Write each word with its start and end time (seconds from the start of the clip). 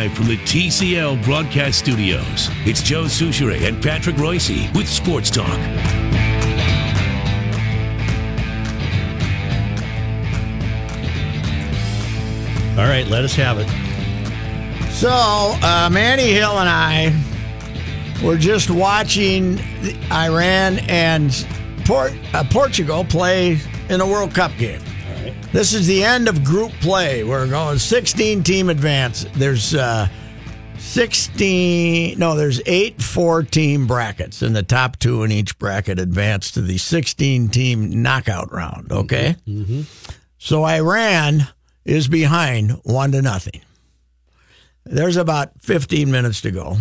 live 0.00 0.14
from 0.14 0.28
the 0.28 0.36
TCL 0.38 1.22
broadcast 1.24 1.78
studios. 1.78 2.48
It's 2.64 2.82
Joe 2.82 3.04
Soucheray 3.04 3.68
and 3.68 3.82
Patrick 3.82 4.16
Reusse 4.16 4.74
with 4.74 4.88
Sports 4.88 5.28
Talk. 5.28 5.50
All 12.78 12.86
right, 12.88 13.06
let 13.08 13.24
us 13.24 13.34
have 13.34 13.58
it. 13.58 13.68
So, 14.90 15.10
uh, 15.10 15.90
Manny 15.92 16.32
Hill 16.32 16.58
and 16.58 16.68
I 16.70 17.14
were 18.24 18.38
just 18.38 18.70
watching 18.70 19.58
Iran 20.10 20.78
and 20.88 21.46
Port- 21.84 22.14
uh, 22.32 22.42
Portugal 22.44 23.04
play 23.04 23.58
in 23.90 24.00
a 24.00 24.06
World 24.06 24.34
Cup 24.34 24.52
game. 24.56 24.80
This 25.52 25.74
is 25.74 25.88
the 25.88 26.04
end 26.04 26.28
of 26.28 26.44
group 26.44 26.70
play. 26.74 27.24
We're 27.24 27.48
going 27.48 27.78
16 27.78 28.44
team 28.44 28.68
advance. 28.70 29.26
There's 29.34 29.74
uh, 29.74 30.08
16, 30.78 32.18
no, 32.18 32.36
there's 32.36 32.60
eight 32.66 33.02
four 33.02 33.42
team 33.42 33.88
brackets, 33.88 34.42
and 34.42 34.54
the 34.54 34.62
top 34.62 34.98
two 34.98 35.24
in 35.24 35.32
each 35.32 35.58
bracket 35.58 35.98
advance 35.98 36.52
to 36.52 36.60
the 36.60 36.78
16 36.78 37.48
team 37.48 38.02
knockout 38.02 38.52
round. 38.52 38.90
Mm-hmm. 38.90 38.98
Okay? 38.98 39.36
Mm-hmm. 39.46 39.82
So 40.38 40.64
Iran 40.64 41.48
is 41.84 42.06
behind 42.06 42.70
one 42.84 43.10
to 43.12 43.20
nothing. 43.20 43.60
There's 44.84 45.16
about 45.16 45.60
15 45.60 46.10
minutes 46.10 46.40
to 46.42 46.52
go. 46.52 46.76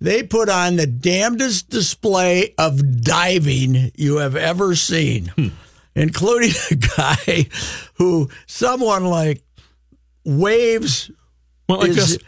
They 0.00 0.22
put 0.22 0.48
on 0.48 0.76
the 0.76 0.86
damnedest 0.86 1.68
display 1.68 2.54
of 2.56 3.02
diving 3.02 3.90
you 3.94 4.18
have 4.18 4.36
ever 4.36 4.74
seen, 4.74 5.28
hmm. 5.36 5.48
Including 5.98 6.52
a 6.70 6.74
guy 6.74 7.46
who 7.94 8.28
someone 8.46 9.04
like 9.04 9.42
waves 10.24 11.10
Well, 11.68 11.78
like 11.78 11.92
his, 11.92 12.18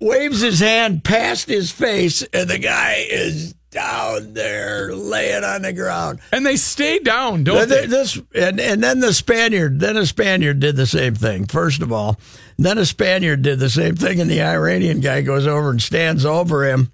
waves 0.00 0.40
his 0.40 0.60
hand 0.60 1.04
past 1.04 1.48
his 1.48 1.70
face, 1.70 2.22
and 2.22 2.48
the 2.48 2.58
guy 2.58 3.06
is 3.08 3.54
down 3.70 4.32
there 4.32 4.94
laying 4.94 5.44
on 5.44 5.62
the 5.62 5.72
ground. 5.72 6.18
And 6.32 6.46
they 6.46 6.56
stay 6.56 6.98
down, 6.98 7.44
don't 7.44 7.68
Then 7.68 7.68
they? 7.68 7.86
This 7.86 8.20
and 8.34 8.58
and 8.58 8.82
then 8.82 9.00
the 9.00 9.12
Spaniard, 9.12 9.80
then 9.80 9.96
a 9.96 10.06
Spaniard 10.06 10.60
did 10.60 10.76
the 10.76 10.86
same 10.86 11.14
thing. 11.14 11.46
First 11.46 11.82
of 11.82 11.92
all, 11.92 12.18
then 12.58 12.78
a 12.78 12.86
Spaniard 12.86 13.42
did 13.42 13.58
the 13.58 13.70
same 13.70 13.96
thing, 13.96 14.20
and 14.20 14.30
the 14.30 14.42
Iranian 14.42 15.00
guy 15.00 15.20
goes 15.22 15.46
over 15.46 15.70
and 15.70 15.80
stands 15.82 16.24
over 16.24 16.64
him, 16.64 16.90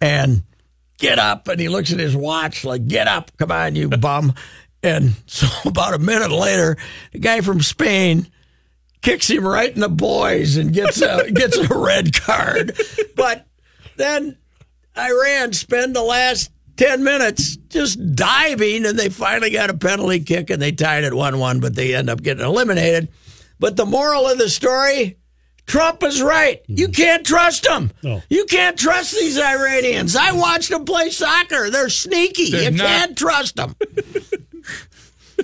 and 0.00 0.42
get 0.98 1.18
up, 1.18 1.48
and 1.48 1.60
he 1.60 1.68
looks 1.68 1.92
at 1.92 1.98
his 1.98 2.14
watch 2.16 2.64
like, 2.64 2.86
"Get 2.86 3.08
up, 3.08 3.30
come 3.38 3.50
on, 3.52 3.74
you 3.74 3.88
bum." 3.88 4.34
And 4.86 5.14
so 5.26 5.46
about 5.68 5.94
a 5.94 5.98
minute 5.98 6.30
later, 6.30 6.76
the 7.12 7.18
guy 7.18 7.40
from 7.40 7.60
Spain 7.60 8.28
kicks 9.02 9.28
him 9.28 9.46
right 9.46 9.72
in 9.72 9.80
the 9.80 9.88
boys 9.88 10.56
and 10.56 10.72
gets 10.72 11.02
a 11.02 11.30
gets 11.34 11.56
a 11.56 11.66
red 11.74 12.14
card. 12.14 12.78
But 13.16 13.46
then 13.96 14.38
Iran 14.96 15.52
spend 15.52 15.94
the 15.94 16.02
last 16.02 16.50
10 16.76 17.02
minutes 17.02 17.56
just 17.56 18.14
diving, 18.14 18.86
and 18.86 18.98
they 18.98 19.08
finally 19.08 19.50
got 19.50 19.70
a 19.70 19.74
penalty 19.74 20.20
kick 20.20 20.50
and 20.50 20.60
they 20.60 20.72
tied 20.72 21.04
it 21.04 21.14
1 21.14 21.38
1, 21.38 21.60
but 21.60 21.74
they 21.74 21.94
end 21.94 22.08
up 22.08 22.22
getting 22.22 22.44
eliminated. 22.44 23.08
But 23.58 23.76
the 23.76 23.86
moral 23.86 24.28
of 24.28 24.38
the 24.38 24.50
story 24.50 25.16
Trump 25.66 26.02
is 26.04 26.22
right. 26.22 26.62
You 26.68 26.86
mm-hmm. 26.86 26.92
can't 26.92 27.26
trust 27.26 27.64
them. 27.64 27.90
No. 28.02 28.22
You 28.30 28.44
can't 28.44 28.78
trust 28.78 29.14
these 29.14 29.38
Iranians. 29.38 30.14
I 30.14 30.32
watched 30.32 30.70
them 30.70 30.84
play 30.84 31.10
soccer. 31.10 31.70
They're 31.70 31.88
sneaky. 31.88 32.50
They're 32.50 32.70
you 32.70 32.78
not- 32.78 32.86
can't 32.86 33.18
trust 33.18 33.56
them. 33.56 33.74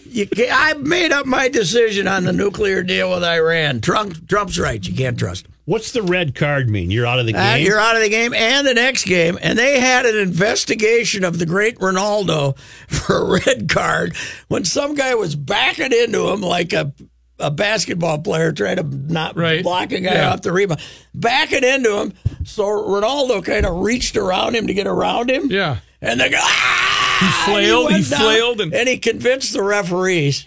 You 0.08 0.26
can't, 0.26 0.50
I 0.52 0.74
made 0.74 1.12
up 1.12 1.26
my 1.26 1.48
decision 1.48 2.06
on 2.08 2.24
the 2.24 2.32
nuclear 2.32 2.82
deal 2.82 3.10
with 3.10 3.24
Iran. 3.24 3.80
Trump, 3.80 4.28
Trump's 4.28 4.58
right. 4.58 4.86
You 4.86 4.94
can't 4.94 5.18
trust 5.18 5.46
him. 5.46 5.52
What's 5.64 5.92
the 5.92 6.02
red 6.02 6.34
card 6.34 6.68
mean? 6.68 6.90
You're 6.90 7.06
out 7.06 7.18
of 7.18 7.26
the 7.26 7.34
Uh, 7.34 7.54
game. 7.56 7.66
you're 7.66 7.78
out 7.78 7.94
of 7.96 8.02
the 8.02 8.08
game 8.08 8.34
and 8.34 8.66
the 8.66 8.74
next 8.74 9.04
game. 9.04 9.38
And 9.40 9.58
they 9.58 9.80
had 9.80 10.04
an 10.06 10.16
investigation 10.18 11.24
of 11.24 11.38
the 11.38 11.46
great 11.46 11.78
Ronaldo 11.78 12.58
for 12.88 13.16
a 13.36 13.40
red 13.46 13.68
card 13.68 14.16
when 14.48 14.64
some 14.64 14.94
guy 14.94 15.14
was 15.14 15.34
backing 15.36 15.92
into 15.92 16.28
him 16.28 16.40
like 16.40 16.72
a 16.72 16.92
a 17.38 17.50
basketball 17.50 18.18
player 18.20 18.52
trying 18.52 18.76
to 18.76 18.84
not 18.84 19.36
Right. 19.36 19.64
block 19.64 19.90
a 19.90 19.98
guy 20.00 20.12
Yeah. 20.14 20.32
off 20.32 20.42
the 20.42 20.52
rebound, 20.52 20.80
backing 21.12 21.64
into 21.64 21.96
him. 21.98 22.12
So 22.44 22.64
Ronaldo 22.64 23.44
kind 23.44 23.66
of 23.66 23.80
reached 23.80 24.16
around 24.16 24.54
him 24.54 24.68
to 24.68 24.74
get 24.74 24.86
around 24.86 25.28
him. 25.28 25.50
Yeah. 25.50 25.78
And 26.00 26.20
the 26.20 26.28
guy 26.28 26.38
ah! 26.40 27.01
He 27.46 27.52
flailed, 27.52 27.84
went 27.86 27.96
he 27.98 28.02
flailed, 28.04 28.60
and- 28.60 28.74
and 28.74 28.88
he 28.88 28.98
convinced 28.98 29.52
the 29.52 29.62
referees 29.62 30.46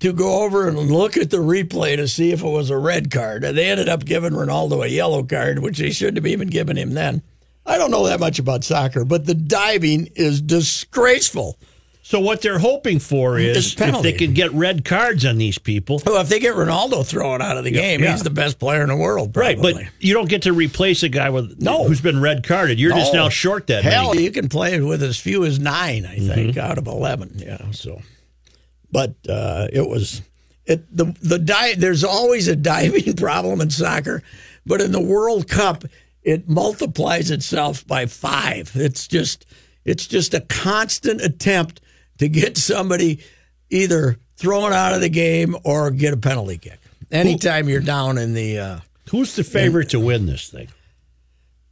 to 0.00 0.12
go 0.12 0.42
over 0.42 0.68
and 0.68 0.76
look 0.90 1.16
at 1.16 1.30
the 1.30 1.38
replay 1.38 1.96
to 1.96 2.06
see 2.06 2.30
if 2.32 2.42
it 2.42 2.48
was 2.48 2.68
a 2.70 2.76
red 2.76 3.10
card. 3.10 3.44
And 3.44 3.56
they 3.56 3.66
ended 3.70 3.88
up 3.88 4.04
giving 4.04 4.32
Ronaldo 4.32 4.84
a 4.84 4.88
yellow 4.90 5.22
card, 5.22 5.60
which 5.60 5.78
they 5.78 5.90
shouldn't 5.90 6.18
have 6.18 6.26
even 6.26 6.48
given 6.48 6.76
him 6.76 6.92
then. 6.92 7.22
I 7.64 7.78
don't 7.78 7.90
know 7.90 8.06
that 8.06 8.20
much 8.20 8.38
about 8.38 8.62
soccer, 8.62 9.04
but 9.04 9.24
the 9.26 9.34
diving 9.34 10.10
is 10.14 10.40
disgraceful. 10.42 11.58
So 12.08 12.20
what 12.20 12.40
they're 12.40 12.60
hoping 12.60 13.00
for 13.00 13.36
is 13.36 13.74
if 13.76 14.02
they 14.02 14.12
can 14.12 14.32
get 14.32 14.52
red 14.52 14.84
cards 14.84 15.24
on 15.24 15.38
these 15.38 15.58
people. 15.58 16.00
Well, 16.06 16.20
if 16.20 16.28
they 16.28 16.38
get 16.38 16.54
Ronaldo 16.54 17.04
thrown 17.04 17.42
out 17.42 17.56
of 17.56 17.64
the 17.64 17.72
game, 17.72 18.00
yeah. 18.00 18.12
he's 18.12 18.22
the 18.22 18.30
best 18.30 18.60
player 18.60 18.82
in 18.82 18.88
the 18.90 18.94
world. 18.96 19.36
Right, 19.36 19.56
Probably. 19.56 19.72
but 19.86 19.92
you 19.98 20.14
don't 20.14 20.28
get 20.28 20.42
to 20.42 20.52
replace 20.52 21.02
a 21.02 21.08
guy 21.08 21.30
with 21.30 21.60
No. 21.60 21.82
who's 21.82 22.00
been 22.00 22.20
red 22.20 22.46
carded. 22.46 22.78
You're 22.78 22.92
just 22.92 23.12
now 23.12 23.28
short 23.28 23.66
that 23.66 23.82
Hell, 23.82 24.10
many. 24.14 24.22
you 24.22 24.30
can 24.30 24.48
play 24.48 24.78
with 24.80 25.02
as 25.02 25.18
few 25.18 25.44
as 25.44 25.58
nine, 25.58 26.06
I 26.06 26.18
think, 26.18 26.54
Mm-hmm. 26.54 26.60
out 26.60 26.78
of 26.78 26.86
eleven. 26.86 27.32
Yeah, 27.38 27.72
so, 27.72 28.00
but 28.92 29.16
uh, 29.28 29.66
it 29.72 29.88
was 29.88 30.22
it 30.64 30.84
the 30.96 31.06
the 31.22 31.40
di- 31.40 31.74
There's 31.74 32.04
always 32.04 32.46
a 32.46 32.54
diving 32.54 33.14
problem 33.16 33.60
in 33.60 33.70
soccer, 33.70 34.22
but 34.64 34.80
in 34.80 34.92
the 34.92 35.00
World 35.02 35.48
Cup, 35.48 35.82
it 36.22 36.48
multiplies 36.48 37.32
itself 37.32 37.84
by 37.84 38.06
five. 38.06 38.70
It's 38.76 39.08
just 39.08 39.44
it's 39.84 40.06
just 40.06 40.34
a 40.34 40.40
constant 40.42 41.20
attempt 41.20 41.80
to 42.18 42.28
get 42.28 42.56
somebody 42.56 43.20
either 43.70 44.16
thrown 44.36 44.72
out 44.72 44.92
of 44.92 45.00
the 45.00 45.08
game 45.08 45.56
or 45.64 45.90
get 45.90 46.12
a 46.12 46.16
penalty 46.16 46.58
kick. 46.58 46.78
Anytime 47.10 47.68
you're 47.68 47.80
down 47.80 48.18
in 48.18 48.34
the. 48.34 48.58
Uh, 48.58 48.78
Who's 49.10 49.36
the 49.36 49.44
favorite 49.44 49.90
to 49.90 50.00
win 50.00 50.26
this 50.26 50.48
thing? 50.48 50.68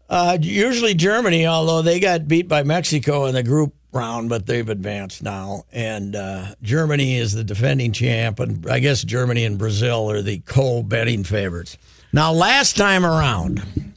Uh, 0.08 0.38
usually 0.40 0.94
Germany, 0.94 1.46
although 1.46 1.82
they 1.82 1.98
got 1.98 2.28
beat 2.28 2.46
by 2.46 2.62
Mexico 2.62 3.24
in 3.24 3.34
the 3.34 3.42
group 3.42 3.74
round, 3.90 4.28
but 4.28 4.46
they've 4.46 4.68
advanced 4.68 5.22
now. 5.22 5.64
And 5.72 6.14
uh, 6.14 6.54
Germany 6.62 7.16
is 7.16 7.32
the 7.32 7.44
defending 7.44 7.92
champ, 7.92 8.38
and 8.38 8.66
I 8.68 8.80
guess 8.80 9.02
Germany 9.02 9.44
and 9.44 9.58
Brazil 9.58 10.10
are 10.10 10.22
the 10.22 10.40
co-betting 10.40 11.24
favorites. 11.24 11.78
Now, 12.12 12.32
last 12.32 12.76
time 12.76 13.04
around, 13.04 13.92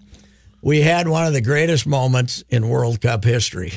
we 0.62 0.81
had 0.81 1.07
one 1.07 1.28
of 1.28 1.34
the 1.34 1.41
greatest 1.41 1.86
moments 1.86 2.44
in 2.50 2.69
World 2.69 3.02
Cup 3.02 3.24
history. 3.24 3.74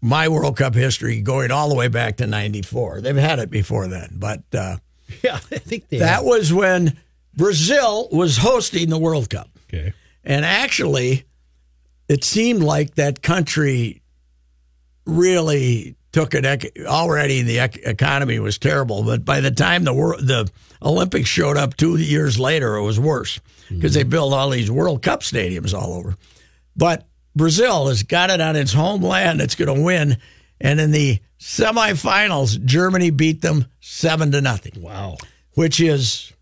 My 0.00 0.28
World 0.28 0.56
Cup 0.56 0.74
history 0.74 1.20
going 1.22 1.50
all 1.50 1.68
the 1.68 1.74
way 1.74 1.88
back 1.88 2.18
to 2.18 2.26
'94. 2.26 3.00
They've 3.00 3.16
had 3.16 3.38
it 3.38 3.50
before 3.50 3.88
then, 3.88 4.10
but 4.18 4.42
uh, 4.54 4.76
Yeah, 5.22 5.34
I 5.36 5.58
think 5.58 5.88
they 5.88 5.98
that 5.98 6.24
was 6.24 6.52
when 6.52 6.96
Brazil 7.34 8.08
was 8.12 8.36
hosting 8.38 8.88
the 8.90 8.98
World 8.98 9.28
Cup. 9.30 9.48
Okay. 9.68 9.92
And 10.24 10.44
actually, 10.44 11.24
it 12.08 12.22
seemed 12.24 12.62
like 12.62 12.94
that 12.94 13.22
country 13.22 14.02
really 15.06 15.96
took 16.12 16.34
it. 16.34 16.44
ec- 16.44 16.78
Already, 16.86 17.42
the 17.42 17.58
ec- 17.58 17.80
economy 17.84 18.38
was 18.38 18.58
terrible, 18.58 19.02
but 19.02 19.24
by 19.24 19.40
the 19.40 19.50
time 19.50 19.84
the 19.84 19.92
wor- 19.94 20.20
the 20.20 20.50
Olympics 20.82 21.28
showed 21.28 21.56
up 21.56 21.76
two 21.76 21.96
years 21.96 22.38
later, 22.38 22.76
it 22.76 22.82
was 22.82 23.00
worse 23.00 23.40
because 23.68 23.94
they 23.94 24.02
built 24.02 24.32
all 24.34 24.50
these 24.50 24.70
World 24.70 25.02
Cup 25.02 25.20
stadiums 25.22 25.72
all 25.74 25.94
over. 25.94 26.16
But 26.76 27.06
Brazil 27.34 27.88
has 27.88 28.02
got 28.02 28.30
it 28.30 28.40
on 28.40 28.56
its 28.56 28.72
homeland; 28.72 29.40
it's 29.40 29.54
going 29.54 29.74
to 29.74 29.82
win. 29.82 30.16
And 30.60 30.78
in 30.80 30.90
the 30.92 31.18
semifinals, 31.40 32.62
Germany 32.64 33.10
beat 33.10 33.42
them 33.42 33.66
seven 33.80 34.30
to 34.32 34.40
nothing 34.40 34.80
Wow. 34.80 35.16
which 35.54 35.80
is 35.80 36.32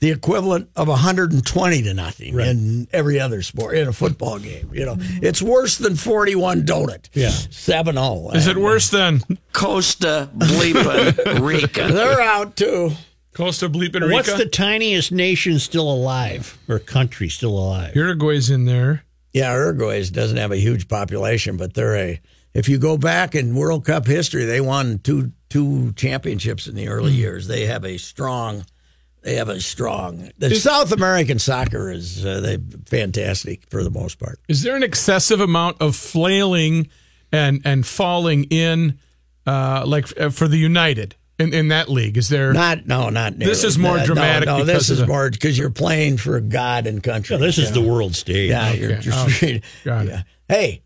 the 0.00 0.10
equivalent 0.10 0.68
of 0.76 0.88
120 0.88 1.82
to 1.82 1.94
nothing 1.94 2.34
Right. 2.34 2.48
in 2.48 2.88
every 2.92 3.20
other 3.20 3.40
sport 3.42 3.76
in 3.78 3.86
a 3.88 3.92
football 3.92 4.38
game. 4.40 4.68
You 4.72 4.84
know, 4.84 4.96
it's 4.98 5.40
worse 5.40 5.78
than 5.78 5.94
41 5.96 6.64
donut. 6.66 7.08
Yeah. 7.14 7.28
7-0. 7.30 8.34
Is 8.34 8.46
it 8.48 8.56
worse 8.58 8.90
than 8.90 9.22
Costa 9.52 10.28
Bleepin 10.36 11.40
Rica. 11.40 11.88
They're 11.92 12.20
out 12.20 12.56
too. 12.56 12.92
Costa 13.32 13.68
Bleep 13.68 13.94
and 13.94 14.04
Rica? 14.04 14.12
What's 14.14 14.34
the 14.36 14.46
tiniest 14.46 15.12
nation 15.12 15.58
still 15.60 15.90
alive 15.90 16.58
or 16.68 16.78
country 16.80 17.28
still 17.28 17.56
alive? 17.56 17.94
Uruguay's 17.96 18.50
in 18.50 18.64
there. 18.66 19.04
Yeah, 19.32 19.52
Uruguay 19.54 20.04
doesn't 20.04 20.36
have 20.36 20.52
a 20.52 20.56
huge 20.56 20.88
population, 20.88 21.56
but 21.56 21.74
they're 21.74 21.96
a. 21.96 22.20
If 22.54 22.68
you 22.68 22.76
go 22.78 22.98
back 22.98 23.34
in 23.34 23.54
World 23.54 23.86
Cup 23.86 24.06
history, 24.06 24.44
they 24.44 24.60
won 24.60 24.98
two 24.98 25.32
two 25.48 25.92
championships 25.92 26.66
in 26.66 26.74
the 26.74 26.88
early 26.88 27.12
years. 27.12 27.46
They 27.46 27.66
have 27.66 27.84
a 27.84 27.98
strong. 27.98 28.66
They 29.22 29.36
have 29.36 29.48
a 29.48 29.60
strong. 29.60 30.30
The 30.36 30.54
South 30.56 30.92
American 30.92 31.38
soccer 31.38 31.90
is 31.90 32.26
uh, 32.26 32.40
they 32.40 32.58
fantastic 32.86 33.70
for 33.70 33.82
the 33.84 33.90
most 33.90 34.18
part. 34.18 34.40
Is 34.48 34.62
there 34.62 34.76
an 34.76 34.82
excessive 34.82 35.40
amount 35.40 35.80
of 35.80 35.96
flailing 35.96 36.88
and 37.30 37.62
and 37.64 37.86
falling 37.86 38.44
in, 38.44 38.98
uh, 39.46 39.84
like 39.86 40.12
uh, 40.20 40.28
for 40.30 40.48
the 40.48 40.58
United? 40.58 41.14
In, 41.38 41.52
in 41.54 41.68
that 41.68 41.88
league? 41.88 42.16
Is 42.16 42.28
there? 42.28 42.52
Not 42.52 42.86
no, 42.86 43.08
not 43.08 43.36
nearly. 43.36 43.52
This 43.52 43.64
is 43.64 43.78
more 43.78 43.96
that. 43.96 44.06
dramatic 44.06 44.46
No, 44.46 44.58
no 44.58 44.64
this 44.64 44.90
is 44.90 44.98
the- 44.98 45.06
more 45.06 45.30
because 45.30 45.56
you're 45.58 45.70
playing 45.70 46.16
for 46.18 46.40
God 46.40 46.86
and 46.86 47.02
country. 47.02 47.34
Yeah, 47.36 47.40
this 47.40 47.58
is 47.58 47.74
you 47.74 47.82
the 47.82 47.88
world 47.88 48.14
stage. 48.14 48.50
Yeah, 48.50 48.72
you're, 48.72 48.92
Okay. 48.92 49.00
you're 49.02 49.14
Oh, 49.16 49.26
treated- 49.30 49.64
got 49.84 50.06
it. 50.06 50.24
Hey, 50.48 50.82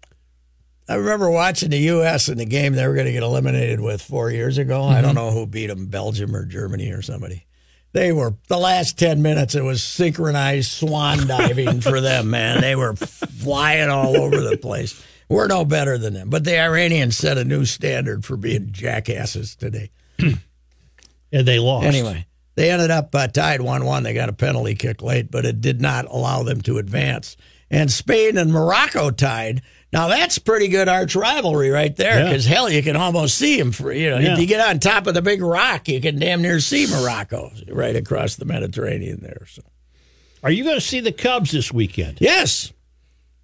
I 0.88 0.94
remember 0.94 1.28
watching 1.30 1.70
the 1.70 1.78
U.S. 1.78 2.28
in 2.28 2.38
the 2.38 2.44
game 2.44 2.74
they 2.74 2.86
were 2.86 2.94
going 2.94 3.06
to 3.06 3.12
get 3.12 3.24
eliminated 3.24 3.80
with 3.80 4.00
four 4.00 4.30
years 4.30 4.56
ago. 4.58 4.84
I 4.84 4.94
Mm-hmm. 4.94 5.02
don't 5.02 5.14
know 5.16 5.30
who 5.32 5.46
beat 5.46 5.66
them, 5.66 5.86
Belgium 5.86 6.34
or 6.34 6.44
Germany 6.44 6.90
or 6.92 7.02
somebody. 7.02 7.44
They 7.92 8.12
were 8.12 8.34
the 8.48 8.58
last 8.58 8.98
ten 8.98 9.22
minutes. 9.22 9.54
It 9.54 9.64
was 9.64 9.82
synchronized 9.82 10.70
swan 10.70 11.26
diving 11.26 11.80
for 11.80 12.00
them. 12.00 12.28
Man, 12.30 12.60
they 12.60 12.76
were 12.76 12.94
flying 12.94 13.88
all 13.88 14.16
over 14.16 14.40
the 14.42 14.56
place. 14.58 15.02
We're 15.28 15.48
no 15.48 15.64
better 15.64 15.98
than 15.98 16.14
them, 16.14 16.30
but 16.30 16.44
the 16.44 16.60
Iranians 16.60 17.16
set 17.16 17.36
a 17.38 17.44
new 17.44 17.64
standard 17.64 18.24
for 18.24 18.36
being 18.36 18.68
jackasses 18.70 19.56
today. 19.56 19.90
And 21.36 21.46
they 21.46 21.58
lost. 21.58 21.86
Anyway, 21.86 22.26
they 22.54 22.70
ended 22.70 22.90
up 22.90 23.14
uh, 23.14 23.26
tied 23.28 23.60
1 23.60 23.84
1. 23.84 24.02
They 24.02 24.14
got 24.14 24.28
a 24.28 24.32
penalty 24.32 24.74
kick 24.74 25.02
late, 25.02 25.30
but 25.30 25.44
it 25.44 25.60
did 25.60 25.80
not 25.80 26.06
allow 26.06 26.42
them 26.42 26.60
to 26.62 26.78
advance. 26.78 27.36
And 27.70 27.90
Spain 27.90 28.36
and 28.38 28.52
Morocco 28.52 29.10
tied. 29.10 29.60
Now, 29.92 30.08
that's 30.08 30.38
pretty 30.38 30.68
good 30.68 30.88
arch 30.88 31.14
rivalry 31.16 31.70
right 31.70 31.94
there 31.96 32.18
Yeah. 32.20 32.24
because, 32.28 32.44
hell, 32.44 32.70
you 32.70 32.82
can 32.82 32.96
almost 32.96 33.36
see 33.36 33.56
them. 33.58 33.72
For, 33.72 33.92
you 33.92 34.10
know, 34.10 34.18
Yeah. 34.18 34.32
If 34.34 34.38
you 34.38 34.46
get 34.46 34.66
on 34.66 34.78
top 34.78 35.06
of 35.06 35.14
the 35.14 35.22
big 35.22 35.42
rock, 35.42 35.88
you 35.88 36.00
can 36.00 36.18
damn 36.18 36.42
near 36.42 36.60
see 36.60 36.86
Morocco 36.86 37.50
right 37.68 37.96
across 37.96 38.36
the 38.36 38.44
Mediterranean 38.44 39.20
there. 39.22 39.46
So, 39.50 39.62
Are 40.42 40.50
you 40.50 40.64
going 40.64 40.76
to 40.76 40.80
see 40.80 41.00
the 41.00 41.12
Cubs 41.12 41.50
this 41.52 41.72
weekend? 41.72 42.18
yes. 42.20 42.72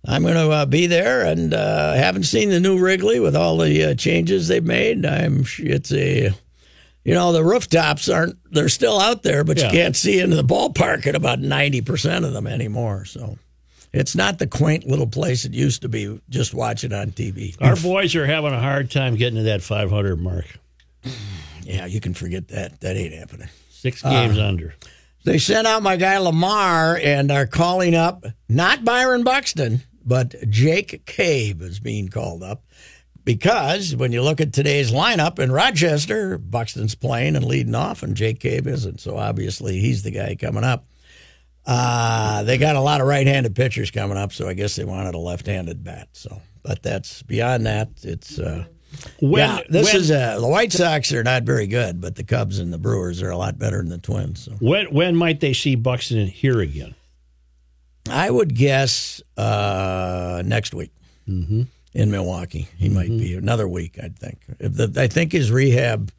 I'm 0.04 0.22
going 0.22 0.34
to 0.34 0.50
uh, 0.50 0.66
be 0.66 0.88
there, 0.88 1.24
and 1.24 1.54
uh, 1.54 1.92
haven't 1.94 2.24
seen 2.24 2.50
the 2.50 2.58
new 2.58 2.76
Wrigley 2.76 3.20
with 3.20 3.36
all 3.36 3.58
the 3.58 3.84
uh, 3.84 3.94
changes 3.94 4.48
they've 4.48 4.64
made. 4.64 5.06
I'm 5.06 5.44
it's 5.60 5.92
a, 5.92 6.32
you 7.04 7.14
know, 7.14 7.32
the 7.32 7.44
rooftops 7.44 8.08
aren't 8.08 8.37
they're 8.52 8.69
still 8.69 8.99
out 9.00 9.22
there, 9.22 9.44
but 9.44 9.58
Yeah. 9.58 9.66
you 9.66 9.70
can't 9.72 9.96
see 9.96 10.20
into 10.20 10.37
the 10.37 10.44
ballpark 10.44 11.06
at 11.06 11.14
about 11.14 11.40
ninety 11.40 11.81
percent 11.81 12.25
of 12.25 12.32
them 12.32 12.46
anymore. 12.46 13.04
So 13.04 13.38
it's 13.93 14.14
not 14.14 14.38
the 14.38 14.46
quaint 14.46 14.87
little 14.87 15.06
place 15.06 15.44
it 15.44 15.52
used 15.52 15.82
to 15.82 15.88
be. 15.88 16.20
Just 16.31 16.54
watch 16.54 16.84
it 16.84 16.93
on 16.93 17.10
TV. 17.10 17.54
Our 17.60 17.76
boys 17.76 18.14
are 18.16 18.26
having 18.26 18.52
a 18.52 18.60
hard 18.60 18.90
time 18.90 19.16
getting 19.16 19.37
to 19.37 19.43
that 19.44 19.62
500 19.62 20.16
mark. 20.20 20.46
Yeah, 21.64 21.87
you 21.87 22.00
can 22.00 22.14
forget 22.14 22.49
that. 22.49 22.81
That 22.81 22.96
ain't 22.96 23.14
happening. 23.14 23.49
Six 23.70 24.02
games 24.02 24.38
Uh, 24.38 24.46
under. 24.46 24.75
They 25.25 25.38
sent 25.38 25.66
out 25.66 25.82
my 25.82 25.96
guy 25.96 26.16
LaMarre 26.16 27.04
and 27.04 27.31
are 27.31 27.46
calling 27.46 27.94
up 27.94 28.25
not 28.49 28.84
Byron 28.84 29.22
Buxton, 29.22 29.82
but 30.04 30.34
Jake 30.50 31.04
Cave 31.06 31.62
is 31.62 31.78
being 31.78 32.08
called 32.08 32.43
up 32.43 32.64
because 33.24 33.94
when 33.94 34.12
you 34.12 34.22
look 34.22 34.40
at 34.40 34.52
today's 34.52 34.92
lineup 34.92 35.38
in 35.38 35.52
Rochester, 35.52 36.38
Buxton's 36.38 36.94
playing 36.94 37.36
and 37.36 37.44
leading 37.44 37.74
off, 37.74 38.02
and 38.02 38.16
Jake 38.16 38.40
Cave 38.40 38.66
isn't. 38.66 39.00
So 39.00 39.16
obviously 39.16 39.80
he's 39.80 40.02
the 40.02 40.10
guy 40.10 40.34
coming 40.34 40.64
up. 40.64 40.86
Uh, 41.64 42.42
they 42.42 42.58
got 42.58 42.74
a 42.74 42.80
lot 42.80 43.00
of 43.00 43.06
right-handed 43.06 43.54
pitchers 43.54 43.90
coming 43.90 44.16
up, 44.16 44.32
so 44.32 44.48
I 44.48 44.54
guess 44.54 44.74
they 44.74 44.84
wanted 44.84 45.14
a 45.14 45.19
left-handed 45.19 45.84
bat. 45.84 46.08
So, 46.12 46.42
but 46.64 46.82
that's 46.82 47.22
beyond 47.22 47.66
that. 47.66 47.90
It's 48.02 48.38
uh, 48.40 48.64
When, 49.20 49.48
yeah. 49.48 49.60
This 49.68 49.92
when, 49.92 50.02
is 50.02 50.10
uh, 50.10 50.40
the 50.40 50.48
White 50.48 50.72
Sox 50.72 51.12
are 51.12 51.22
not 51.22 51.44
very 51.44 51.68
good, 51.68 52.00
but 52.00 52.16
the 52.16 52.25
Cubs 52.25 52.58
and 52.58 52.72
the 52.72 52.78
Brewers 52.78 53.22
are 53.22 53.30
a 53.30 53.36
lot 53.36 53.58
better 53.58 53.78
than 53.78 53.90
the 53.90 53.98
Twins. 53.98 54.44
So. 54.44 54.52
when, 54.60 54.86
when 54.92 55.14
might 55.14 55.38
they 55.38 55.52
see 55.52 55.76
Buxton 55.76 56.26
here 56.26 56.60
again? 56.60 56.94
I 58.10 58.28
would 58.28 58.56
guess 58.56 59.22
uh, 59.36 60.42
next 60.44 60.75
week 60.75 60.90
in 61.94 62.10
Milwaukee. 62.10 62.68
He 62.76 62.88
might 62.88 63.08
mm-hmm. 63.08 63.18
be 63.18 63.34
another 63.34 63.68
week. 63.68 63.98
I 64.02 64.08
think. 64.08 64.40
If 64.58 64.74
the, 64.74 64.92
I 64.96 65.06
think 65.08 65.32
his 65.32 65.50
rehab, 65.50 66.10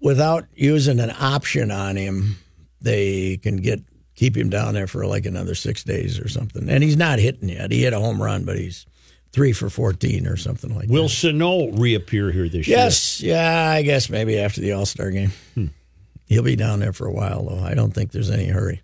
without 0.00 0.44
using 0.54 1.00
an 1.00 1.12
option 1.18 1.70
on 1.70 1.96
him, 1.96 2.36
they 2.80 3.38
can 3.38 3.56
get 3.56 3.80
keep 4.14 4.36
him 4.36 4.48
down 4.50 4.74
there 4.74 4.86
for 4.86 5.06
like 5.06 5.26
another 5.26 5.54
six 5.54 5.82
days 5.82 6.18
or 6.18 6.28
something. 6.28 6.68
And 6.68 6.82
he's 6.82 6.96
not 6.96 7.18
hitting 7.18 7.48
yet. 7.48 7.72
He 7.72 7.82
hit 7.82 7.92
a 7.92 8.00
home 8.00 8.22
run, 8.22 8.44
but 8.44 8.56
he's 8.56 8.86
three 9.32 9.52
for 9.52 9.68
fourteen 9.68 10.26
or 10.26 10.36
something 10.36 10.74
like 10.74 10.88
Will 10.88 10.94
that. 10.94 11.02
Will 11.02 11.08
Sano 11.08 11.70
reappear 11.72 12.30
here 12.30 12.48
this 12.48 12.68
year? 12.68 12.78
Yes, 12.78 13.20
yeah, 13.20 13.70
I 13.70 13.82
guess 13.82 14.08
maybe 14.08 14.38
after 14.38 14.60
the 14.60 14.72
All 14.72 14.86
Star 14.86 15.10
game. 15.10 15.32
Hmm. 15.54 15.66
He'll 16.26 16.42
be 16.42 16.56
down 16.56 16.80
there 16.80 16.92
for 16.92 17.06
a 17.06 17.12
while, 17.12 17.44
though. 17.44 17.62
I 17.62 17.74
don't 17.74 17.92
think 17.92 18.10
there's 18.10 18.30
any 18.30 18.46
hurry. 18.46 18.82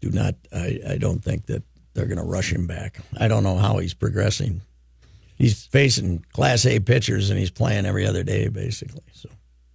Do 0.00 0.10
not. 0.10 0.34
I, 0.52 0.78
I 0.86 0.96
don't 0.98 1.24
think 1.24 1.46
that 1.46 1.62
they're 1.94 2.06
going 2.06 2.18
to 2.18 2.24
rush 2.24 2.52
him 2.52 2.66
back. 2.66 2.98
I 3.18 3.28
don't 3.28 3.42
know 3.42 3.56
how 3.56 3.78
he's 3.78 3.94
progressing. 3.94 4.60
He's 5.36 5.64
facing 5.66 6.24
Class 6.32 6.64
A 6.66 6.80
pitchers 6.80 7.30
and 7.30 7.38
he's 7.38 7.50
playing 7.50 7.86
every 7.86 8.06
other 8.06 8.22
day, 8.22 8.48
basically. 8.48 9.02
So, 9.12 9.28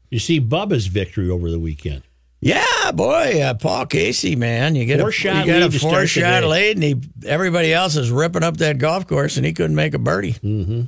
You 0.09 0.19
see 0.19 0.39
Bubba's 0.39 0.87
victory 0.87 1.29
over 1.29 1.51
the 1.51 1.59
weekend. 1.59 2.03
yeah, 2.39 2.91
boy, 2.93 3.41
uh, 3.41 3.53
Paul 3.55 3.85
Casey, 3.87 4.35
man, 4.35 4.75
you 4.75 4.85
get 4.85 4.99
Four 4.99 5.09
a 5.09 5.11
shot 5.11 5.45
you 5.45 5.51
got 5.53 5.73
a 5.73 5.79
four 5.79 6.05
shot 6.05 6.43
lead, 6.43 6.77
and 6.77 6.83
he 6.83 7.01
everybody 7.25 7.73
else 7.73 7.95
is 7.95 8.11
ripping 8.11 8.43
up 8.43 8.57
that 8.57 8.77
golf 8.77 9.07
course, 9.07 9.37
and 9.37 9.45
he 9.45 9.53
couldn't 9.53 9.75
make 9.75 9.93
a 9.95 9.99
birdie. 9.99 10.33
Mm-hmm. 10.33 10.83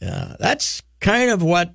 Yeah, 0.00 0.36
that's 0.38 0.82
kind 1.00 1.30
of 1.30 1.42
what 1.42 1.72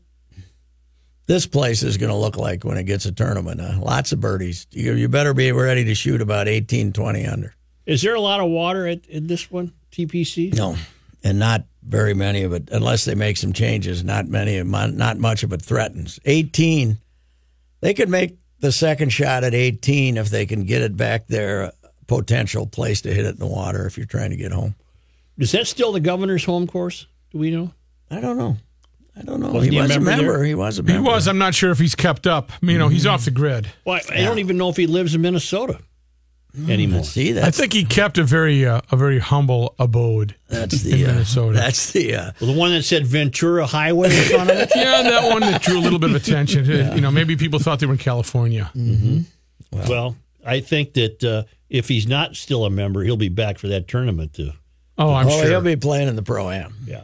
this 1.26 1.48
place 1.48 1.82
is 1.84 1.98
going 1.98 2.10
to 2.12 2.16
look 2.18 2.36
like 2.36 2.64
when 2.66 2.78
it 2.78 2.84
gets 2.84 3.06
a 3.06 3.12
tournament. 3.12 3.62
Uh, 3.62 3.80
lots 3.80 4.12
of 4.12 4.20
birdies. 4.20 4.68
You, 4.72 4.94
you 4.94 5.08
better 5.08 5.34
be 5.34 5.52
ready 5.54 5.86
to 5.86 5.96
shoot 5.96 6.22
about 6.22 6.48
18, 6.50 6.92
20 6.92 7.26
under. 7.26 7.56
Is 7.86 8.02
there 8.02 8.16
a 8.16 8.22
lot 8.22 8.40
of 8.40 8.50
water 8.50 8.88
at, 8.88 9.06
in 9.08 9.28
this 9.28 9.50
one, 9.50 9.74
TPC? 9.92 10.54
No, 10.56 10.76
and 11.24 11.40
not 11.40 11.66
very 11.84 12.14
many 12.14 12.44
of 12.44 12.54
it, 12.54 12.70
unless 12.72 13.06
they 13.06 13.16
make 13.16 13.38
some 13.38 13.54
changes. 13.54 14.04
Not 14.04 14.28
many, 14.28 14.58
of 14.58 14.68
not 14.68 15.18
much 15.18 15.44
of 15.44 15.52
it 15.54 15.62
threatens. 15.62 16.20
18, 16.26 16.98
they 17.82 17.94
could 17.94 18.10
make 18.10 18.38
the 18.60 18.72
second 18.72 19.10
shot 19.10 19.44
at 19.44 19.54
18 19.54 20.18
if 20.18 20.30
they 20.30 20.46
can 20.46 20.64
get 20.64 20.82
it 20.82 20.96
back 20.96 21.28
there. 21.28 21.64
a 21.64 21.74
Potential 22.08 22.68
place 22.68 23.00
to 23.04 23.14
hit 23.14 23.26
it 23.26 23.30
in 23.30 23.38
the 23.38 23.48
water 23.48 23.86
if 23.86 23.96
you're 23.96 24.06
trying 24.06 24.32
to 24.32 24.36
get 24.36 24.52
home. 24.52 24.76
Is 25.38 25.54
that 25.54 25.66
still 25.66 25.94
the 25.94 26.02
governor's 26.02 26.44
home 26.44 26.68
course? 26.68 27.08
Do 27.32 27.38
we 27.38 27.52
know? 27.52 27.72
I 28.10 28.20
don't 28.20 28.38
know. 28.38 28.58
I 29.16 29.22
don't 29.22 29.40
know. 29.40 29.52
Wasn't 29.52 29.72
he 29.72 29.78
he 29.78 29.82
was 29.82 29.92
a 29.92 30.00
member 30.02 30.10
member. 30.18 30.34
there? 30.34 30.44
He 30.44 30.54
was 30.54 30.78
a 30.78 30.84
member. 30.84 31.02
He 31.02 31.08
was. 31.08 31.30
I'm 31.30 31.38
not 31.38 31.56
sure 31.56 31.72
if 31.72 31.80
he's 31.80 31.96
kept 31.96 32.28
up. 32.28 32.52
You 32.62 32.78
know, 32.78 32.90
he's 32.90 33.06
mm-hmm. 33.06 33.14
off 33.14 33.24
the 33.24 33.32
grid. 33.32 33.70
Well, 33.86 34.02
I, 34.10 34.16
I 34.16 34.22
don't 34.24 34.40
even 34.40 34.58
know 34.58 34.68
if 34.68 34.76
he 34.76 34.88
lives 34.88 35.16
in 35.16 35.22
Minnesota 35.22 35.80
anymore. 36.68 37.04
See, 37.04 37.40
I 37.40 37.52
think 37.52 37.74
he 37.74 37.84
kept 37.86 38.18
a 38.18 38.24
very 38.24 38.66
uh, 38.66 38.82
a 38.92 38.98
very 38.98 39.20
humble 39.20 39.76
abode. 39.80 40.36
that's 40.50 40.84
in 40.84 40.92
the 40.92 41.06
uh, 41.06 41.08
Minnesota. 41.14 41.58
that's 41.58 41.92
the 41.92 42.16
uh, 42.16 42.32
Well, 42.42 42.52
the 42.54 42.60
one 42.60 42.72
that 42.72 42.84
said 42.84 43.06
Ventura 43.06 43.66
Highway 43.66 44.16
in 44.16 44.24
front 44.26 44.50
of 44.50 44.58
it? 44.58 44.72
Yeah, 44.76 45.02
that 45.04 45.30
one 45.32 45.42
that 45.42 45.62
drew 45.62 45.80
a 45.80 45.82
little 45.82 46.00
bit 46.00 46.10
of 46.10 46.16
attention. 46.16 46.66
You 46.66 47.02
know, 47.02 47.12
maybe 47.12 47.36
people 47.36 47.60
thought 47.60 47.80
they 47.80 47.86
were 47.86 47.94
in 47.94 48.00
California. 48.00 48.72
Well, 49.72 50.16
I 50.46 50.60
think 50.60 50.94
that 50.94 51.24
uh, 51.24 51.44
if 51.70 51.88
he's 51.88 52.08
not 52.08 52.36
still 52.36 52.66
a 52.66 52.70
member, 52.70 53.04
he'll 53.04 53.16
be 53.18 53.30
back 53.30 53.58
for 53.58 53.68
that 53.70 53.88
tournament 53.88 54.34
too. 54.34 54.52
Oh, 54.98 55.14
I'm 55.14 55.28
oh, 55.28 55.30
sure. 55.30 55.48
he'll 55.50 55.62
be 55.62 55.76
playing 55.78 56.08
in 56.10 56.16
the 56.16 56.22
pro 56.24 56.50
am, 56.50 56.76
Yeah. 56.86 57.04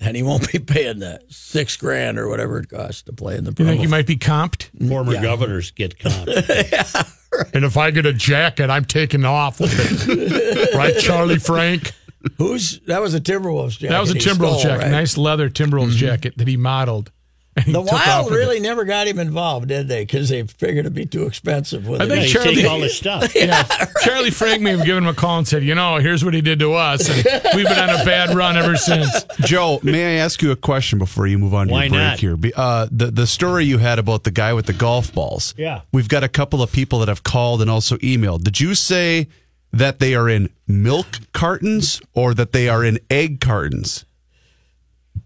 and 0.00 0.16
he 0.16 0.22
won't 0.22 0.50
be 0.50 0.58
paying 0.74 0.98
the 0.98 1.20
six 1.28 1.76
grand 1.76 2.18
or 2.18 2.28
whatever 2.28 2.58
it 2.58 2.68
costs 2.70 3.02
to 3.02 3.12
play 3.12 3.36
in 3.36 3.44
the 3.44 3.50
you 3.50 3.56
pro. 3.56 3.66
think 3.66 3.80
he 3.80 3.86
might 3.86 4.06
be 4.06 4.16
comped? 4.16 4.68
Former 4.88 5.20
governors 5.20 5.70
get 5.72 5.98
comped. 5.98 7.14
And 7.54 7.64
if 7.64 7.76
I 7.76 7.90
get 7.90 8.06
a 8.06 8.12
jacket, 8.12 8.70
I'm 8.70 8.84
taking 8.84 9.24
off 9.24 9.60
with 9.60 9.72
it. 9.74 10.74
right, 10.76 10.96
Charlie 10.98 11.38
Frank? 11.38 11.92
Who's 12.36 12.80
that? 12.80 13.00
Was 13.00 13.14
a 13.14 13.20
Timberwolves 13.20 13.78
jacket. 13.78 13.90
That 13.90 14.00
was 14.00 14.10
a 14.10 14.14
Timberwolves 14.14 14.58
stole, 14.58 14.62
jacket, 14.62 14.82
right? 14.84 14.90
nice 14.90 15.16
leather 15.16 15.48
Timberwolves 15.48 15.90
mm-hmm. 15.90 15.98
jacket 15.98 16.38
that 16.38 16.48
he 16.48 16.56
modeled. 16.56 17.10
And 17.58 17.66
he 17.66 17.72
The 17.72 17.80
Wild 17.80 18.26
with 18.26 18.34
it. 18.34 18.36
really 18.36 18.60
never 18.60 18.84
got 18.84 19.06
him 19.06 19.18
involved, 19.18 19.68
did 19.68 19.88
they? 19.88 20.02
Because 20.02 20.28
they 20.28 20.42
figured 20.44 20.86
it'd 20.86 20.94
be 20.94 21.06
too 21.06 21.24
expensive. 21.26 21.86
With 21.86 22.00
I 22.00 22.04
it. 22.04 22.08
think 22.08 22.26
Yeah, 22.26 22.32
Charlie- 22.32 22.54
take 22.56 22.70
all 22.70 22.80
his 22.80 22.96
stuff. 22.96 23.34
Yeah, 23.34 23.62
Charlie 24.02 24.30
Frank 24.30 24.62
may 24.62 24.70
have 24.76 24.84
given 24.84 25.04
him 25.04 25.08
a 25.10 25.14
call 25.14 25.38
and 25.38 25.46
said, 25.48 25.62
"You 25.64 25.74
know, 25.74 25.96
here's 25.96 26.24
what 26.24 26.34
he 26.34 26.40
did 26.40 26.58
to 26.60 26.74
us, 26.74 27.08
and 27.08 27.16
we've 27.54 27.66
been 27.68 27.78
on 27.78 27.90
a 27.90 28.04
bad 28.04 28.34
run 28.34 28.56
ever 28.56 28.76
since." 28.76 29.24
Joe, 29.40 29.80
may 29.82 30.16
I 30.18 30.20
ask 30.24 30.42
you 30.42 30.50
a 30.50 30.56
question 30.56 30.98
before 30.98 31.26
you 31.26 31.38
move 31.38 31.54
on 31.54 31.68
to 31.68 31.72
Why 31.72 31.84
your 31.84 31.90
break 31.90 32.02
not? 32.02 32.20
here? 32.20 32.36
Uh, 32.56 32.86
the 32.90 33.10
the 33.10 33.26
story 33.26 33.64
you 33.64 33.78
had 33.78 33.98
about 33.98 34.24
the 34.24 34.30
guy 34.30 34.52
with 34.54 34.66
the 34.66 34.72
golf 34.72 35.12
balls. 35.12 35.54
Yeah. 35.56 35.80
we've 35.92 36.08
got 36.08 36.24
a 36.24 36.28
couple 36.28 36.62
of 36.62 36.72
people 36.72 36.98
that 37.00 37.08
have 37.08 37.22
called 37.22 37.60
and 37.62 37.70
also 37.70 37.96
emailed. 37.98 38.42
Did 38.44 38.60
you 38.60 38.74
say 38.74 39.28
that 39.72 39.98
they 39.98 40.14
are 40.14 40.28
in 40.28 40.48
milk 40.66 41.06
cartons 41.32 42.00
or 42.14 42.34
that 42.34 42.52
they 42.52 42.68
are 42.68 42.84
in 42.84 42.98
egg 43.10 43.40
cartons? 43.40 44.04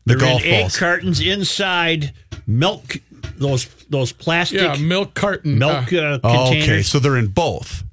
The 0.05 0.15
They're 0.15 0.19
golf 0.29 0.45
in 0.45 0.53
egg 0.67 0.73
cartons 0.73 1.21
inside 1.21 2.13
milk, 2.47 2.97
those 3.37 3.67
those 3.89 4.13
plastic 4.13 4.61
Yeah, 4.61 4.77
milk 4.77 5.15
carton. 5.15 5.59
milk 5.59 5.93
uh, 5.93 5.97
uh, 5.99 6.19
oh, 6.25 6.45
containers. 6.47 6.65
okay, 6.69 6.83
so 6.83 6.99
they're 6.99 7.17
in 7.17 7.29
both. 7.29 7.85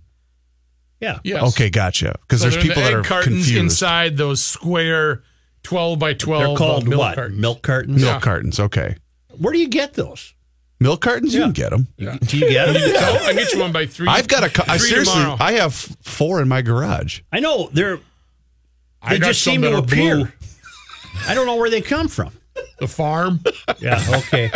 yeah. 1.00 1.20
yes. 1.24 1.44
Okay, 1.54 1.70
gotcha. 1.70 2.16
Because 2.22 2.42
So 2.42 2.50
there's 2.50 2.56
they're 2.56 2.62
in 2.64 2.68
people 2.70 2.84
the 2.84 2.90
that 2.90 2.94
egg 3.00 3.06
are 3.06 3.08
cartons 3.08 3.36
confused. 3.46 3.58
inside 3.64 4.18
those 4.18 4.44
square 4.44 5.22
twelve 5.64 6.00
by 6.00 6.14
twelve. 6.14 6.44
They're 6.48 6.58
called 6.58 6.84
uh, 6.88 6.90
milk 6.90 7.00
what? 7.00 7.16
Cartons. 7.16 7.40
Milk 7.40 7.62
cartons. 7.62 8.02
Milk 8.02 8.22
cartons. 8.24 8.60
Okay, 8.60 8.96
Where 9.38 9.54
do 9.54 9.60
you 9.60 9.68
get 9.70 9.94
those? 9.94 10.34
milk 10.82 11.02
cartons. 11.02 11.34
You 11.36 11.42
can 11.42 11.52
get 11.52 11.70
them. 11.72 11.88
Do 11.98 12.38
you 12.38 12.50
get 12.50 12.68
them? 12.74 12.76
So 12.76 13.26
I 13.26 13.34
get 13.34 13.54
you 13.54 13.60
one 13.60 13.72
by 13.74 13.86
three. 13.86 14.08
I've 14.08 14.28
got 14.30 14.44
a. 14.46 14.50
cou- 14.50 14.64
I 14.68 14.78
three 14.78 14.90
seriously, 14.90 15.14
tomorrow. 15.14 15.38
I 15.40 15.52
have 15.54 15.74
four 15.76 16.42
in 16.42 16.48
my 16.48 16.62
garage. 16.64 17.20
I 17.32 17.40
know 17.40 17.70
they're 17.74 18.00
I 19.02 19.14
they 19.14 19.20
got 19.20 19.28
just 19.28 19.44
some 19.44 19.52
seem 19.54 19.62
that 19.62 19.70
to 19.72 19.76
are 19.76 19.80
appear. 19.84 20.16
blue. 20.16 20.28
I 21.28 21.34
don't 21.34 21.46
know 21.46 21.56
where 21.56 21.70
they 21.70 21.82
come 21.82 22.08
from. 22.08 22.32
The 22.80 22.88
farm. 22.88 23.42
Yeah, 23.80 24.02
okay. 24.20 24.52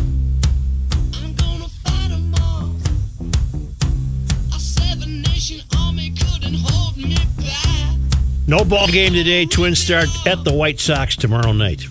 I'm 0.00 1.34
gonna 1.34 1.68
fight 1.68 2.10
'em 2.12 2.34
all. 2.40 2.70
A 4.54 4.58
seven 4.60 5.22
nation 5.22 5.60
army 5.78 6.10
couldn't 6.10 6.54
hold. 6.54 6.94
No 8.46 8.64
ball 8.64 8.86
game 8.88 9.12
today. 9.12 9.44
Twins 9.44 9.78
start 9.78 10.08
at 10.26 10.42
the 10.44 10.52
White 10.54 10.80
Sox 10.80 11.16
tomorrow 11.16 11.52
night. 11.52 11.86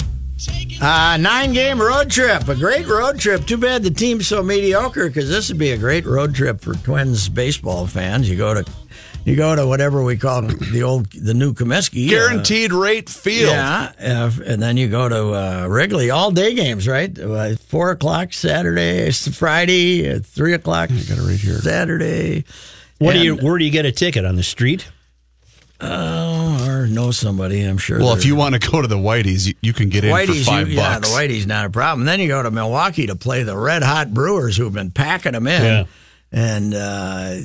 Take 0.78 0.82
it 0.82 0.86
Uh, 0.86 1.18
nine 1.18 1.54
game 1.54 1.82
road 1.82 2.10
trip, 2.10 2.48
a 2.48 2.56
great 2.56 2.88
road 2.88 3.20
trip. 3.20 3.46
Too 3.46 3.58
bad 3.58 3.84
the 3.84 3.92
team's 3.92 4.28
so 4.28 4.44
mediocre 4.44 5.08
because 5.08 5.30
this 5.30 5.50
would 5.50 5.58
be 5.58 5.72
a 5.72 5.78
great 5.78 6.06
road 6.06 6.36
trip 6.36 6.62
for 6.62 6.74
Twins 6.76 7.30
baseball 7.30 7.88
fans. 7.88 8.30
You 8.30 8.36
go 8.38 8.54
to, 8.54 8.66
you 9.26 9.36
go 9.36 9.56
to 9.56 9.66
whatever 9.66 10.04
we 10.04 10.18
call 10.18 10.44
the 10.44 10.84
old, 10.84 11.12
the 11.12 11.34
new 11.34 11.54
Comiskey. 11.54 12.08
uh, 12.08 12.10
Guaranteed 12.12 12.72
rate 12.72 13.10
field. 13.10 13.50
Yeah, 13.52 13.92
uh, 14.00 14.32
and 14.46 14.62
then 14.62 14.78
you 14.78 14.88
go 14.88 15.10
to 15.10 15.34
uh, 15.34 15.68
Wrigley. 15.68 16.12
All 16.12 16.32
day 16.32 16.54
games, 16.54 16.88
right? 16.88 17.18
Uh, 17.18 17.56
Four 17.56 17.92
o'clock 17.92 18.34
Saturday, 18.34 19.12
Friday, 19.12 20.10
uh, 20.10 20.20
three 20.24 20.54
o'clock 20.54 20.90
got 20.90 21.18
it 21.18 21.22
right 21.28 21.40
here. 21.40 21.58
Saturday. 21.60 22.46
What 23.00 23.14
do 23.14 23.20
you? 23.20 23.36
Where 23.36 23.58
do 23.58 23.66
you 23.66 23.72
get 23.72 23.86
a 23.86 23.92
ticket 23.92 24.26
on 24.26 24.36
the 24.36 24.44
street? 24.44 24.88
Oh, 25.80 26.37
or 26.88 26.94
know 26.94 27.12
somebody, 27.12 27.62
I'm 27.64 27.78
sure. 27.78 28.00
Well, 28.00 28.14
if 28.14 28.26
you 28.26 28.36
want 28.36 28.60
to 28.62 28.72
go 28.72 28.82
to 28.82 28.88
the 28.88 28.98
Whiteys, 28.98 29.48
you, 29.48 29.54
you 29.62 29.74
can 29.74 29.90
get 29.90 30.04
in 30.04 30.14
Whitey's, 30.14 30.46
for 30.46 30.52
five 30.52 30.70
you, 30.70 30.78
yeah, 30.78 31.00
the. 31.00 31.08
Whitey's 31.08 31.46
not 31.48 31.66
a 31.66 31.70
problem. 31.70 32.06
Then 32.06 32.20
you 32.20 32.28
go 32.28 32.42
to 32.44 32.52
Milwaukee 32.52 33.08
to 33.08 33.16
play 33.16 33.44
the 33.44 33.58
Red 33.58 33.84
Hot 33.84 34.14
Brewers, 34.14 34.58
who've 34.58 34.74
been 34.74 34.92
packing 34.92 35.34
them 35.34 35.48
in, 35.48 35.62
Yeah. 35.64 35.84
and 36.32 36.74
uh, 36.74 37.36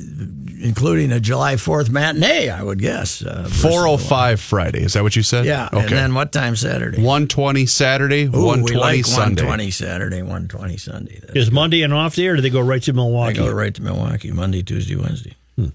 including 0.61 1.11
a 1.11 1.19
July 1.19 1.57
Fourth 1.57 1.89
matinee, 1.89 2.49
I 2.49 2.61
would 2.63 2.79
guess. 2.79 3.21
Uh, 3.23 3.43
Four 3.49 3.87
oh 3.87 3.97
five 3.97 4.39
Friday. 4.39 4.81
Is 4.83 4.93
that 4.93 5.03
what 5.03 5.15
you 5.15 5.23
said? 5.23 5.45
Yeah, 5.45 5.67
Okay. 5.71 5.79
and 5.81 5.89
then 5.89 6.13
what 6.13 6.31
time 6.31 6.55
Saturday? 6.55 7.01
one 7.01 7.27
twenty 7.27 7.65
Saturday. 7.65 8.25
Ooh, 8.25 8.45
One 8.45 8.61
like 8.63 9.05
Sunday. 9.05 9.41
120 9.43 9.71
Saturday, 9.71 10.21
120 10.21 10.77
Sunday. 10.77 11.19
That's 11.21 11.35
Is 11.35 11.51
Monday 11.51 11.81
an 11.83 11.91
off 11.91 12.15
day, 12.15 12.27
or 12.27 12.35
do 12.35 12.41
they 12.41 12.49
go 12.49 12.61
right 12.61 12.81
to 12.83 12.91
I 12.91 12.95
Milwaukee? 12.95 13.37
go 13.37 13.51
right 13.51 13.73
to 13.73 13.81
Milwaukee 13.81 14.31
Monday, 14.31 14.63
Tuesday, 14.63 14.95
Wednesday. 14.95 15.35
Hmm. 15.55 15.67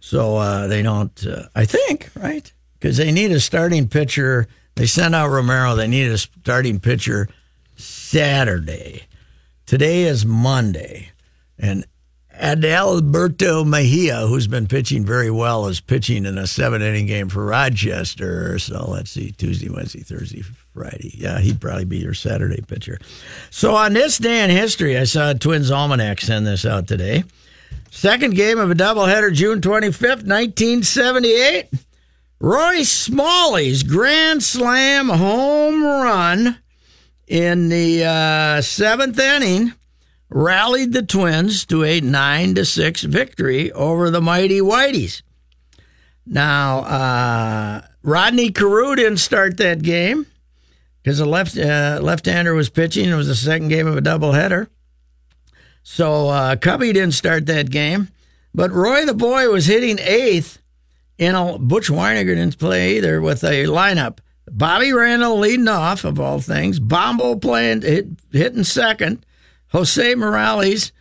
So 0.00 0.36
uh, 0.36 0.66
they 0.68 0.82
don't. 0.82 1.26
Uh, 1.26 1.44
I 1.54 1.64
think 1.64 2.10
right 2.16 2.52
because 2.78 2.96
they 2.96 3.12
need 3.12 3.32
a 3.32 3.40
starting 3.40 3.88
pitcher. 3.88 4.46
They 4.74 4.86
sent 4.86 5.14
out 5.14 5.30
Romero. 5.30 5.74
They 5.74 5.88
need 5.88 6.10
a 6.10 6.18
starting 6.18 6.80
pitcher 6.80 7.28
Saturday. 7.76 9.04
Today 9.66 10.04
is 10.04 10.24
Monday, 10.24 11.10
and 11.58 11.84
Adalberto 12.40 13.66
Mejia, 13.66 14.26
who's 14.26 14.46
been 14.46 14.68
pitching 14.68 15.04
very 15.04 15.30
well, 15.30 15.66
is 15.66 15.80
pitching 15.80 16.24
in 16.24 16.38
a 16.38 16.46
seven-inning 16.46 17.06
game 17.06 17.28
for 17.28 17.44
Rochester. 17.44 18.58
So 18.60 18.86
let's 18.88 19.10
see, 19.10 19.32
Tuesday, 19.32 19.68
Wednesday, 19.68 20.00
Thursday, 20.00 20.42
Friday. 20.72 21.14
Yeah, 21.18 21.40
he'd 21.40 21.60
probably 21.60 21.84
be 21.84 21.98
your 21.98 22.14
Saturday 22.14 22.62
pitcher. 22.62 22.98
So 23.50 23.74
on 23.74 23.92
this 23.92 24.18
day 24.18 24.44
in 24.44 24.50
history, 24.50 24.96
I 24.96 25.04
saw 25.04 25.32
Twins 25.32 25.70
Almanac 25.70 26.20
send 26.20 26.46
this 26.46 26.64
out 26.64 26.86
today. 26.86 27.24
Second 27.90 28.36
game 28.36 28.58
of 28.58 28.70
a 28.70 28.74
doubleheader, 28.74 29.34
June 29.34 29.60
25th, 29.60 30.24
1978. 30.24 31.66
Roy 32.40 32.84
Smalley's 32.84 33.82
grand 33.82 34.44
slam 34.44 35.08
home 35.08 35.82
run 35.82 36.58
in 37.26 37.68
the 37.68 38.04
uh, 38.04 38.62
seventh 38.62 39.18
inning 39.18 39.72
rallied 40.30 40.92
the 40.92 41.02
Twins 41.02 41.64
to 41.66 41.82
a 41.82 42.00
nine 42.00 42.54
to 42.54 42.64
six 42.64 43.02
victory 43.02 43.72
over 43.72 44.10
the 44.10 44.20
mighty 44.20 44.60
Whiteys. 44.60 45.22
Now, 46.24 46.80
uh, 46.80 47.82
Rodney 48.02 48.52
Carew 48.52 48.94
didn't 48.94 49.18
start 49.18 49.56
that 49.56 49.82
game 49.82 50.26
because 51.02 51.18
the 51.18 51.26
left 51.26 51.58
uh, 51.58 51.98
left-hander 52.00 52.54
was 52.54 52.68
pitching. 52.68 53.08
It 53.08 53.14
was 53.14 53.28
the 53.28 53.34
second 53.34 53.68
game 53.68 53.86
of 53.86 53.96
a 53.96 54.02
doubleheader. 54.02 54.68
So 55.82 56.28
uh, 56.28 56.56
Cubby 56.56 56.92
didn't 56.92 57.14
start 57.14 57.46
that 57.46 57.70
game, 57.70 58.08
but 58.54 58.70
Roy 58.70 59.06
the 59.06 59.14
Boy 59.14 59.48
was 59.50 59.66
hitting 59.66 59.98
eighth. 59.98 60.60
In 61.18 61.34
a, 61.34 61.58
Butch 61.58 61.88
Wynegar 61.88 62.36
didn't 62.36 62.58
play 62.58 62.96
either 62.96 63.20
with 63.20 63.42
a 63.42 63.64
lineup. 63.64 64.18
Bobby 64.50 64.92
Randall 64.92 65.38
leading 65.38 65.68
off 65.68 66.04
of 66.04 66.18
all 66.18 66.40
things. 66.40 66.78
Bombo 66.78 67.34
playing 67.34 67.82
hit, 67.82 68.06
hitting 68.32 68.64
second. 68.64 69.26
Jose 69.72 70.14
Morales 70.14 70.92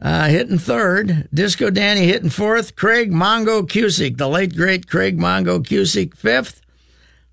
uh, 0.00 0.28
hitting 0.28 0.58
third. 0.58 1.28
Disco 1.32 1.70
Danny 1.70 2.06
hitting 2.06 2.30
fourth. 2.30 2.76
Craig 2.76 3.10
Mongo 3.10 3.62
Kusick, 3.62 4.18
the 4.18 4.28
late 4.28 4.54
great 4.54 4.88
Craig 4.88 5.18
Mongo 5.18 5.60
Kusick, 5.60 6.14
fifth. 6.16 6.60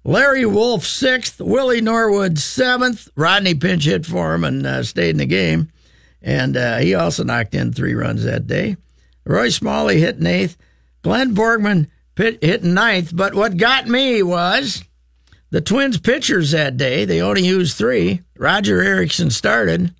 Larry 0.03 0.46
Wolfe 0.46 0.86
sixth. 0.86 1.41
Willie 1.41 1.81
Norwood 1.81 2.39
seventh. 2.39 3.10
Rodney 3.15 3.53
pinch 3.53 3.84
hit 3.84 4.05
for 4.05 4.34
him 4.34 4.43
and 4.43 4.65
uh, 4.65 4.84
stayed 4.84 5.12
in 5.12 5.17
the 5.17 5.25
game. 5.25 5.69
And 6.22 6.58
uh, 6.58 6.77
he 6.77 6.96
also 6.96 7.24
knocked 7.24 7.53
in 7.53 7.74
three 7.74 7.93
runs 7.93 8.24
that 8.24 8.48
day. 8.48 8.77
Roy 9.25 9.50
Smalley 9.50 10.00
hitting 10.00 10.25
eighth. 10.25 10.58
Glenn 11.01 11.36
Borgmann 11.36 11.88
hitting 12.19 12.73
ninth. 12.73 13.11
But 13.15 13.33
what 13.33 13.57
got 13.57 13.88
me 13.88 14.21
was 14.21 14.83
the 15.49 15.61
Twins 15.61 15.97
pitchers 15.97 16.51
that 16.51 16.77
day. 16.77 17.05
They 17.05 17.21
only 17.21 17.45
used 17.45 17.77
three. 17.77 18.21
Roger 18.38 18.81
Erickson 18.81 19.29
started. 19.31 19.93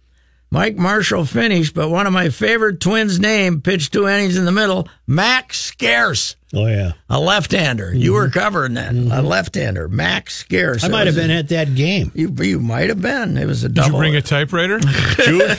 Mike 0.52 0.78
Marshall 0.78 1.26
finished, 1.26 1.76
but 1.76 1.90
one 1.90 2.08
of 2.08 2.14
my 2.14 2.30
favorite 2.30 2.80
Twins' 2.80 3.20
name 3.20 3.62
pitched 3.62 3.94
two 3.94 4.08
innings 4.08 4.36
in 4.36 4.46
the 4.46 4.52
middle. 4.52 4.88
Mac 5.06 5.54
Scarce, 5.54 6.36
Oh 6.52 6.66
yeah, 6.66 6.94
a 7.10 7.20
left-hander. 7.20 7.94
You 7.94 8.14
were 8.14 8.28
mm-hmm. 8.28 8.40
covering 8.40 8.74
that. 8.74 8.92
A 8.92 8.96
mm-hmm. 8.96 9.26
left-hander, 9.26 9.88
Mac 9.88 10.32
Scarce. 10.32 10.84
I 10.84 10.88
might 10.88 11.06
have 11.06 11.16
been 11.16 11.30
a- 11.30 11.36
at 11.36 11.50
that 11.50 11.76
game. 11.76 12.12
You, 12.16 12.34
you 12.40 12.60
might 12.60 12.90
have 12.90 13.02
been. 13.02 13.38
It 13.38 13.46
was 13.46 13.64
a 13.64 13.68
Did 13.68 13.76
double. 13.76 13.92
you 13.92 13.98
bring 13.98 14.16
a 14.16 14.22
typewriter? 14.22 14.80
June 15.20 15.52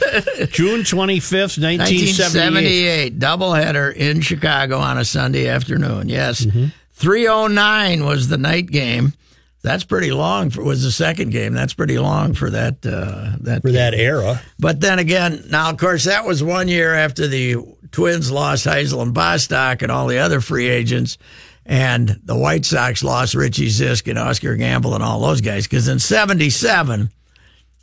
June 0.51 0.85
twenty 0.85 1.21
fifth, 1.21 1.59
nineteen 1.59 2.09
seventy 2.09 2.89
eight. 2.89 3.21
doubleheader 3.21 3.95
in 3.95 4.21
Chicago 4.21 4.79
on 4.79 4.99
a 4.99 5.05
Sunday 5.05 5.47
afternoon. 5.47 6.09
Yes, 6.09 6.45
mm-hmm. 6.45 6.67
309 6.93 8.05
was 8.05 8.29
the 8.29 8.37
night 8.37 8.67
game. 8.67 9.15
That's 9.63 9.85
pretty 9.85 10.11
long 10.11 10.51
for 10.51 10.63
was 10.63 10.83
the 10.83 10.91
second 10.91 11.31
game. 11.31 11.53
That's 11.53 11.75
pretty 11.75 11.99
long 11.99 12.33
for 12.35 12.51
that 12.51 12.85
uh, 12.85 13.37
that 13.41 13.63
For 13.63 13.73
that 13.73 13.95
era, 13.95 14.41
But 14.59 14.81
then 14.81 14.99
again, 14.99 15.45
now 15.51 15.71
of 15.71 15.79
course 15.79 16.05
that 16.05 16.25
was 16.25 16.43
one 16.43 16.69
year 16.69 16.95
after 16.95 17.27
the 17.27 17.57
Twins 17.93 18.31
lost 18.31 18.65
Hisle 18.65 19.03
and 19.03 19.15
Bostock 19.15 19.83
and 19.83 19.91
all 19.91 20.07
the 20.07 20.19
other 20.19 20.41
free 20.41 20.69
agents, 20.69 21.19
and 21.67 22.21
the 22.25 22.37
White 22.37 22.65
Sox 22.65 23.03
lost 23.03 23.35
Richie 23.35 23.69
Zisk 23.69 24.09
and 24.09 24.19
Oscar 24.19 24.57
Gamble 24.57 24.95
and 24.95 25.03
all 25.03 25.21
those 25.21 25.41
guys. 25.41 25.65
Because 25.67 25.89
in 25.89 25.99
'77 25.99 27.11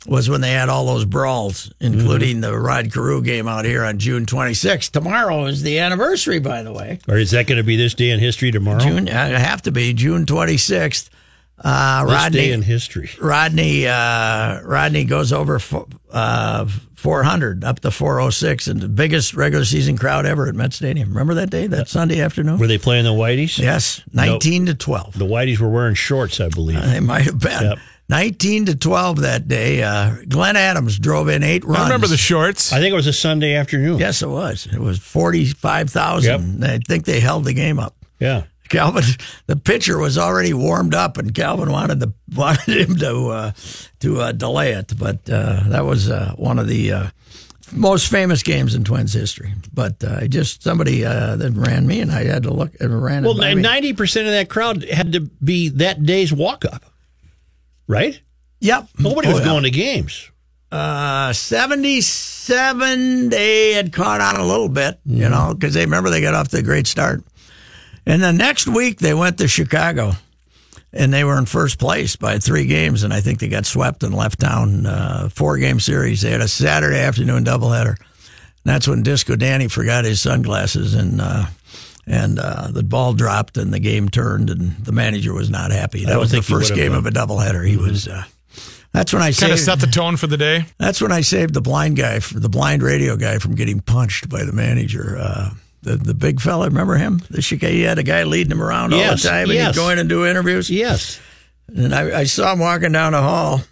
was 0.06 0.30
when 0.30 0.40
they 0.40 0.52
had 0.52 0.68
all 0.68 0.86
those 0.86 1.04
brawls, 1.04 1.72
including 1.80 2.40
the 2.40 2.56
Rod 2.56 2.92
Carew 2.92 3.20
game 3.22 3.48
out 3.48 3.64
here 3.64 3.84
on 3.84 3.98
June 3.98 4.26
26th. 4.26 4.90
Tomorrow 4.92 5.46
is 5.46 5.62
the 5.62 5.80
anniversary, 5.80 6.38
by 6.38 6.62
the 6.62 6.72
way. 6.72 7.00
or 7.08 7.18
is 7.18 7.32
that 7.32 7.46
going 7.46 7.58
to 7.58 7.64
be 7.64 7.76
this 7.76 7.94
day 7.94 8.10
in 8.10 8.20
history 8.20 8.50
tomorrow? 8.50 8.78
June, 8.78 9.08
it 9.08 9.12
have 9.12 9.62
to 9.62 9.72
be 9.72 9.92
June 9.92 10.24
26th. 10.24 11.10
Uh, 11.60 12.04
this 12.04 12.14
Rodney, 12.14 12.38
day 12.38 12.52
in 12.52 12.62
history. 12.62 13.10
Rodney 13.20 13.88
uh, 13.88 14.62
Rodney 14.62 15.04
goes 15.04 15.32
over 15.32 15.60
uh, 16.12 16.66
400 16.98 17.62
up 17.62 17.78
to 17.80 17.92
406 17.92 18.66
and 18.66 18.80
the 18.80 18.88
biggest 18.88 19.32
regular 19.34 19.64
season 19.64 19.96
crowd 19.96 20.26
ever 20.26 20.48
at 20.48 20.54
Met 20.56 20.72
Stadium. 20.72 21.10
Remember 21.10 21.34
that 21.34 21.48
day, 21.48 21.68
that 21.68 21.88
Sunday 21.88 22.20
afternoon? 22.20 22.58
Were 22.58 22.66
they 22.66 22.76
playing 22.76 23.04
the 23.04 23.10
Whiteys? 23.12 23.56
yes, 23.56 24.02
19 24.12 24.66
to 24.66 24.74
12. 24.74 25.16
The 25.16 25.24
Whiteys 25.24 25.58
were 25.60 25.68
wearing 25.68 25.94
shorts, 25.94 26.40
I 26.40 26.48
believe. 26.48 26.82
They 26.82 26.98
might 26.98 27.22
have 27.22 27.38
been. 27.38 27.62
Yep. 27.62 27.78
19 28.08 28.64
to 28.66 28.74
12 28.76 29.20
that 29.20 29.46
day. 29.46 29.82
Uh, 29.82 30.16
Glenn 30.28 30.56
Adams 30.56 30.98
drove 30.98 31.28
in 31.28 31.44
eight 31.44 31.64
runs. 31.64 31.78
I 31.78 31.84
remember 31.84 32.08
the 32.08 32.16
shorts. 32.16 32.72
I 32.72 32.80
think 32.80 32.90
it 32.92 32.96
was 32.96 33.06
a 33.06 33.12
Sunday 33.12 33.54
afternoon. 33.54 33.98
Yes, 33.98 34.22
it 34.22 34.28
was. 34.28 34.66
It 34.66 34.80
was 34.80 34.98
45,000. 34.98 36.64
I 36.64 36.78
think 36.78 37.04
they 37.04 37.20
held 37.20 37.44
the 37.44 37.52
game 37.52 37.78
up. 37.78 37.94
Yeah. 38.18 38.44
Calvin, 38.68 39.04
the 39.46 39.56
pitcher 39.56 39.98
was 39.98 40.16
already 40.18 40.52
warmed 40.54 40.94
up, 40.94 41.18
and 41.18 41.34
Calvin 41.34 41.70
wanted 41.70 42.00
the 42.00 42.12
wanted 42.34 42.88
him 42.88 42.96
to 42.96 43.28
uh, 43.28 43.52
to 44.00 44.20
uh, 44.20 44.32
delay 44.32 44.72
it. 44.72 44.92
But 44.98 45.28
uh, 45.30 45.64
that 45.68 45.84
was 45.84 46.10
uh, 46.10 46.34
one 46.36 46.58
of 46.58 46.66
the 46.68 46.92
uh, 46.92 47.06
most 47.72 48.10
famous 48.10 48.42
games 48.42 48.74
in 48.74 48.84
Twins 48.84 49.12
history. 49.12 49.52
But 49.72 50.02
uh, 50.04 50.18
I 50.22 50.26
just 50.26 50.62
somebody 50.62 51.04
uh, 51.04 51.36
that 51.36 51.52
ran 51.52 51.86
me, 51.86 52.00
and 52.00 52.10
I 52.10 52.24
had 52.24 52.42
to 52.44 52.52
look 52.52 52.72
and 52.80 53.02
ran. 53.02 53.24
Well, 53.24 53.34
ninety 53.34 53.92
percent 53.92 54.26
of 54.26 54.32
that 54.32 54.48
crowd 54.48 54.84
had 54.84 55.12
to 55.12 55.20
be 55.20 55.68
that 55.70 56.04
day's 56.04 56.32
walk 56.32 56.64
up, 56.64 56.84
right? 57.86 58.20
Yep, 58.60 58.88
Nobody 58.98 59.28
Oh, 59.28 59.32
was 59.32 59.40
yeah. 59.40 59.44
going 59.46 59.62
to 59.64 59.70
games. 59.70 60.30
Uh, 60.72 61.32
77, 61.32 63.28
they 63.30 63.72
had 63.72 63.92
caught 63.92 64.20
on 64.20 64.36
a 64.36 64.44
little 64.44 64.68
bit, 64.68 64.98
Mm-hmm. 65.06 65.16
you 65.22 65.28
know, 65.28 65.54
because 65.54 65.74
they 65.74 65.84
remember 65.84 66.10
they 66.10 66.20
got 66.20 66.34
off 66.34 66.48
to 66.48 66.58
a 66.58 66.62
great 66.62 66.86
start. 66.86 67.22
And 68.08 68.22
the 68.22 68.32
next 68.32 68.66
week, 68.66 69.00
they 69.00 69.12
went 69.12 69.36
to 69.38 69.46
Chicago 69.46 70.12
and 70.94 71.12
they 71.12 71.24
were 71.24 71.36
in 71.36 71.44
first 71.44 71.78
place 71.78 72.16
by 72.16 72.38
three 72.38 72.64
games. 72.64 73.02
And 73.02 73.12
I 73.12 73.20
think 73.20 73.38
they 73.38 73.48
got 73.48 73.66
swept 73.66 74.02
and 74.02 74.14
left 74.14 74.40
town 74.40 74.86
uh, 74.86 75.28
four 75.28 75.58
game 75.58 75.78
series. 75.78 76.22
They 76.22 76.30
had 76.30 76.40
a 76.40 76.48
Saturday 76.48 76.98
afternoon 76.98 77.44
doubleheader. 77.44 77.96
that's 78.64 78.88
when 78.88 79.02
Disco 79.02 79.36
Danny 79.36 79.68
forgot 79.68 80.06
his 80.06 80.22
sunglasses 80.22 80.94
and 80.94 81.20
uh, 81.20 81.46
and 82.06 82.38
uh, 82.38 82.68
the 82.70 82.82
ball 82.82 83.12
dropped 83.12 83.58
and 83.58 83.74
the 83.74 83.78
game 83.78 84.08
turned 84.08 84.48
and 84.48 84.74
the 84.78 84.92
manager 84.92 85.34
was 85.34 85.50
not 85.50 85.70
happy. 85.70 86.06
That 86.06 86.18
was 86.18 86.30
the 86.30 86.42
first 86.42 86.74
game 86.74 86.92
uh, 86.92 86.98
of 86.98 87.04
a 87.06 87.10
doubleheader. 87.10 87.68
He 87.68 87.76
was. 87.76 88.08
Uh, 88.08 88.24
that's 88.94 89.12
when 89.12 89.20
I 89.20 89.32
Kind 89.32 89.52
of 89.52 89.60
set 89.60 89.80
the 89.80 89.86
tone 89.86 90.16
for 90.16 90.26
the 90.26 90.38
day. 90.38 90.64
That's 90.78 91.02
when 91.02 91.12
I 91.12 91.20
saved 91.20 91.52
the 91.52 91.60
blind 91.60 91.96
guy, 91.96 92.20
for 92.20 92.40
the 92.40 92.48
blind 92.48 92.82
radio 92.82 93.16
guy, 93.16 93.36
from 93.36 93.54
getting 93.54 93.80
punched 93.80 94.30
by 94.30 94.44
the 94.44 94.52
manager. 94.54 95.18
The 95.88 95.96
the 95.96 96.14
big 96.14 96.40
fella, 96.40 96.66
remember 96.66 96.96
him? 96.96 97.20
The 97.30 97.40
Chica- 97.40 97.68
he 97.70 97.82
had 97.82 97.98
a 97.98 98.02
guy 98.02 98.24
leading 98.24 98.52
him 98.52 98.62
around 98.62 98.92
all 98.92 98.98
Yes, 98.98 99.22
the 99.22 99.28
time, 99.30 99.44
and 99.44 99.54
yes. 99.54 99.74
he'd 99.74 99.80
go 99.80 99.88
in 99.90 99.98
and 99.98 100.08
do 100.08 100.26
interviews. 100.26 100.68
Yes. 100.68 101.18
And 101.74 101.94
I, 101.94 102.20
I 102.20 102.24
saw 102.24 102.52
him 102.52 102.58
walking 102.58 102.92
down 102.92 103.12
the 103.12 103.22
hall, 103.22 103.62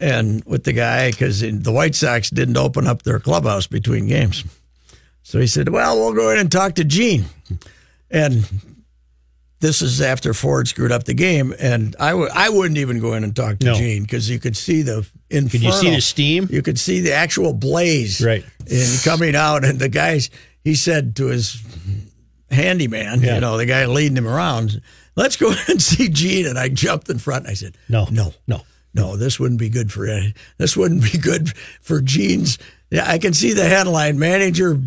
and 0.00 0.42
with 0.44 0.64
the 0.64 0.72
guy 0.72 1.10
because 1.10 1.40
the 1.40 1.72
White 1.72 1.94
Sox 1.94 2.30
didn't 2.30 2.56
open 2.56 2.86
up 2.86 3.02
their 3.02 3.18
clubhouse 3.18 3.66
between 3.66 4.06
games, 4.06 4.44
so 5.22 5.38
he 5.40 5.46
said, 5.46 5.68
"Well, 5.68 5.96
we'll 5.96 6.12
go 6.14 6.30
in 6.30 6.38
and 6.38 6.50
talk 6.52 6.74
to 6.76 6.84
Gene." 6.84 7.24
And 8.10 8.46
this 9.60 9.80
is 9.82 10.00
after 10.00 10.34
Ford 10.34 10.68
screwed 10.68 10.92
up 10.92 11.04
the 11.04 11.14
game, 11.14 11.54
and 11.58 11.96
I 11.98 12.10
w- 12.10 12.28
I 12.32 12.50
wouldn't 12.50 12.78
even 12.78 13.00
go 13.00 13.14
in 13.14 13.24
and 13.24 13.34
talk 13.34 13.58
to 13.60 13.66
No. 13.66 13.74
Gene 13.74 14.02
because 14.02 14.28
you 14.30 14.38
could 14.38 14.56
see 14.56 14.82
the 14.82 15.06
inferno. 15.30 15.50
Could 15.50 15.62
you 15.62 15.72
see 15.72 15.90
the 15.94 16.00
steam? 16.02 16.48
You 16.50 16.62
could 16.62 16.78
see 16.78 17.00
the 17.00 17.12
actual 17.14 17.52
blaze, 17.54 18.20
Right. 18.20 18.44
and 18.70 19.00
coming 19.02 19.34
out. 19.34 19.64
And 19.64 19.78
the 19.78 19.88
guys, 19.88 20.28
he 20.66 20.74
said 20.74 21.14
to 21.14 21.26
his 21.26 21.62
handyman, 22.50 23.20
Yeah. 23.20 23.36
you 23.36 23.40
know, 23.40 23.56
the 23.56 23.66
guy 23.66 23.86
leading 23.86 24.16
him 24.16 24.26
around, 24.26 24.80
"Let's 25.14 25.36
go 25.36 25.52
and 25.68 25.80
see 25.80 26.08
Gene." 26.08 26.46
And 26.46 26.58
I 26.58 26.68
jumped 26.68 27.08
in 27.08 27.18
front. 27.18 27.44
And 27.44 27.50
I 27.52 27.54
said, 27.54 27.76
No. 27.88 28.06
no, 28.10 28.34
No. 28.48 28.62
no, 28.92 29.16
this 29.16 29.38
wouldn't 29.38 29.60
be 29.60 29.68
good 29.68 29.92
for 29.92 30.06
any- 30.08 30.34
this 30.58 30.76
wouldn't 30.76 31.04
be 31.04 31.18
good 31.18 31.52
for 31.80 32.00
Gene's. 32.00 32.58
Yeah, 32.90 33.08
I 33.08 33.18
can 33.18 33.32
see 33.32 33.52
the 33.52 33.68
headline: 33.68 34.18
manager 34.18 34.80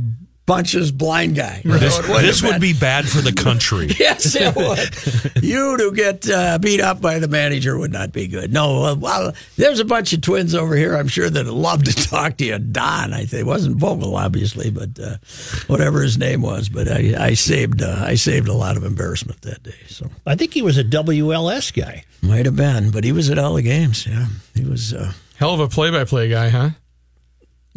punches 0.49 0.91
blind 0.91 1.35
guy. 1.35 1.61
You 1.63 1.69
know, 1.71 1.77
This, 1.77 1.99
it 1.99 2.07
wouldn't 2.07 2.25
this 2.25 2.41
would 2.41 2.59
be 2.59 2.73
bad 2.73 3.07
for 3.07 3.21
the 3.21 3.31
country. 3.33 3.87
Yes, 3.99 4.35
it 4.35 4.55
would. 4.55 5.43
you 5.43 5.77
to 5.77 5.91
get 5.91 6.27
uh, 6.29 6.57
beat 6.57 6.79
up 6.81 6.99
by 7.01 7.19
the 7.19 7.27
manager 7.27 7.77
would 7.77 7.91
not 7.91 8.11
be 8.11 8.27
good. 8.27 8.51
No, 8.51 8.83
uh, 8.85 8.95
well, 8.95 9.33
there's 9.57 9.79
a 9.79 9.85
bunch 9.85 10.13
of 10.13 10.21
twins 10.21 10.55
over 10.55 10.75
here. 10.75 10.95
I'm 10.95 11.07
sure 11.07 11.29
that'd 11.29 11.51
love 11.51 11.83
to 11.83 11.93
talk 12.09 12.37
to 12.37 12.45
you. 12.45 12.57
Don, 12.57 13.13
I 13.13 13.25
think, 13.25 13.41
It 13.41 13.45
wasn't 13.45 13.77
Vogel, 13.77 14.15
obviously, 14.15 14.69
but 14.71 14.99
uh, 14.99 15.17
whatever 15.67 16.01
his 16.01 16.17
name 16.17 16.41
was. 16.41 16.67
But 16.69 16.87
I, 16.87 17.13
I 17.27 17.33
saved, 17.35 17.83
uh, 17.83 18.03
I 18.05 18.15
saved 18.15 18.47
a 18.47 18.53
lot 18.53 18.75
of 18.77 18.83
embarrassment 18.83 19.41
that 19.43 19.61
day. 19.61 19.75
So 19.87 20.09
I 20.25 20.35
think 20.35 20.53
he 20.53 20.61
was 20.63 20.77
a 20.77 20.83
WLS 20.83 21.71
guy. 21.73 22.05
might 22.21 22.45
have 22.45 22.55
been, 22.55 22.89
but 22.91 23.03
he 23.03 23.11
was 23.11 23.29
at 23.29 23.37
all 23.37 23.53
the 23.55 23.61
games. 23.61 24.07
Yeah, 24.07 24.27
he 24.55 24.63
was. 24.63 24.93
Uh, 24.93 25.11
Hell 25.37 25.53
of 25.53 25.59
a 25.59 25.67
play-by-play 25.69 26.29
guy, 26.29 26.49
huh? 26.49 26.69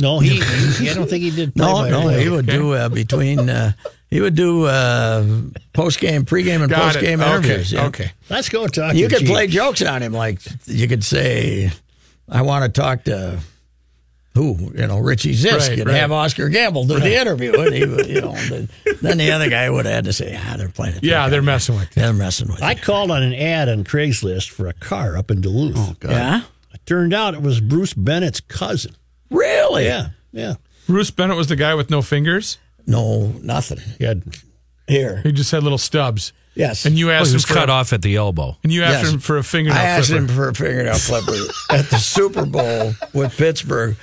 No, 0.02 0.18
he. 0.18 0.40
he 0.78 0.90
I 0.90 0.94
don't 0.94 1.08
think 1.08 1.22
he 1.24 1.30
did. 1.30 1.56
no, 1.56 1.72
play-by-play. 1.80 2.14
no, 2.14 2.20
he 2.20 2.28
would 2.28 2.46
do 2.46 2.72
uh, 2.74 2.88
between. 2.90 3.48
Uh, 3.48 3.72
he 4.10 4.20
would 4.20 4.34
do 4.34 4.66
uh, 4.66 5.24
post 5.72 5.98
game, 6.00 6.26
pre 6.26 6.42
game, 6.42 6.60
and 6.60 6.70
post 6.70 6.96
it. 6.96 7.00
game 7.00 7.20
Okay. 7.22 7.30
interviews. 7.30 7.72
yeah. 7.72 7.86
Okay. 7.86 8.10
Let's 8.28 8.50
go 8.50 8.66
talk. 8.66 8.94
You 8.94 9.08
to 9.08 9.14
could 9.14 9.24
Gene. 9.24 9.34
play 9.34 9.46
jokes 9.46 9.80
on 9.80 10.02
him, 10.02 10.12
like 10.12 10.40
you 10.66 10.86
could 10.88 11.02
say, 11.02 11.70
"I 12.28 12.42
want 12.42 12.64
to 12.74 12.80
talk 12.80 13.04
to 13.04 13.38
who?" 14.34 14.72
You 14.76 14.86
know, 14.86 14.98
Richie 14.98 15.34
Zisk, 15.34 15.68
Right, 15.70 15.78
and 15.78 15.86
right. 15.88 15.96
have 15.96 16.12
Oscar 16.12 16.50
Gamble 16.50 16.84
do 16.86 16.98
the 17.00 17.18
interview. 17.18 17.58
And 17.58 17.74
he, 17.74 17.86
would, 17.86 18.06
you 18.06 18.20
know, 18.20 18.32
then, 18.50 18.68
then 19.00 19.16
the 19.18 19.30
other 19.30 19.48
guy 19.48 19.70
would 19.70 19.86
have 19.86 19.94
had 19.94 20.04
to 20.04 20.12
say, 20.12 20.38
"Ah, 20.38 20.56
they're 20.58 20.68
playing 20.68 20.96
it." 20.96 21.04
Yeah, 21.04 21.30
they're 21.30 21.40
messing 21.40 21.76
with 21.76 21.96
you. 21.96 22.02
they're 22.02 22.12
messing 22.12 22.48
with. 22.48 22.62
I 22.62 22.72
you. 22.72 22.80
called 22.82 23.10
on 23.10 23.22
an 23.22 23.32
ad 23.34 23.70
on 23.70 23.82
Craigslist 23.84 24.50
for 24.50 24.66
a 24.66 24.74
car 24.74 25.16
up 25.16 25.30
in 25.30 25.40
Duluth. 25.40 25.74
Oh, 25.78 25.96
God! 26.00 26.10
Yeah, 26.10 26.42
It 26.74 26.84
turned 26.84 27.14
out 27.14 27.32
it 27.32 27.40
was 27.40 27.60
Bruce 27.60 27.94
Bennett's 27.94 28.40
cousin. 28.40 28.94
Really? 29.32 29.84
Yeah, 29.86 30.08
yeah. 30.32 30.54
Bruce 30.86 31.10
Bennett 31.10 31.36
was 31.36 31.46
the 31.48 31.56
guy 31.56 31.74
with 31.74 31.90
no 31.90 32.02
fingers. 32.02 32.58
No, 32.86 33.28
nothing 33.42 33.78
He 33.98 34.04
had 34.04 34.22
here. 34.88 35.20
He 35.22 35.32
just 35.32 35.50
had 35.52 35.62
little 35.62 35.78
stubs. 35.78 36.32
Yes, 36.54 36.84
And 36.84 36.98
you 36.98 37.10
Oh, 37.10 37.14
asked 37.14 37.28
he 37.28 37.30
him 37.32 37.36
was 37.36 37.44
for 37.46 37.54
cut 37.54 37.70
a, 37.70 37.72
off 37.72 37.92
at 37.94 38.02
the 38.02 38.16
elbow. 38.16 38.58
and 38.62 38.70
you 38.70 38.82
asked 38.82 39.04
Yes. 39.04 39.12
him 39.14 39.20
for 39.20 39.38
a 39.38 39.42
fingernail 39.42 39.80
I 39.80 39.84
asked 39.84 40.08
clipper. 40.10 40.22
him 40.22 40.28
for 40.28 40.48
a 40.50 40.54
fingernail 40.54 40.94
clipper 40.98 41.32
at 41.70 41.88
the 41.88 41.96
Super 41.96 42.44
Bowl 42.44 42.92
with 43.14 43.34
Pittsburgh. 43.36 43.96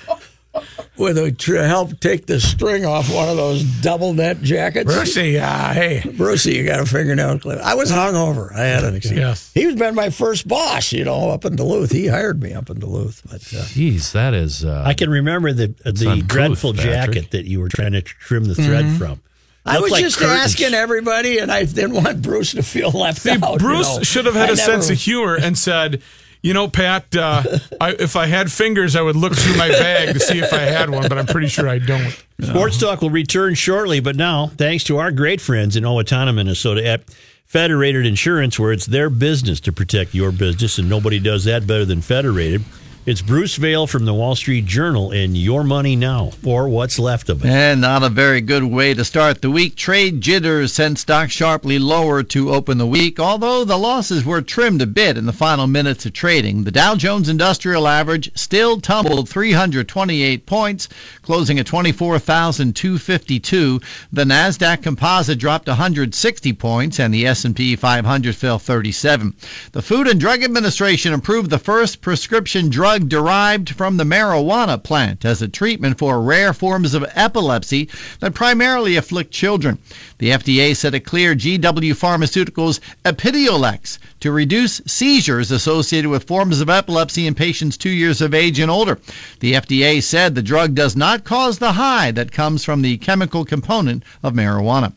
With 0.99 1.17
a 1.17 1.31
to 1.31 1.53
help 1.65 1.99
take 2.01 2.25
the 2.25 2.39
string 2.41 2.85
off 2.85 3.09
one 3.13 3.29
of 3.29 3.37
those 3.37 3.63
double 3.81 4.13
net 4.13 4.41
jackets. 4.41 4.93
Brucey, 4.93 5.39
uh, 5.39 5.73
hey, 5.73 6.03
Brucey, 6.17 6.55
you 6.57 6.65
got 6.65 6.81
a 6.81 6.85
fingernail 6.85 7.39
clip. 7.39 7.59
I 7.59 7.75
was 7.75 7.89
hungover. 7.89 8.53
I 8.53 8.63
had 8.65 8.83
an 8.83 8.95
excuse. 8.95 9.17
Yes. 9.17 9.51
He 9.53 9.65
was 9.65 9.75
been 9.75 9.95
my 9.95 10.09
first 10.09 10.45
boss, 10.47 10.91
you 10.91 11.05
know, 11.05 11.29
up 11.29 11.45
in 11.45 11.55
Duluth. 11.55 11.91
He 11.93 12.07
hired 12.07 12.41
me 12.43 12.53
up 12.53 12.69
in 12.69 12.79
Duluth. 12.79 13.21
But 13.25 13.35
uh, 13.35 13.63
Jeez, 13.65 14.11
that 14.11 14.33
is. 14.33 14.65
Uh, 14.65 14.83
I 14.85 14.93
can 14.93 15.09
remember 15.09 15.53
the 15.53 15.73
uh, 15.85 15.91
the 15.91 16.09
uncouth, 16.09 16.27
dreadful 16.27 16.73
Patrick. 16.73 17.13
jacket 17.15 17.31
that 17.31 17.45
you 17.45 17.61
were 17.61 17.69
trying 17.69 17.93
to 17.93 18.01
trim 18.01 18.43
the 18.45 18.55
thread 18.55 18.85
from. 18.97 19.21
I 19.65 19.79
was 19.79 19.91
like 19.91 20.03
just 20.03 20.17
curtains. 20.17 20.39
asking 20.55 20.73
everybody, 20.73 21.37
and 21.37 21.51
I 21.51 21.63
didn't 21.63 21.93
want 21.93 22.21
Bruce 22.21 22.51
to 22.51 22.63
feel 22.63 22.91
left 22.91 23.21
See, 23.21 23.29
out. 23.31 23.53
you 23.53 23.57
Bruce 23.59 23.97
know. 23.97 24.03
should 24.03 24.25
have 24.25 24.33
had 24.35 24.49
I 24.49 24.53
a 24.53 24.55
never- 24.55 24.71
sense 24.71 24.89
of 24.89 24.97
humor 24.97 25.35
and 25.35 25.57
said, 25.57 26.01
"You 26.41 26.53
know, 26.53 26.67
Pat, 26.67 27.15
uh, 27.15 27.43
I, 27.81 27.91
if 27.91 28.15
I 28.15 28.27
had 28.27 28.51
fingers, 28.51 28.95
I 28.95 29.01
would 29.01 29.15
look 29.15 29.35
through 29.35 29.57
my 29.57 29.69
bag 29.69 30.13
to 30.13 30.19
see 30.19 30.39
if 30.39 30.53
I 30.53 30.59
had 30.61 30.89
one, 30.89 31.07
but 31.09 31.17
I'm 31.17 31.25
pretty 31.25 31.47
sure 31.47 31.67
I 31.67 31.79
don't." 31.79 32.11
Sports 32.41 32.77
Talk 32.77 33.01
will 33.01 33.09
return 33.09 33.55
shortly, 33.55 33.99
but 33.99 34.15
now, 34.15 34.47
thanks 34.47 34.83
to 34.85 34.97
our 34.97 35.11
great 35.11 35.41
friends 35.41 35.75
in 35.75 35.83
Owatonna, 35.83 36.33
Minnesota 36.33 36.85
at 36.85 37.03
Federated 37.45 38.05
Insurance, 38.05 38.59
where 38.59 38.71
it's 38.71 38.85
their 38.85 39.09
business 39.09 39.59
to 39.61 39.71
protect 39.71 40.13
your 40.13 40.31
business, 40.31 40.77
and 40.77 40.87
nobody 40.87 41.19
does 41.19 41.45
that 41.45 41.65
better 41.67 41.85
than 41.85 42.01
Federated. 42.01 42.63
It's 43.09 43.23
Bruce 43.23 43.55
Vail 43.55 43.87
from 43.87 44.05
the 44.05 44.13
Wall 44.13 44.35
Street 44.35 44.67
Journal 44.67 45.11
in 45.11 45.33
Your 45.33 45.63
Money 45.63 45.95
Now, 45.95 46.29
or 46.45 46.69
what's 46.69 46.99
left 46.99 47.27
of 47.27 47.43
it. 47.43 47.49
And 47.49 47.81
not 47.81 48.03
a 48.03 48.09
very 48.09 48.39
good 48.39 48.63
way 48.63 48.93
to 48.93 49.03
start 49.03 49.41
the 49.41 49.49
week. 49.49 49.75
Trade 49.75 50.21
jitters 50.21 50.73
sent 50.73 50.99
stocks 50.99 51.31
sharply 51.31 51.79
lower 51.79 52.21
to 52.21 52.53
open 52.53 52.77
the 52.77 52.85
week, 52.85 53.19
although 53.19 53.65
the 53.65 53.79
losses 53.79 54.23
were 54.23 54.43
trimmed 54.43 54.83
a 54.83 54.85
bit 54.85 55.17
in 55.17 55.25
the 55.25 55.33
final 55.33 55.65
minutes 55.65 56.05
of 56.05 56.13
trading. 56.13 56.65
The 56.65 56.71
Dow 56.71 56.93
Jones 56.93 57.29
Industrial 57.29 57.87
Average 57.87 58.29
still 58.37 58.79
tumbled 58.79 59.27
328 59.27 60.45
points, 60.45 60.87
closing 61.23 61.57
at 61.57 61.65
24,252. 61.65 63.81
The 64.13 64.23
Nasdaq 64.23 64.83
Composite 64.83 65.39
dropped 65.39 65.67
160 65.67 66.53
points, 66.53 66.99
and 66.99 67.11
the 67.11 67.25
S&P 67.25 67.75
500 67.75 68.35
fell 68.35 68.59
37. 68.59 69.33
The 69.71 69.81
Food 69.81 70.07
and 70.07 70.19
Drug 70.19 70.43
Administration 70.43 71.15
approved 71.15 71.49
the 71.49 71.57
first 71.57 72.01
prescription 72.01 72.69
drug 72.69 72.98
derived 73.07 73.69
from 73.69 73.97
the 73.97 74.03
marijuana 74.03 74.81
plant 74.83 75.23
as 75.23 75.41
a 75.41 75.47
treatment 75.47 75.97
for 75.97 76.21
rare 76.21 76.53
forms 76.53 76.93
of 76.93 77.05
epilepsy 77.15 77.87
that 78.19 78.33
primarily 78.33 78.95
afflict 78.95 79.31
children. 79.31 79.77
The 80.17 80.31
FDA 80.31 80.75
said 80.75 80.93
it 80.93 81.05
cleared 81.05 81.39
GW 81.39 81.93
Pharmaceuticals 81.93 82.79
Epidiolex 83.05 83.99
to 84.19 84.31
reduce 84.33 84.81
seizures 84.85 85.49
associated 85.49 86.09
with 86.09 86.27
forms 86.27 86.59
of 86.59 86.69
epilepsy 86.69 87.25
in 87.25 87.35
patients 87.35 87.77
two 87.77 87.89
years 87.89 88.21
of 88.21 88.33
age 88.33 88.59
and 88.59 88.69
older. 88.69 88.99
The 89.39 89.53
FDA 89.53 90.03
said 90.03 90.35
the 90.35 90.41
drug 90.41 90.75
does 90.75 90.95
not 90.95 91.23
cause 91.23 91.59
the 91.59 91.73
high 91.73 92.11
that 92.11 92.33
comes 92.33 92.65
from 92.65 92.81
the 92.81 92.97
chemical 92.97 93.45
component 93.45 94.03
of 94.21 94.33
marijuana. 94.33 94.91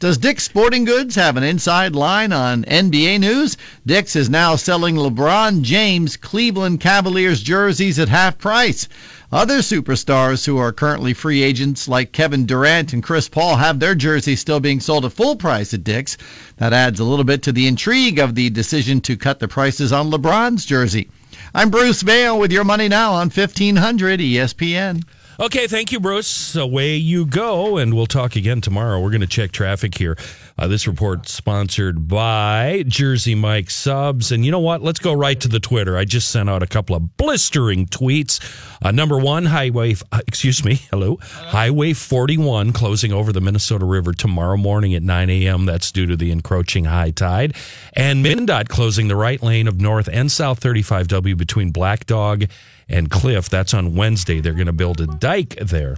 Does 0.00 0.18
Dick's 0.18 0.42
Sporting 0.42 0.84
Goods 0.84 1.14
have 1.14 1.36
an 1.36 1.44
inside 1.44 1.94
line 1.94 2.32
on 2.32 2.64
NBA 2.64 3.20
news? 3.20 3.56
Dick's 3.86 4.16
is 4.16 4.28
now 4.28 4.56
selling 4.56 4.96
LeBron 4.96 5.62
James 5.62 6.16
Cleveland 6.16 6.80
Cavaliers 6.80 7.33
jerseys 7.40 7.98
at 7.98 8.08
half 8.08 8.38
price. 8.38 8.88
Other 9.32 9.58
superstars 9.58 10.46
who 10.46 10.58
are 10.58 10.72
currently 10.72 11.12
free 11.12 11.42
agents 11.42 11.88
like 11.88 12.12
Kevin 12.12 12.46
Durant 12.46 12.92
and 12.92 13.02
Chris 13.02 13.28
Paul 13.28 13.56
have 13.56 13.80
their 13.80 13.94
jerseys 13.94 14.40
still 14.40 14.60
being 14.60 14.80
sold 14.80 15.04
at 15.04 15.12
full 15.12 15.36
price 15.36 15.74
at 15.74 15.82
Dick's. 15.82 16.16
That 16.58 16.72
adds 16.72 17.00
a 17.00 17.04
little 17.04 17.24
bit 17.24 17.42
to 17.42 17.52
the 17.52 17.66
intrigue 17.66 18.18
of 18.18 18.34
the 18.34 18.50
decision 18.50 19.00
to 19.02 19.16
cut 19.16 19.40
the 19.40 19.48
prices 19.48 19.92
on 19.92 20.10
LeBron's 20.10 20.64
jersey. 20.64 21.08
I'm 21.54 21.70
Bruce 21.70 22.02
Vail 22.02 22.38
with 22.38 22.52
your 22.52 22.64
money 22.64 22.88
now 22.88 23.12
on 23.12 23.26
E 23.26 23.40
1500 23.40 24.20
ESPN. 24.20 25.02
Okay, 25.40 25.66
thank 25.66 25.90
you, 25.90 25.98
Bruce. 25.98 26.54
Away 26.54 26.94
you 26.94 27.26
go, 27.26 27.76
and 27.76 27.92
we'll 27.92 28.06
talk 28.06 28.36
again 28.36 28.60
tomorrow. 28.60 29.00
We're 29.00 29.10
going 29.10 29.20
to 29.20 29.26
check 29.26 29.50
traffic 29.50 29.98
here. 29.98 30.16
Uh, 30.56 30.68
this 30.68 30.86
report 30.86 31.28
sponsored 31.28 32.06
by 32.06 32.84
Jersey 32.86 33.34
Mike 33.34 33.68
Subs. 33.68 34.30
And 34.30 34.44
you 34.44 34.52
know 34.52 34.60
what? 34.60 34.80
Let's 34.80 35.00
go 35.00 35.12
right 35.12 35.40
to 35.40 35.48
the 35.48 35.58
Twitter. 35.58 35.96
I 35.96 36.04
just 36.04 36.30
sent 36.30 36.48
out 36.48 36.62
a 36.62 36.68
couple 36.68 36.94
of 36.94 37.16
blistering 37.16 37.86
tweets. 37.86 38.38
Uh, 38.80 38.92
number 38.92 39.18
one, 39.18 39.46
Highway, 39.46 39.96
uh, 40.12 40.20
excuse 40.28 40.64
me, 40.64 40.74
hello, 40.92 41.18
Highway 41.20 41.94
41 41.94 42.72
closing 42.72 43.12
over 43.12 43.32
the 43.32 43.40
Minnesota 43.40 43.84
River 43.86 44.12
tomorrow 44.12 44.56
morning 44.56 44.94
at 44.94 45.02
9 45.02 45.30
a.m. 45.30 45.66
That's 45.66 45.90
due 45.90 46.06
to 46.06 46.16
the 46.16 46.30
encroaching 46.30 46.84
high 46.84 47.10
tide. 47.10 47.56
And 47.94 48.24
MnDOT 48.24 48.68
closing 48.68 49.08
the 49.08 49.16
right 49.16 49.42
lane 49.42 49.66
of 49.66 49.80
North 49.80 50.08
and 50.12 50.30
South 50.30 50.60
35W 50.60 51.36
between 51.36 51.72
Black 51.72 52.06
Dog 52.06 52.44
and 52.88 53.10
Cliff. 53.10 53.48
That's 53.48 53.74
on 53.74 53.94
Wednesday. 53.94 54.40
They're 54.40 54.54
going 54.54 54.66
to 54.66 54.72
build 54.72 55.00
a 55.00 55.06
dike 55.06 55.56
there. 55.56 55.96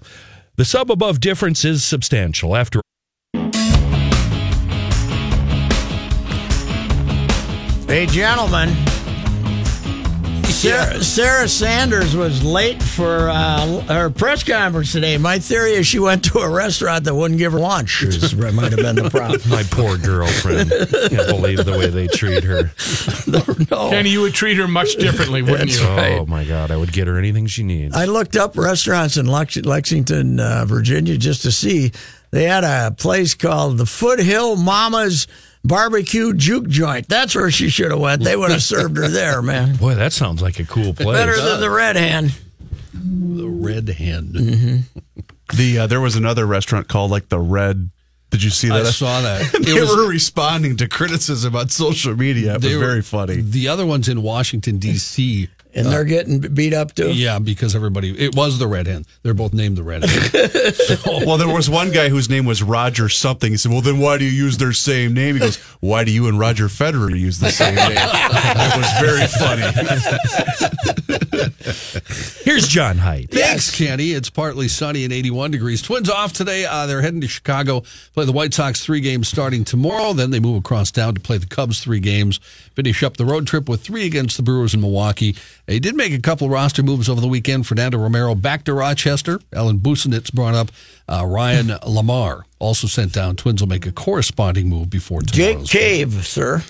The 0.56 0.64
sub 0.64 0.90
above 0.90 1.20
difference 1.20 1.64
is 1.64 1.84
substantial. 1.84 2.56
After 2.56 2.80
Hey, 7.86 8.06
gentlemen, 8.06 8.74
Sarah, 10.56 11.04
Sarah 11.04 11.48
Sanders 11.48 12.16
was 12.16 12.42
late 12.42 12.82
for 12.82 13.28
uh, 13.28 13.80
her 13.82 14.08
press 14.08 14.42
conference 14.42 14.90
today. 14.90 15.18
My 15.18 15.38
theory 15.38 15.72
is 15.72 15.86
she 15.86 15.98
went 15.98 16.24
to 16.24 16.38
a 16.38 16.48
restaurant 16.48 17.04
that 17.04 17.14
wouldn't 17.14 17.36
give 17.38 17.52
her 17.52 17.58
lunch. 17.58 18.02
Is, 18.02 18.34
might 18.54 18.72
have 18.72 18.80
been 18.80 18.96
the 18.96 19.10
problem. 19.10 19.42
My 19.48 19.64
poor 19.64 19.98
girlfriend. 19.98 20.70
Can't 20.70 21.28
believe 21.28 21.62
the 21.66 21.76
way 21.78 21.88
they 21.88 22.06
treat 22.06 22.42
her. 22.44 22.72
no. 23.70 23.90
Kenny, 23.90 24.08
you 24.08 24.22
would 24.22 24.32
treat 24.32 24.56
her 24.56 24.66
much 24.66 24.94
differently, 24.96 25.42
wouldn't 25.42 25.68
That's 25.70 25.80
you? 25.80 25.88
right. 25.88 26.18
Oh 26.20 26.26
my 26.26 26.44
God! 26.44 26.70
I 26.70 26.78
would 26.78 26.92
get 26.92 27.06
her 27.06 27.18
anything 27.18 27.46
she 27.46 27.62
needs. 27.62 27.94
I 27.94 28.06
looked 28.06 28.34
up 28.34 28.56
restaurants 28.56 29.18
in 29.18 29.26
Lex- 29.26 29.58
Lexington, 29.58 30.40
uh, 30.40 30.64
Virginia, 30.66 31.18
just 31.18 31.42
to 31.42 31.52
see. 31.52 31.92
They 32.30 32.44
had 32.44 32.64
a 32.64 32.92
place 32.92 33.34
called 33.34 33.76
the 33.76 33.86
Foothill 33.86 34.56
Mama's 34.56 35.26
Barbecue 35.66 36.32
Juke 36.34 36.68
Joint. 36.68 37.08
That's 37.08 37.34
where 37.34 37.50
she 37.50 37.68
should 37.68 37.90
have 37.90 38.00
went. 38.00 38.22
They 38.22 38.36
would 38.36 38.50
have 38.50 38.62
served 38.62 38.96
her 38.96 39.08
there, 39.08 39.42
man. 39.42 39.76
Boy, 39.76 39.94
that 39.94 40.12
sounds 40.12 40.40
like 40.42 40.58
a 40.60 40.64
cool 40.64 40.94
place. 40.94 41.16
Better 41.16 41.36
than 41.40 41.60
the 41.60 41.70
Red 41.70 41.96
Hand. 41.96 42.32
The 42.94 43.46
Red 43.48 43.88
Hen. 43.88 44.24
Mm-hmm. 44.34 44.98
The 45.56 45.78
uh, 45.80 45.86
there 45.86 46.00
was 46.00 46.16
another 46.16 46.46
restaurant 46.46 46.88
called 46.88 47.10
like 47.10 47.28
the 47.28 47.38
Red. 47.38 47.90
Did 48.30 48.42
you 48.42 48.50
see 48.50 48.68
that? 48.68 48.84
I 48.86 48.90
saw 48.90 49.20
that. 49.20 49.52
they 49.62 49.76
It 49.76 49.80
was- 49.80 49.94
were 49.96 50.08
responding 50.08 50.76
to 50.78 50.88
criticism 50.88 51.54
on 51.54 51.68
social 51.68 52.16
media. 52.16 52.52
It 52.52 52.54
was 52.54 52.62
They 52.64 52.74
were- 52.76 52.80
very 52.84 53.02
funny. 53.02 53.36
The 53.40 53.68
other 53.68 53.86
one's 53.86 54.08
in 54.08 54.22
Washington 54.22 54.78
D.C. 54.78 55.48
And 55.76 55.86
they're 55.86 56.04
getting 56.04 56.40
beat 56.40 56.72
up 56.72 56.94
too. 56.94 57.12
Yeah, 57.12 57.38
because 57.38 57.76
everybody 57.76 58.18
it 58.18 58.34
was 58.34 58.58
the 58.58 58.66
Red 58.66 58.86
Hen. 58.86 59.04
They're 59.22 59.34
both 59.34 59.52
named 59.52 59.76
the 59.76 59.82
Red 59.82 60.04
Hen. 60.04 60.74
Well, 61.26 61.38
there 61.38 61.52
was 61.52 61.68
one 61.70 61.90
guy 61.90 62.08
whose 62.08 62.28
name 62.30 62.44
was 62.46 62.62
Roger 62.62 63.08
something. 63.08 63.50
He 63.52 63.56
said, 63.56 63.72
"Well, 63.72 63.80
then 63.80 63.98
why 63.98 64.18
do 64.18 64.24
you 64.24 64.30
use 64.30 64.58
their 64.58 64.72
same 64.72 65.12
name?" 65.14 65.34
He 65.34 65.40
goes, 65.40 65.56
"Why 65.80 66.04
do 66.04 66.10
you 66.10 66.28
and 66.28 66.38
Roger 66.38 66.66
Federer 66.66 67.16
use 67.18 67.38
the 67.38 67.50
same 67.50 67.74
name?" 67.74 67.92
It 67.96 68.76
was 68.76 68.90
very 69.00 69.26
funny. 69.26 69.62
Here's 72.44 72.68
John 72.68 72.98
Height. 72.98 73.30
Thanks, 73.30 73.76
Kenny. 73.76 74.12
It's 74.12 74.30
partly 74.30 74.68
sunny 74.68 75.04
and 75.04 75.12
81 75.12 75.50
degrees. 75.50 75.82
Twins 75.82 76.08
off 76.08 76.32
today. 76.32 76.64
Uh, 76.64 76.86
they're 76.86 77.02
heading 77.02 77.20
to 77.22 77.28
Chicago, 77.28 77.82
play 78.14 78.24
the 78.24 78.32
White 78.32 78.54
Sox 78.54 78.84
three 78.84 79.00
games 79.00 79.28
starting 79.28 79.64
tomorrow. 79.64 80.12
Then 80.12 80.30
they 80.30 80.40
move 80.40 80.56
across 80.58 80.90
town 80.90 81.14
to 81.14 81.20
play 81.20 81.38
the 81.38 81.46
Cubs 81.46 81.80
three 81.82 82.00
games. 82.00 82.38
Finish 82.74 83.02
up 83.02 83.16
the 83.16 83.24
road 83.24 83.46
trip 83.46 83.68
with 83.68 83.82
three 83.82 84.06
against 84.06 84.36
the 84.36 84.42
Brewers 84.42 84.74
in 84.74 84.80
Milwaukee. 84.80 85.34
They 85.66 85.80
did 85.80 85.96
make 85.96 86.12
a 86.12 86.20
couple 86.20 86.48
roster 86.48 86.82
moves 86.82 87.08
over 87.08 87.20
the 87.20 87.26
weekend. 87.26 87.66
Fernando 87.66 87.98
Romero 87.98 88.34
back 88.34 88.64
to 88.64 88.72
Rochester. 88.72 89.40
Alan 89.52 89.78
Busenitz 89.80 90.32
brought 90.32 90.54
up 90.54 90.70
uh, 91.08 91.24
Ryan 91.26 91.66
LaMarre. 91.82 92.42
Also 92.58 92.86
sent 92.86 93.12
down. 93.12 93.36
Twins 93.36 93.60
will 93.60 93.68
make 93.68 93.84
a 93.86 93.92
corresponding 93.92 94.68
move 94.68 94.88
before 94.88 95.22
Jake 95.22 95.48
tomorrow's 95.48 95.70
game. 95.72 96.08
Cave, 96.10 96.26
sir. 96.26 96.62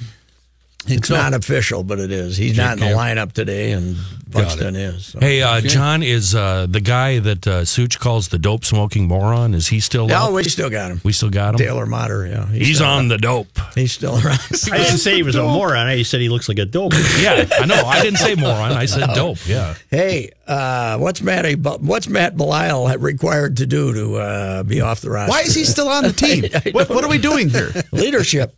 It's 0.89 1.09
so. 1.09 1.17
not 1.17 1.35
official, 1.35 1.83
but 1.83 1.99
it 1.99 2.13
is. 2.13 2.37
He's 2.37 2.57
not 2.57 2.75
in 2.75 2.81
the 2.81 2.95
lineup 2.95 3.33
today, 3.33 3.73
and 3.73 3.97
Buxton 4.29 4.77
is. 4.77 5.07
so. 5.07 5.21
Hey, 5.21 5.43
uh, 5.43 5.61
John 5.61 6.03
is 6.03 6.35
uh, 6.35 6.67
the 6.69 6.81
guy 6.81 7.19
that 7.21 7.47
uh, 7.47 7.65
Souch 7.65 7.99
calls 7.99 8.29
the 8.29 8.39
dope 8.39 8.65
smoking 8.65 9.09
moron. 9.09 9.55
Is 9.55 9.69
he 9.69 9.81
still? 9.81 10.11
Oh, 10.11 10.15
out? 10.15 10.33
we 10.33 10.45
still 10.45 10.71
got 10.71 10.91
him. 10.91 11.01
we 11.05 11.13
still 11.13 11.31
got 11.31 11.55
him. 11.55 11.59
Taylor 11.59 11.87
Motter, 11.87 12.27
yeah. 12.27 12.47
He's 12.47 12.77
still 12.77 12.87
on 12.89 12.99
around. 12.99 13.09
the 13.09 13.19
dope. 13.19 13.59
He's 13.75 13.93
still 13.93 14.15
around. 14.15 14.39
I 14.73 14.79
didn't 14.79 14.99
say 14.99 15.15
he 15.15 15.23
was 15.23 15.37
a 15.37 15.43
moron. 15.43 15.87
I 15.87 16.03
said 16.03 16.21
he 16.21 16.29
looks 16.29 16.49
like 16.49 16.59
a 16.59 16.65
dope. 16.67 16.93
Yeah, 17.21 17.47
I 17.53 17.67
know. 17.67 17.83
I 17.83 18.03
didn't 18.03 18.19
say 18.19 18.35
moron. 18.35 18.73
I 18.73 18.87
said 18.87 19.09
dope. 19.15 19.39
Yeah. 19.47 19.75
hey, 19.91 20.31
uh, 20.47 20.99
what's 20.99 21.23
Matt? 21.23 21.47
What's 21.81 22.09
Matt 22.09 22.37
Belisle 22.37 23.01
required 23.01 23.57
to 23.59 23.67
do 23.67 23.93
to 23.95 24.17
uh, 24.17 24.63
be 24.65 24.81
off 24.81 25.01
the 25.01 25.11
roster? 25.11 25.31
Why 25.31 25.41
is 25.41 25.55
he 25.55 25.65
still 25.65 25.89
on 25.89 26.03
the 26.05 26.13
team? 26.13 26.45
What, 26.73 26.89
what 26.91 27.05
are 27.05 27.09
we 27.11 27.19
doing 27.19 27.49
here? 27.49 27.73
leadership? 27.93 28.55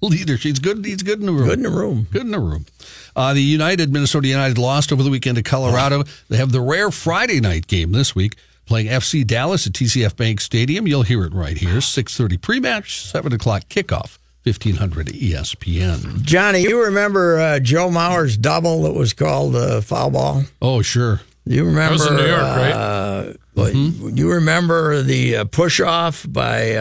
Leader. 0.08 0.36
She's 0.38 0.58
good. 0.58 0.84
He's 0.84 1.02
good 1.02 1.20
in 1.20 1.26
the 1.26 1.32
room. 1.32 1.46
Good 1.48 1.58
in 1.58 1.62
the 1.64 1.70
room. 1.70 2.06
Good 2.10 2.22
in 2.22 2.30
the 2.30 2.38
room. 2.38 2.66
Uh, 3.14 3.34
the 3.34 3.42
United, 3.42 3.92
Minnesota 3.92 4.28
United 4.28 4.56
lost 4.58 4.92
over 4.92 5.02
the 5.02 5.10
weekend 5.10 5.36
to 5.36 5.42
Colorado. 5.42 6.04
They 6.28 6.36
have 6.38 6.52
the 6.52 6.60
rare 6.60 6.90
Friday 6.90 7.40
night 7.40 7.66
game 7.66 7.92
this 7.92 8.14
week, 8.14 8.36
playing 8.66 8.86
FC 8.86 9.26
Dallas 9.26 9.66
at 9.66 9.72
TCF 9.74 10.16
Bank 10.16 10.40
Stadium. 10.40 10.86
You'll 10.86 11.02
hear 11.02 11.24
it 11.24 11.34
right 11.34 11.56
here. 11.58 11.76
6.30 11.78 12.40
pre-match, 12.40 13.02
7 13.02 13.32
o'clock 13.32 13.64
kickoff, 13.68 14.16
E 14.46 14.50
1500 14.52 15.08
ESPN. 15.08 16.22
Johnny, 16.22 16.60
you 16.62 16.82
remember 16.84 17.38
uh, 17.38 17.58
Joe 17.60 17.90
Mauer's 17.90 18.36
double 18.36 18.82
that 18.84 18.92
was 18.94 19.12
called 19.12 19.54
uh, 19.56 19.80
foul 19.80 20.10
ball? 20.10 20.42
Oh, 20.62 20.82
sure. 20.82 21.20
You 21.44 21.64
remember? 21.64 21.94
was 21.94 22.06
in 22.06 22.16
New 22.16 22.26
York, 22.26 22.40
right? 22.42 22.72
uh, 22.72 23.32
what- 23.54 23.74
You 23.74 24.32
remember 24.32 25.02
the 25.02 25.36
uh, 25.38 25.44
push 25.46 25.80
off 25.80 26.24
by 26.28 26.72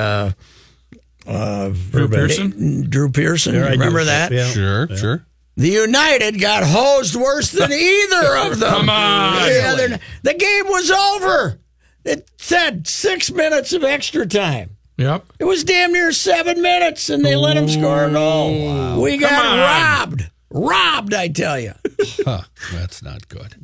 uh, 1.30 1.70
Drew 1.92 2.08
Pearson? 2.10 2.90
Drew 2.90 3.10
Pearson. 3.12 3.54
Yeah, 3.56 3.62
You 3.62 3.66
I 3.68 3.72
do. 3.72 3.80
remember 3.80 4.04
that? 4.06 4.32
Yeah. 4.32 4.48
Sure, 4.48 4.88
sure. 4.98 5.26
The 5.58 5.70
United 5.70 6.40
got 6.40 6.64
hosed 6.64 7.16
worse 7.16 7.52
than 7.52 7.72
either 7.74 8.38
of 8.38 8.60
them. 8.60 8.70
Come 8.70 8.90
on. 8.90 9.44
The, 9.44 9.64
other- 9.64 10.00
the 10.24 10.34
game 10.34 10.66
was 10.68 10.90
over. 10.92 11.60
It 12.06 12.30
said 12.38 12.88
six 12.88 13.30
minutes 13.32 13.74
of 13.74 13.84
extra 13.84 14.26
time. 14.26 14.78
Yep. 14.98 15.26
It 15.40 15.46
was 15.46 15.64
damn 15.64 15.94
near 15.94 16.12
seven 16.12 16.62
minutes, 16.62 17.10
and 17.10 17.24
they 17.24 17.36
let 17.36 17.56
him 17.58 17.68
score 17.70 18.06
a 18.06 18.12
goal. 18.12 19.02
We 19.02 19.18
got 19.18 19.46
on. 19.46 19.60
robbed. 19.60 20.30
Robbed, 20.52 21.14
I 21.14 21.28
tell 21.28 21.60
you. 21.60 21.74
Huh, 22.26 22.42
that's 22.74 23.02
not 23.02 23.28
good. 23.30 23.56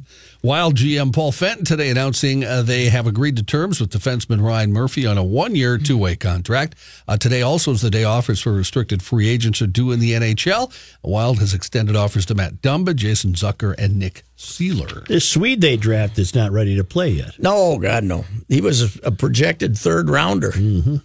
Wild 0.41 0.75
GM 0.75 1.13
Paul 1.13 1.31
Fenton 1.31 1.65
today 1.65 1.89
announcing 1.89 2.43
uh, 2.43 2.61
they 2.61 2.85
have 2.85 3.07
agreed 3.07 3.35
to 3.37 3.43
terms 3.43 3.79
with 3.79 3.91
defenseman 3.91 4.41
Ryan 4.41 4.71
Murphy 4.71 5.05
on 5.05 5.17
a 5.17 5.23
one-year, 5.23 5.77
two-way 5.77 6.15
contract. 6.15 6.75
Uh, 7.07 7.17
today 7.17 7.41
also 7.41 7.71
is 7.71 7.81
the 7.81 7.89
day 7.89 8.03
offers 8.03 8.39
for 8.41 8.53
restricted 8.53 9.01
free 9.01 9.27
agents 9.27 9.61
are 9.61 9.67
due 9.67 9.91
in 9.91 9.99
the 9.99 10.11
NHL. 10.11 10.71
Wild 11.03 11.39
has 11.39 11.53
extended 11.53 11.95
offers 11.95 12.25
to 12.27 12.35
Matt 12.35 12.61
Dumba, 12.61 12.95
Jason 12.95 13.33
Zucker, 13.33 13.75
and 13.77 13.97
Nick 13.97 14.23
Seeler. 14.37 15.05
This 15.07 15.27
Swede 15.27 15.61
they 15.61 15.77
draft 15.77 16.17
is 16.19 16.35
not 16.35 16.51
ready 16.51 16.75
to 16.75 16.83
play 16.83 17.09
yet. 17.09 17.39
No, 17.39 17.77
God, 17.77 18.03
no. 18.03 18.25
He 18.47 18.61
was 18.61 18.97
a, 18.97 19.07
a 19.07 19.11
projected 19.11 19.77
third 19.77 20.09
rounder. 20.09 20.51
Mm-hmm. 20.51 20.97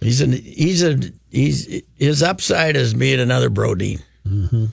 He's 0.00 0.20
an 0.20 0.32
he's 0.32 0.84
a 0.84 0.98
he's 1.30 1.82
his 1.96 2.22
upside 2.22 2.76
is 2.76 2.92
being 2.94 3.20
another 3.20 3.48
Brodin, 3.48 4.02
mm-hmm. 4.28 4.66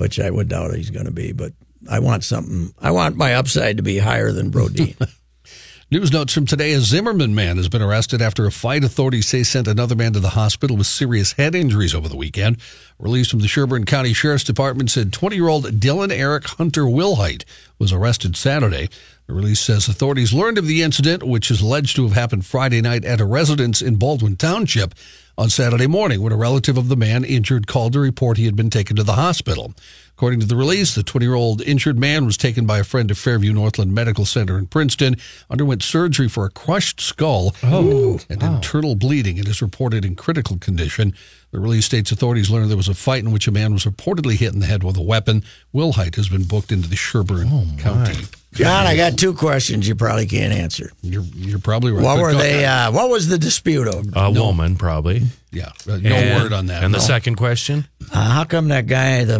Which 0.00 0.18
I 0.18 0.30
would 0.30 0.48
doubt 0.48 0.74
he's 0.74 0.88
going 0.88 1.04
to 1.04 1.12
be. 1.12 1.32
But 1.32 1.52
I 1.88 1.98
want 1.98 2.24
something. 2.24 2.72
I 2.80 2.90
want 2.90 3.16
my 3.16 3.34
upside 3.34 3.76
to 3.76 3.82
be 3.82 3.98
higher 3.98 4.32
than 4.32 4.50
Brodin. 4.50 4.96
News 5.92 6.10
notes 6.10 6.32
from 6.32 6.46
today: 6.46 6.72
A 6.72 6.80
Zimmerman 6.80 7.34
man 7.34 7.58
has 7.58 7.68
been 7.68 7.82
arrested 7.82 8.22
after 8.22 8.46
a 8.46 8.50
fight 8.50 8.82
authorities 8.82 9.28
say 9.28 9.42
sent 9.42 9.68
another 9.68 9.94
man 9.94 10.14
to 10.14 10.20
the 10.20 10.30
hospital 10.30 10.76
with 10.76 10.86
serious 10.86 11.32
head 11.32 11.54
injuries 11.54 11.94
over 11.94 12.08
the 12.08 12.16
weekend. 12.16 12.56
Release 12.98 13.28
from 13.28 13.40
the 13.40 13.48
Sherburne 13.48 13.84
County 13.84 14.14
Sheriff's 14.14 14.44
Department 14.44 14.90
said 14.90 15.10
20-year-old 15.10 15.64
Dylan 15.80 16.12
Eric 16.12 16.46
Hunter 16.46 16.84
Wilhite 16.84 17.44
was 17.78 17.92
arrested 17.92 18.36
Saturday. 18.36 18.88
The 19.26 19.34
release 19.34 19.60
says 19.60 19.86
authorities 19.86 20.32
learned 20.32 20.58
of 20.58 20.66
the 20.66 20.82
incident, 20.82 21.24
which 21.24 21.50
is 21.50 21.60
alleged 21.60 21.96
to 21.96 22.04
have 22.04 22.14
happened 22.14 22.46
Friday 22.46 22.80
night 22.80 23.04
at 23.04 23.20
a 23.20 23.24
residence 23.24 23.82
in 23.82 23.96
Baldwin 23.96 24.36
Township. 24.36 24.94
On 25.40 25.48
Saturday 25.48 25.86
morning, 25.86 26.20
when 26.20 26.34
a 26.34 26.36
relative 26.36 26.76
of 26.76 26.90
the 26.90 26.96
man 26.96 27.24
injured 27.24 27.66
called 27.66 27.94
to 27.94 27.98
report 27.98 28.36
he 28.36 28.44
had 28.44 28.56
been 28.56 28.68
taken 28.68 28.94
to 28.96 29.02
the 29.02 29.14
hospital. 29.14 29.72
According 30.10 30.40
to 30.40 30.46
the 30.46 30.54
release, 30.54 30.94
the 30.94 31.02
20 31.02 31.24
year 31.24 31.34
old 31.34 31.62
injured 31.62 31.98
man 31.98 32.26
was 32.26 32.36
taken 32.36 32.66
by 32.66 32.78
a 32.78 32.84
friend 32.84 33.08
to 33.08 33.14
Fairview 33.14 33.54
Northland 33.54 33.94
Medical 33.94 34.26
Center 34.26 34.58
in 34.58 34.66
Princeton, 34.66 35.16
underwent 35.48 35.82
surgery 35.82 36.28
for 36.28 36.44
a 36.44 36.50
crushed 36.50 37.00
skull 37.00 37.54
oh. 37.62 38.20
and 38.28 38.42
internal 38.42 38.94
bleeding, 38.94 39.38
and 39.38 39.48
is 39.48 39.62
reported 39.62 40.04
in 40.04 40.14
critical 40.14 40.58
condition. 40.58 41.14
The 41.52 41.60
release 41.60 41.86
states 41.86 42.12
authorities 42.12 42.50
learned 42.50 42.68
there 42.68 42.76
was 42.76 42.88
a 42.88 42.94
fight 42.94 43.24
in 43.24 43.32
which 43.32 43.48
a 43.48 43.50
man 43.50 43.72
was 43.72 43.86
reportedly 43.86 44.34
hit 44.34 44.52
in 44.52 44.60
the 44.60 44.66
head 44.66 44.84
with 44.84 44.98
a 44.98 45.02
weapon. 45.02 45.42
Wilhite 45.74 46.16
has 46.16 46.28
been 46.28 46.44
booked 46.44 46.70
into 46.70 46.86
the 46.86 46.96
Sherburne 46.96 47.48
oh, 47.50 47.66
County. 47.78 48.26
John, 48.52 48.86
I 48.86 48.96
got 48.96 49.16
two 49.16 49.32
questions 49.34 49.86
you 49.86 49.94
probably 49.94 50.26
can't 50.26 50.52
answer. 50.52 50.90
You're, 51.02 51.22
you're 51.36 51.60
probably 51.60 51.92
right. 51.92 52.02
What 52.02 52.16
But 52.16 52.22
were 52.22 52.32
go- 52.32 52.38
they? 52.38 52.64
Uh, 52.64 52.90
what 52.90 53.08
was 53.08 53.28
the 53.28 53.38
dispute 53.38 53.86
over? 53.86 54.10
A 54.14 54.30
woman, 54.30 54.74
probably. 54.76 55.22
Yeah, 55.52 55.70
no 55.86 55.94
And- 55.94 56.42
word 56.42 56.52
on 56.52 56.66
that. 56.66 56.82
And 56.82 56.92
the 56.92 56.98
no. 56.98 57.04
second 57.04 57.36
question? 57.36 57.86
Uh, 58.12 58.28
how 58.30 58.44
come 58.44 58.68
that 58.68 58.86
guy 58.86 59.24
the, 59.24 59.38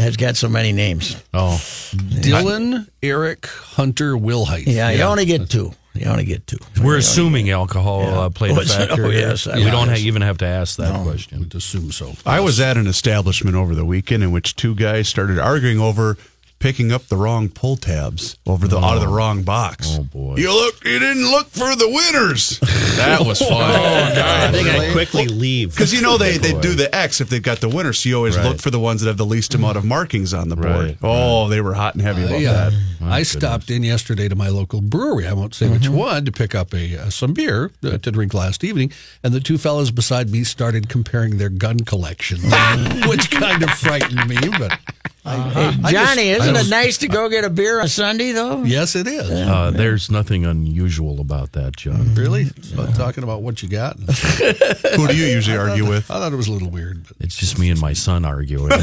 has 0.00 0.16
got 0.18 0.36
so 0.36 0.48
many 0.48 0.72
names? 0.72 1.16
Oh, 1.32 1.58
Dylan, 1.94 2.88
Eric, 3.02 3.46
Hunter, 3.46 4.14
Wilhite. 4.14 4.64
Yeah, 4.66 4.90
you 4.90 5.02
only 5.02 5.24
get 5.24 5.48
two. 5.48 5.72
You 5.94 6.06
only 6.06 6.24
get 6.24 6.46
two. 6.46 6.58
we're 6.84 6.98
assuming 6.98 7.50
alcohol 7.50 8.02
uh, 8.02 8.30
played 8.30 8.52
Oh, 8.52 8.58
a 8.58 8.62
it's- 8.62 8.76
factor. 8.76 9.06
oh, 9.06 9.10
here. 9.10 9.20
yes, 9.28 9.46
I 9.46 9.56
we 9.56 9.64
don't 9.64 9.88
ha- 9.88 9.96
even 9.96 10.22
have 10.22 10.38
to 10.38 10.46
ask 10.46 10.76
that 10.76 11.02
question. 11.02 11.40
Would 11.40 11.54
assume 11.54 11.90
so. 11.92 12.12
I 12.24 12.40
was 12.40 12.60
at 12.60 12.76
an 12.76 12.86
establishment 12.86 13.56
over 13.56 13.74
the 13.74 13.84
weekend 13.84 14.22
in 14.22 14.30
which 14.30 14.54
two 14.54 14.74
guys 14.76 15.08
started 15.08 15.38
arguing 15.38 15.80
over 15.80 16.16
picking 16.60 16.92
up 16.92 17.06
the 17.06 17.16
wrong 17.16 17.48
pull 17.48 17.74
tabs 17.76 18.36
over 18.46 18.68
the 18.68 18.78
out 18.78 18.94
of 18.94 19.00
the 19.00 19.08
wrong 19.08 19.42
box. 19.42 19.96
Oh, 19.98 20.04
boy. 20.04 20.36
You 20.36 20.52
look 20.52 20.84
you 20.84 20.98
didn't 20.98 21.28
look 21.30 21.48
for 21.48 21.74
the 21.74 21.88
winners. 21.88 22.60
That 23.00 23.24
was 23.24 23.38
fun. 23.40 23.50
Oh, 23.80 24.14
God. 24.14 24.18
I 24.18 24.52
think 24.52 24.68
I 24.68 24.92
quickly 24.92 25.26
leave. 25.26 25.70
Because 25.70 25.94
you 25.94 26.02
know 26.02 26.18
they, 26.18 26.36
they 26.36 26.52
do 26.60 26.74
the 26.74 26.94
X 26.94 27.22
if 27.22 27.30
they've 27.30 27.42
got 27.42 27.60
the 27.60 27.68
winners, 27.68 28.00
so 28.00 28.10
you 28.10 28.16
always 28.16 28.36
look 28.36 28.60
for 28.60 28.70
the 28.70 28.78
ones 28.80 29.00
that 29.00 29.06
have 29.08 29.16
the 29.16 29.24
least 29.24 29.54
amount 29.54 29.78
of 29.78 29.84
markings 29.86 30.34
on 30.34 30.50
the 30.50 30.56
board. 30.56 30.66
Right, 30.86 30.98
oh, 31.02 31.48
they 31.48 31.62
were 31.62 31.72
hot 31.72 31.94
and 31.94 32.02
heavy 32.02 32.24
about 32.24 32.40
Yeah, 32.40 32.70
that. 32.70 32.72
I 33.02 33.22
stopped 33.22 33.70
in 33.70 33.82
yesterday 33.84 34.28
to 34.28 34.36
my 34.36 34.48
local 34.48 34.82
brewery. 34.82 35.26
I 35.26 35.32
won't 35.32 35.54
say 35.54 35.68
which 35.70 35.88
one 35.88 36.26
to 36.26 36.32
pick 36.32 36.54
up 36.54 36.74
a 36.74 36.98
uh, 36.98 37.10
some 37.10 37.32
beer 37.32 37.70
uh, 37.82 37.96
to 37.96 38.10
drink 38.10 38.34
last 38.34 38.62
evening, 38.64 38.92
and 39.24 39.32
the 39.32 39.40
two 39.40 39.56
fellows 39.56 39.90
beside 39.90 40.28
me 40.28 40.44
started 40.44 40.90
comparing 40.90 41.38
their 41.38 41.48
gun 41.48 41.80
collections, 41.80 42.42
which 43.06 43.30
kind 43.30 43.62
of 43.62 43.70
frightened 43.70 44.28
me. 44.28 44.36
But 44.58 44.78
Hey, 45.22 45.92
Johnny, 45.92 46.32
just- 46.32 46.40
isn't 46.42 46.56
I 46.56 46.60
it 46.60 46.70
nice 46.70 46.96
to 46.98 47.08
go 47.08 47.28
get 47.28 47.44
a 47.44 47.50
beer 47.50 47.78
on 47.80 47.88
Sunday, 47.88 48.32
though? 48.32 48.64
Yes, 48.64 48.96
it 48.96 49.06
is. 49.06 49.28
Uh, 49.30 49.70
there's 49.70 50.10
nothing 50.10 50.46
unusual 50.46 51.20
about 51.20 51.52
that, 51.52 51.76
John. 51.76 52.14
Really? 52.14 52.46
About 52.72 52.94
talking 52.94 53.22
about 53.22 53.42
what 53.42 53.62
you 53.62 53.68
got. 53.68 53.98
Who 54.00 55.06
do 55.06 55.14
you 55.14 55.26
usually 55.26 55.58
argue 55.58 55.86
with? 55.86 56.10
I 56.10 56.14
thought 56.14 56.32
it 56.32 56.36
was 56.36 56.48
a 56.48 56.52
little 56.52 56.70
weird. 56.70 57.06
But 57.06 57.18
It's 57.20 57.36
just 57.36 57.58
me 57.58 57.68
and 57.70 57.78
my 57.78 57.92
son 57.92 58.24
arguing 58.24 58.70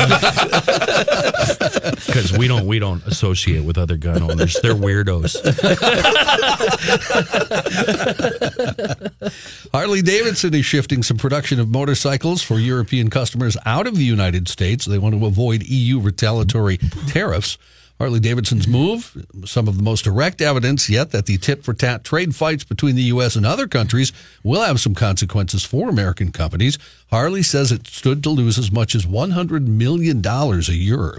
because 2.05 2.31
we 2.37 2.47
don't 2.47 2.67
we 2.67 2.77
don't 2.79 3.03
associate 3.07 3.63
with 3.63 3.77
other 3.79 3.97
gun 3.97 4.21
owners. 4.21 4.57
They're 4.61 4.75
weirdos. 4.75 5.37
Harley 9.73 10.01
Davidson 10.01 10.53
is 10.53 10.65
shifting 10.65 11.03
some 11.03 11.17
production 11.17 11.59
of 11.59 11.67
motorcycles 11.69 12.41
for 12.43 12.59
European 12.59 13.09
customers 13.09 13.57
out 13.65 13.87
of 13.87 13.95
the 13.95 14.03
United 14.05 14.47
States. 14.47 14.85
They 14.85 14.97
want 14.99 15.15
to 15.19 15.25
avoid 15.25 15.63
EU 15.63 15.99
retaliatory 16.27 16.77
tariffs. 17.07 17.57
Harley 17.99 18.19
Davidson's 18.19 18.67
move, 18.67 19.25
some 19.45 19.67
of 19.67 19.75
the 19.75 19.81
most 19.81 20.03
direct 20.03 20.39
evidence 20.39 20.87
yet 20.87 21.09
that 21.11 21.25
the 21.25 21.37
tit 21.39 21.63
for 21.63 21.73
tat 21.73 22.03
trade 22.03 22.35
fights 22.35 22.63
between 22.63 22.95
the 22.95 23.03
U.S. 23.03 23.35
and 23.35 23.43
other 23.43 23.67
countries 23.67 24.13
will 24.43 24.61
have 24.61 24.79
some 24.79 24.93
consequences 24.93 25.63
for 25.63 25.89
American 25.89 26.31
companies. 26.31 26.77
Harley 27.09 27.41
says 27.41 27.71
it 27.71 27.87
stood 27.87 28.21
to 28.21 28.29
lose 28.29 28.59
as 28.59 28.71
much 28.71 28.93
as 28.93 29.07
$100 29.07 29.65
million 29.65 30.23
a 30.23 30.59
year. 30.73 31.17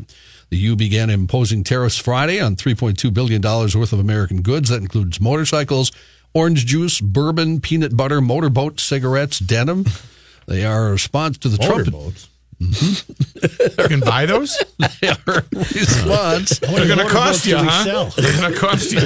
The 0.51 0.57
EU 0.57 0.77
began 0.77 1.11
imposing 1.11 1.65
tariffs 1.65 1.99
Friday 1.99 2.41
on 2.41 2.55
$3.2 2.55 3.13
billion 3.13 3.43
worth 3.43 3.93
of 3.93 3.99
American 3.99 4.43
goods. 4.43 4.69
That 4.69 4.81
includes 4.81 5.21
motorcycles, 5.21 5.91
orange 6.33 6.65
juice, 6.65 7.01
bourbon, 7.01 7.61
peanut 7.61 7.97
butter, 7.97 8.21
motorboats, 8.21 8.85
cigarettes, 8.85 9.41
denim. 9.41 9.85
They 10.47 10.65
are 10.65 10.89
a 10.89 10.93
response 10.93 11.39
to 11.39 11.49
the 11.49 11.59
Trump 11.59 12.28
Mm-hmm. 12.61 13.13
You 13.83 13.89
can 13.89 14.01
buy 14.01 14.27
those? 14.27 14.59
they 15.01 15.09
are 15.09 15.45
response. 15.53 16.59
They're 16.59 16.87
going 16.89 16.99
to 16.99 17.09
cost 17.09 17.47
you, 17.47 17.57
huh? 17.57 18.11
They're 18.17 18.37
going 18.41 18.53
to 18.53 18.59
cost 18.59 18.91
you. 18.93 18.99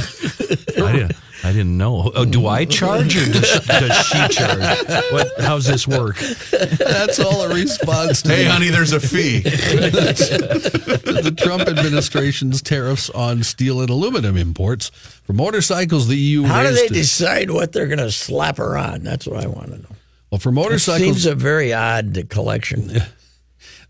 I 0.84 0.92
didn't, 0.92 1.12
I 1.44 1.52
didn't 1.52 1.76
know. 1.76 2.10
Oh, 2.14 2.24
do 2.24 2.46
I 2.46 2.64
charge 2.64 3.14
or 3.16 3.30
does, 3.30 3.60
does 3.66 4.06
she 4.06 4.28
charge? 4.28 4.78
What? 5.12 5.28
How's 5.38 5.66
this 5.66 5.86
work? 5.86 6.16
That's 6.18 7.20
all 7.20 7.42
a 7.42 7.54
response 7.54 8.22
to 8.22 8.30
Hey, 8.30 8.44
the, 8.44 8.50
honey, 8.50 8.68
there's 8.70 8.92
a 8.92 9.00
fee. 9.00 9.40
the 9.40 11.34
Trump 11.36 11.68
administration's 11.68 12.62
tariffs 12.62 13.10
on 13.10 13.42
steel 13.42 13.80
and 13.80 13.90
aluminum 13.90 14.36
imports. 14.38 14.88
For 15.24 15.34
motorcycles, 15.34 16.08
the 16.08 16.16
EU 16.16 16.44
How 16.44 16.62
do 16.62 16.72
they 16.72 16.86
it- 16.86 16.92
decide 16.92 17.50
what 17.50 17.72
they're 17.72 17.86
going 17.88 17.98
to 17.98 18.10
slap 18.10 18.56
her 18.56 18.76
on? 18.78 19.02
That's 19.02 19.26
what 19.26 19.44
I 19.44 19.46
want 19.46 19.72
to 19.72 19.78
know. 19.78 19.88
Well, 20.30 20.38
for 20.38 20.50
motorcycles, 20.52 21.02
It 21.02 21.04
seems 21.04 21.26
a 21.26 21.34
very 21.34 21.74
odd 21.74 22.26
collection. 22.30 22.90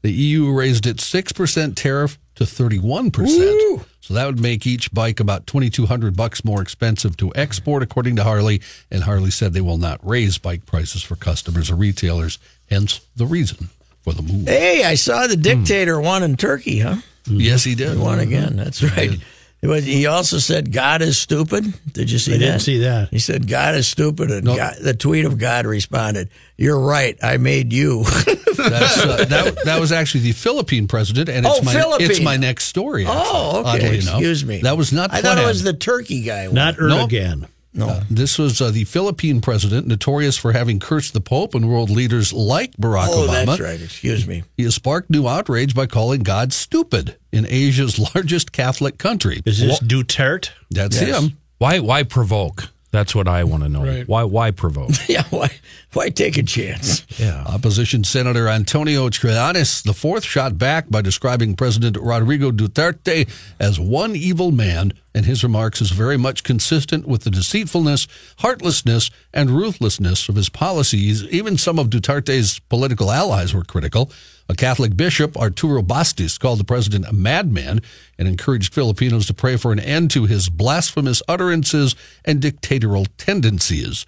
The 0.03 0.13
EU 0.13 0.53
raised 0.53 0.87
its 0.87 1.09
6% 1.11 1.75
tariff 1.75 2.19
to 2.37 2.45
31%. 2.45 3.85
So 4.01 4.15
that 4.15 4.27
would 4.27 4.41
make 4.41 4.67
each 4.67 4.93
bike 4.93 5.21
about 5.21 5.47
2200 5.47 6.17
bucks 6.17 6.45
more 6.45 6.61
expensive 6.61 7.17
to 7.19 7.33
export 7.37 7.83
according 7.83 8.17
to 8.17 8.25
Harley, 8.25 8.61
and 8.91 9.05
Harley 9.05 9.31
said 9.31 9.53
they 9.53 9.61
will 9.61 9.79
not 9.79 10.05
raise 10.05 10.39
bike 10.39 10.67
prices 10.67 11.03
for 11.03 11.15
customers 11.15 11.71
or 11.71 11.77
retailers, 11.77 12.39
hence 12.69 13.01
the 13.15 13.27
reason 13.27 13.69
for 14.03 14.13
the 14.13 14.23
move. 14.23 14.49
Hey, 14.49 14.85
I 14.85 14.95
saw 14.95 15.27
the 15.27 15.37
hmm. 15.37 15.43
dictator 15.43 16.01
won 16.01 16.23
in 16.23 16.37
Turkey, 16.37 16.81
huh? 16.81 16.97
Yes, 17.27 17.63
he 17.63 17.77
did. 17.77 17.93
He 17.93 18.03
won 18.03 18.19
again. 18.19 18.51
Mm-hmm. 18.51 18.57
That's 18.57 18.83
right. 18.83 19.21
It 19.63 19.69
was, 19.69 19.85
he 19.85 20.07
also 20.07 20.39
said 20.39 20.73
God 20.73 21.03
is 21.03 21.17
stupid. 21.17 21.73
Did 21.93 22.11
you 22.11 22.19
see 22.19 22.35
I 22.35 22.39
that? 22.39 22.45
didn't 22.45 22.61
see 22.63 22.79
that. 22.79 23.11
He 23.11 23.21
said 23.21 23.47
God 23.47 23.77
is 23.77 23.87
stupid, 23.87 24.33
and 24.33 24.45
No. 24.45 24.57
God, 24.57 24.75
the 24.83 24.93
tweet 24.93 25.25
of 25.25 25.39
God 25.39 25.67
responded, 25.67 26.31
"You're 26.59 26.81
right. 26.81 27.17
I 27.23 27.37
made 27.37 27.73
you." 27.73 28.03
That's, 28.57 28.99
uh, 28.99 29.25
that, 29.29 29.59
that 29.65 29.81
was 29.81 29.93
actually 29.93 30.23
the 30.25 30.33
Philippine 30.33 30.89
president, 30.89 31.29
and 31.29 31.47
it's 31.47 31.59
Oh, 31.61 31.63
my 31.63 31.73
Philippine. 31.73 32.11
it's 32.11 32.21
my 32.21 32.37
next 32.37 32.65
story. 32.65 33.07
Actually, 33.07 33.21
oh, 33.25 33.61
okay. 33.61 33.69
oddly 33.87 33.99
enough. 33.99 34.15
Excuse 34.15 34.45
me. 34.45 34.61
That 34.63 34.77
was 34.77 34.93
not. 34.93 35.13
I 35.13 35.23
thought 35.23 35.39
it 35.39 35.47
was 35.47 35.63
the 35.63 35.73
Turkey 35.73 36.23
guy. 36.23 36.47
won. 36.49 36.55
Not 36.57 36.75
Erdogan. 36.77 37.47
Uh, 37.81 38.03
this 38.11 38.39
was 38.39 38.61
uh, 38.61 38.71
the 38.71 38.85
Philippine 38.85 39.41
president, 39.41 39.87
notorious 39.87 40.37
for 40.37 40.53
having 40.53 40.79
cursed 40.79 41.15
the 41.15 41.21
Pope 41.23 41.55
and 41.55 41.69
world 41.71 41.89
leaders 41.89 42.33
like 42.33 42.73
Barack 42.77 43.07
Oh, 43.09 43.27
Obama. 43.27 43.47
that's 43.47 43.61
right. 43.61 43.81
Excuse 43.81 44.27
me. 44.27 44.43
He 44.59 44.65
has 44.65 44.75
sparked 44.75 45.09
new 45.09 45.27
outrage 45.27 45.75
by 45.75 45.87
calling 45.87 46.21
God 46.23 46.53
stupid 46.53 47.17
in 47.33 47.47
Asia's 47.49 47.99
largest 48.15 48.53
Catholic 48.53 48.99
country. 48.99 49.41
Is 49.47 49.59
this 49.61 49.81
Duterte? 49.81 50.51
That's 50.71 51.01
Yes. 51.01 51.23
him. 51.23 51.39
Why 51.59 51.79
why 51.79 52.03
provoke? 52.03 52.69
That's 52.93 53.15
what 53.15 53.27
I 53.27 53.43
want 53.45 53.63
to 53.63 53.71
know. 53.71 53.83
Right. 53.85 54.07
Why 54.07 54.25
why 54.25 54.51
provoke? 54.51 54.91
Yeah. 55.09 55.25
Why? 55.31 55.51
Why 55.95 56.11
take 56.11 56.37
a 56.39 56.43
chance? 56.43 57.05
Yeah. 57.19 57.45
Opposition 57.45 58.05
Senator 58.05 58.49
Antonio 58.49 59.09
Trillanes 59.09 59.83
the 59.83 59.93
fourth 59.93 60.25
shot 60.25 60.59
back 60.59 60.89
by 60.91 61.01
describing 61.03 61.55
President 61.57 61.97
Rodrigo 61.97 62.51
Duterte 62.51 63.29
as 63.61 63.79
one 63.79 64.17
evil 64.17 64.51
man, 64.51 64.93
and 65.15 65.25
his 65.25 65.43
remarks 65.43 65.81
is 65.81 65.91
very 65.91 66.17
much 66.17 66.43
consistent 66.43 67.07
with 67.07 67.23
the 67.23 67.31
deceitfulness, 67.31 68.09
heartlessness, 68.39 69.11
and 69.33 69.51
ruthlessness 69.51 70.29
of 70.29 70.37
his 70.37 70.49
policies. 70.49 71.23
Even 71.25 71.57
some 71.59 71.79
of 71.79 71.89
Duterte's 71.91 72.59
political 72.59 73.11
allies 73.11 73.55
were 73.55 73.65
critical. 73.65 74.11
A 74.49 74.55
Catholic 74.55 74.97
bishop, 74.97 75.37
Arturo 75.37 75.83
Bastes, 75.83 76.39
called 76.39 76.61
the 76.61 76.65
president 76.65 77.07
a 77.07 77.13
madman 77.13 77.81
and 78.19 78.29
encouraged 78.29 78.75
Filipinos 78.75 79.27
to 79.27 79.35
pray 79.35 79.57
for 79.57 79.73
an 79.73 79.81
end 79.81 80.11
to 80.11 80.27
his 80.27 80.49
blasphemous 80.49 81.23
utterances 81.29 81.95
and 82.25 82.41
dictatorial 82.41 83.07
tendencies. 83.17 84.05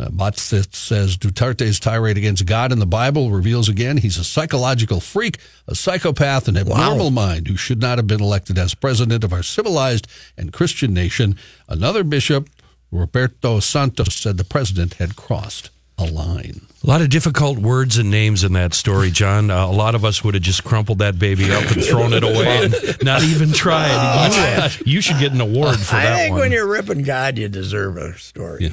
Uh, 0.00 0.08
Bastis 0.10 0.72
says 0.76 1.16
Duterte's 1.16 1.80
tirade 1.80 2.16
against 2.16 2.46
God 2.46 2.70
in 2.70 2.78
the 2.78 2.86
Bible 2.86 3.32
reveals 3.32 3.68
again 3.68 3.96
he's 3.96 4.16
a 4.16 4.22
psychological 4.22 5.00
freak, 5.00 5.38
a 5.66 5.74
psychopath, 5.74 6.46
and 6.46 6.56
an 6.56 6.70
abnormal 6.70 7.10
mind 7.10 7.48
who 7.48 7.56
should 7.56 7.80
not 7.80 7.98
have 7.98 8.06
been 8.06 8.22
elected 8.22 8.58
as 8.58 8.74
president 8.74 9.24
of 9.24 9.32
our 9.32 9.42
civilized 9.42 10.06
and 10.36 10.52
Christian 10.52 10.94
nation. 10.94 11.36
Another 11.68 12.04
bishop, 12.04 12.48
Roberto 12.92 13.58
Santos, 13.58 14.14
said 14.14 14.36
the 14.36 14.44
president 14.44 14.94
had 14.94 15.16
crossed 15.16 15.70
a 15.98 16.04
line. 16.04 16.60
A 16.84 16.86
lot 16.86 17.02
of 17.02 17.10
difficult 17.10 17.58
words 17.58 17.98
and 17.98 18.08
names 18.10 18.44
in 18.44 18.52
that 18.52 18.72
story, 18.72 19.10
John. 19.10 19.50
Uh, 19.50 19.66
a 19.66 19.72
lot 19.72 19.94
of 19.96 20.04
us 20.04 20.22
would 20.22 20.34
have 20.34 20.42
just 20.42 20.62
crumpled 20.64 20.98
that 21.00 21.18
baby 21.18 21.52
up 21.52 21.64
and 21.72 21.82
thrown 21.84 22.12
it 22.12 22.22
away 22.22 22.64
and 22.66 23.02
not 23.02 23.22
even 23.24 23.52
tried. 23.52 23.88
you, 23.88 24.62
uh, 24.62 24.70
you 24.86 25.00
should 25.00 25.18
get 25.18 25.32
an 25.32 25.40
award 25.40 25.76
for 25.78 25.96
I 25.96 26.04
that 26.04 26.12
I 26.12 26.16
think 26.18 26.32
one. 26.32 26.40
when 26.42 26.52
you're 26.52 26.68
ripping 26.68 27.02
God, 27.02 27.36
you 27.36 27.48
deserve 27.48 27.96
a 27.96 28.16
story. 28.16 28.64
Yeah. 28.64 28.70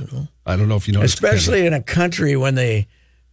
you 0.00 0.06
know? 0.12 0.28
I 0.46 0.56
don't 0.56 0.68
know 0.68 0.76
if 0.76 0.86
you 0.88 0.94
know, 0.94 1.02
Especially 1.02 1.66
in 1.66 1.72
a 1.72 1.82
country 1.82 2.36
when 2.36 2.54
they 2.54 2.86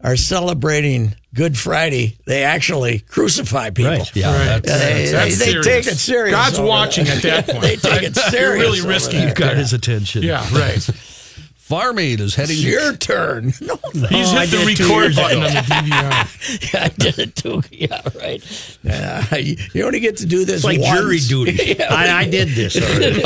are 0.04 0.16
celebrating 0.16 1.16
Good 1.34 1.58
Friday, 1.58 2.18
they 2.26 2.44
actually 2.44 3.00
crucify 3.00 3.70
people. 3.70 3.92
Right. 3.94 4.16
Yeah, 4.16 4.32
Right. 4.36 4.64
that's, 4.64 4.68
Yeah, 4.68 4.78
they, 4.78 5.06
they, 5.06 5.12
That's 5.12 5.40
they 5.40 5.46
serious. 5.46 5.66
take 5.66 5.88
it 5.88 5.98
serious. 5.98 6.36
God's 6.36 6.60
watching 6.60 7.06
there. 7.06 7.16
at 7.18 7.22
that 7.22 7.48
point. 7.48 7.62
they 7.62 7.76
take 7.78 8.04
it 8.04 8.16
serious. 8.16 8.34
You're 8.34 8.58
really 8.58 8.82
risky. 8.82 9.18
You've 9.18 9.36
got 9.36 9.56
his 9.58 9.74
attention. 9.74 10.24
Yeah, 10.24 10.42
right. 10.58 10.90
Farm 11.72 12.00
Aid 12.00 12.20
is 12.20 12.36
heading 12.36 12.58
It's 12.58 12.64
your 12.66 12.98
turn. 12.98 13.54
No, 13.62 13.80
no. 13.94 14.08
He's 14.08 14.34
Oh, 14.34 14.38
I 14.38 14.46
hit 14.46 14.78
the 14.78 14.84
record 14.84 15.16
button 15.16 15.38
on 15.44 15.54
the 15.54 15.60
DVR. 15.62 16.76
I 16.82 16.88
did 16.90 17.20
it 17.20 17.36
too. 17.38 17.62
Yeah, 17.72 18.02
right. 18.20 18.44
Uh, 18.90 19.36
you 19.38 19.56
you 19.74 19.86
only 19.86 20.02
get 20.02 20.18
to 20.18 20.26
do 20.26 20.44
this 20.44 20.58
It's 20.58 20.64
like 20.66 20.82
once. 20.82 21.00
jury 21.00 21.20
duty. 21.20 21.76
Yeah, 21.80 21.88
I, 21.90 22.24
I 22.24 22.30
did 22.30 22.50
this 22.50 22.76
already. 22.76 23.22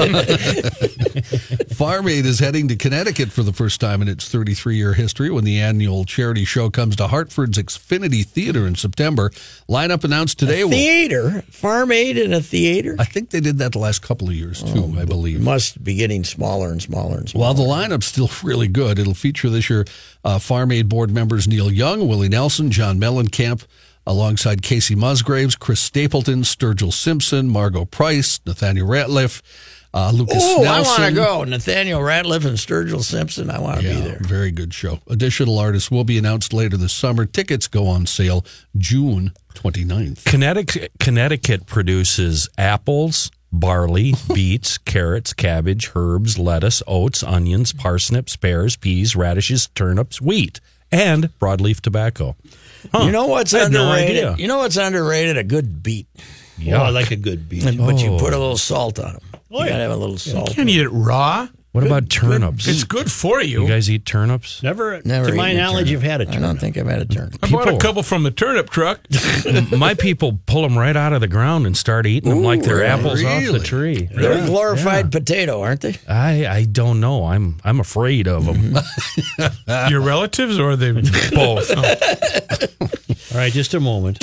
Farm 1.74 2.08
Aid 2.08 2.26
is 2.28 2.40
heading 2.40 2.68
to 2.68 2.76
Connecticut 2.76 3.32
for 3.32 3.42
the 3.44 3.54
first 3.54 3.82
time 3.82 4.02
in 4.04 4.08
its 4.08 4.30
33 4.30 4.76
year 4.76 4.94
history 4.94 5.30
when 5.32 5.44
the 5.44 5.60
annual 5.60 6.06
charity 6.06 6.46
show 6.46 6.70
comes 6.70 6.96
to 6.98 7.08
Hartford's 7.08 7.58
Xfinity 7.58 8.24
Theater 8.26 8.68
in 8.68 8.76
September. 8.76 9.30
Lineup 9.70 10.04
announced 10.04 10.38
today. 10.38 10.64
will- 10.64 10.72
theater, 10.72 11.42
farm 11.50 11.92
aid 11.92 12.18
in 12.18 12.34
a 12.34 12.42
theater. 12.42 12.96
I 13.00 13.06
think 13.06 13.32
they 13.32 13.40
did 13.40 13.58
that 13.60 13.72
the 13.72 13.80
last 13.80 14.02
couple 14.04 14.28
of 14.30 14.36
years 14.36 14.62
too, 14.62 14.94
I 15.00 15.06
believe. 15.06 15.42
must 15.42 15.84
be 15.84 15.96
getting 15.96 16.24
smaller 16.24 16.72
and 16.72 16.82
smaller 16.82 17.18
and 17.18 17.28
smaller. 17.30 17.44
While 17.46 17.54
the 17.56 17.64
lineup's 17.64 18.06
still 18.06 18.28
really 18.44 18.68
good, 18.68 19.00
it'll 19.00 19.14
feature 19.14 19.50
this 19.50 19.70
year 19.70 19.86
uh, 20.24 20.40
Farm 20.40 20.72
Aid 20.72 20.90
board 20.90 21.12
members 21.12 21.48
Neil 21.48 21.72
Young, 21.72 22.08
Willie 22.08 22.30
Nelson, 22.30 22.72
John 22.72 23.00
Mellencamp, 23.00 23.66
alongside 24.08 24.62
Kacey 24.62 24.96
Musgraves, 24.96 25.56
Chris 25.56 25.80
Stapleton, 25.80 26.42
Sturgill 26.44 26.94
Simpson, 26.94 27.50
Margo 27.50 27.86
Price, 27.86 28.40
Nathaniel 28.46 28.88
Rateliff, 28.88 29.42
uh, 29.94 30.12
Lucas 30.14 30.36
Oh, 30.40 30.64
I 30.66 30.82
want 30.82 31.04
to 31.06 31.12
go. 31.14 31.44
Nathaniel 31.46 32.02
Rateliff 32.02 32.46
and 32.46 32.58
Sturgill 32.58 33.02
Simpson. 33.02 33.50
I 33.50 33.60
want 33.60 33.80
to 33.80 33.88
Yeah, 33.88 33.94
be 33.96 34.02
there. 34.02 34.20
very 34.22 34.52
good 34.52 34.74
show. 34.74 35.00
Additional 35.10 35.58
artists 35.58 35.90
will 35.90 36.04
be 36.04 36.18
announced 36.18 36.52
later 36.52 36.76
this 36.76 36.92
summer. 36.94 37.26
Tickets 37.26 37.68
go 37.68 37.88
on 37.88 38.06
sale 38.06 38.46
June 38.78 39.32
29th. 39.54 40.26
Connecticut, 40.26 40.92
Connecticut 41.00 41.66
produces 41.66 42.50
apples, 42.58 43.32
barley, 43.60 44.14
beets, 44.34 44.78
carrots, 44.78 45.34
cabbage, 45.34 45.92
herbs, 45.96 46.38
lettuce, 46.38 46.82
oats, 46.88 47.24
onions, 47.24 47.74
parsnips, 47.74 48.36
pears, 48.36 48.76
peas, 48.76 49.16
radishes, 49.16 49.68
turnips, 49.76 50.22
wheat, 50.22 50.60
and 50.92 51.30
broadleaf 51.40 51.82
tobacco. 51.82 52.36
You 52.94 53.12
know 53.12 53.26
what's 53.28 53.54
I 53.54 53.60
had 53.64 53.72
no 53.72 53.92
underrated? 53.92 54.24
idea. 54.26 54.36
You 54.38 54.48
know 54.48 54.60
what's 54.60 54.78
underrated? 54.78 55.38
A 55.38 55.44
good 55.44 55.82
beet. 55.82 56.08
Oh, 56.68 56.72
I 56.72 56.90
like 56.90 57.12
a 57.12 57.16
good 57.16 57.50
beet. 57.50 57.66
And, 57.66 57.78
But 57.80 57.98
you 58.02 58.12
put 58.18 58.34
a 58.34 58.38
little 58.38 58.58
salt 58.58 59.00
on 59.00 59.14
them. 59.14 59.22
you 59.50 59.60
yeah. 59.60 59.70
gotta 59.70 59.82
have 59.84 59.92
a 59.92 59.96
little 59.96 60.18
salt. 60.18 60.50
You 60.50 60.56
can't 60.56 60.70
eat 60.70 60.82
it 60.82 60.90
raw? 60.90 61.48
What 61.76 61.86
about 61.86 62.10
turnips? 62.10 62.70
It's 62.70 62.86
good 62.86 63.12
for 63.12 63.42
you. 63.42 63.64
You 63.64 63.68
guys 63.68 63.92
eat 63.92 64.06
turnips? 64.06 64.64
Never, 64.64 65.02
Never 65.04 65.32
to 65.32 65.36
my 65.36 65.52
knowledge, 65.52 65.92
you've 65.92 66.04
had 66.04 66.22
a 66.22 66.24
I 66.24 66.28
turnip. 66.28 66.42
don't 66.42 66.58
think 66.58 66.78
I've 66.78 66.88
had 66.88 67.02
a 67.02 67.06
turnip. 67.06 67.36
I 67.44 67.52
bought 67.52 67.68
a 67.68 67.78
couple 67.78 68.02
from 68.02 68.24
the 68.24 68.32
turnip 68.32 68.70
truck. 68.70 69.02
My 69.78 69.94
people 69.94 70.40
pull 70.46 70.62
them 70.62 70.78
right 70.78 70.96
out 70.96 71.12
of 71.12 71.20
the 71.20 71.28
ground 71.28 71.66
and 71.68 71.76
start 71.76 72.06
eating 72.06 72.30
them 72.30 72.44
like 72.44 72.62
they're 72.62 72.78
really? 72.78 72.88
apples 72.88 73.22
off 73.26 73.44
the 73.52 73.60
tree. 73.60 74.08
They're 74.10 74.42
a 74.42 74.46
glorified 74.46 75.12
potato, 75.12 75.60
aren't 75.60 75.82
they? 75.82 75.98
I 76.08 76.48
I 76.48 76.64
don't 76.64 77.02
know. 77.02 77.26
I'm 77.26 77.58
I'm 77.66 77.82
afraid 77.82 78.30
of 78.30 78.46
them. 78.46 78.56
Mm-hmm. 78.72 79.90
Your 79.92 80.00
relatives 80.00 80.58
or 80.58 80.72
are 80.72 80.76
they 80.78 80.94
both? 80.94 81.72
Oh. 81.76 82.86
All 83.34 83.38
right, 83.38 83.52
just 83.52 83.74
a 83.74 83.82
moment. 83.82 84.20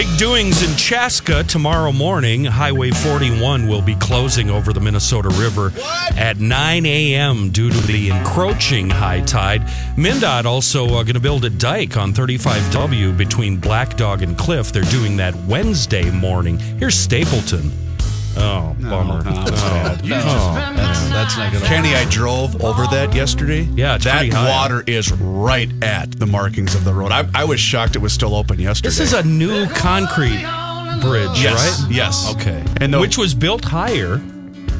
Big 0.00 0.16
doings 0.16 0.62
in 0.62 0.74
Chaska 0.78 1.44
tomorrow 1.44 1.92
morning. 1.92 2.46
Highway 2.46 2.90
41 2.90 3.68
will 3.68 3.82
be 3.82 3.94
closing 3.96 4.48
over 4.48 4.72
the 4.72 4.80
Minnesota 4.80 5.28
River 5.28 5.74
at 6.16 6.40
9 6.40 6.86
a.m. 6.86 7.50
due 7.50 7.68
to 7.68 7.80
the 7.80 8.08
encroaching 8.08 8.88
high 8.88 9.20
tide. 9.20 9.60
MnDOT 9.98 10.46
also 10.46 10.86
uh, 10.86 11.02
going 11.02 11.12
to 11.12 11.20
build 11.20 11.44
a 11.44 11.50
dike 11.50 11.98
on 11.98 12.14
35W 12.14 13.14
between 13.14 13.58
Black 13.58 13.98
Dog 13.98 14.22
and 14.22 14.38
Cliff. 14.38 14.72
They're 14.72 14.84
doing 14.84 15.18
that 15.18 15.34
Wednesday 15.44 16.10
morning. 16.10 16.58
Here's 16.58 16.94
Stapleton. 16.94 17.70
Oh, 18.36 18.76
bummer. 18.80 19.22
no, 19.24 19.30
oh. 19.30 19.44
that's 19.44 19.50
bad. 19.62 20.04
You 20.06 20.14
Oh, 20.14 20.54
That's, 20.76 21.08
that's 21.10 21.36
not 21.36 21.52
to 21.52 21.66
Kenny, 21.66 21.94
I 21.94 22.04
drove 22.08 22.62
over 22.62 22.84
that 22.86 23.14
yesterday. 23.14 23.62
Yeah, 23.74 23.96
it's 23.96 24.04
that 24.04 24.18
pretty 24.18 24.30
high. 24.34 24.48
water 24.48 24.84
is 24.86 25.12
right 25.12 25.70
at 25.82 26.12
the 26.12 26.26
markings 26.26 26.74
of 26.74 26.84
the 26.84 26.92
road. 26.94 27.12
I, 27.12 27.28
I 27.34 27.44
was 27.44 27.60
shocked 27.60 27.96
it 27.96 28.00
was 28.00 28.12
still 28.12 28.34
open 28.34 28.58
yesterday. 28.60 28.88
This 28.88 29.00
is 29.00 29.12
a 29.12 29.22
new 29.22 29.66
concrete 29.68 30.44
bridge, 31.02 31.42
Yes, 31.42 31.82
right? 31.82 31.90
yes. 31.92 32.32
Okay. 32.36 32.64
And 32.80 32.94
the- 32.94 33.00
Which 33.00 33.18
was 33.18 33.34
built 33.34 33.64
higher. 33.64 34.20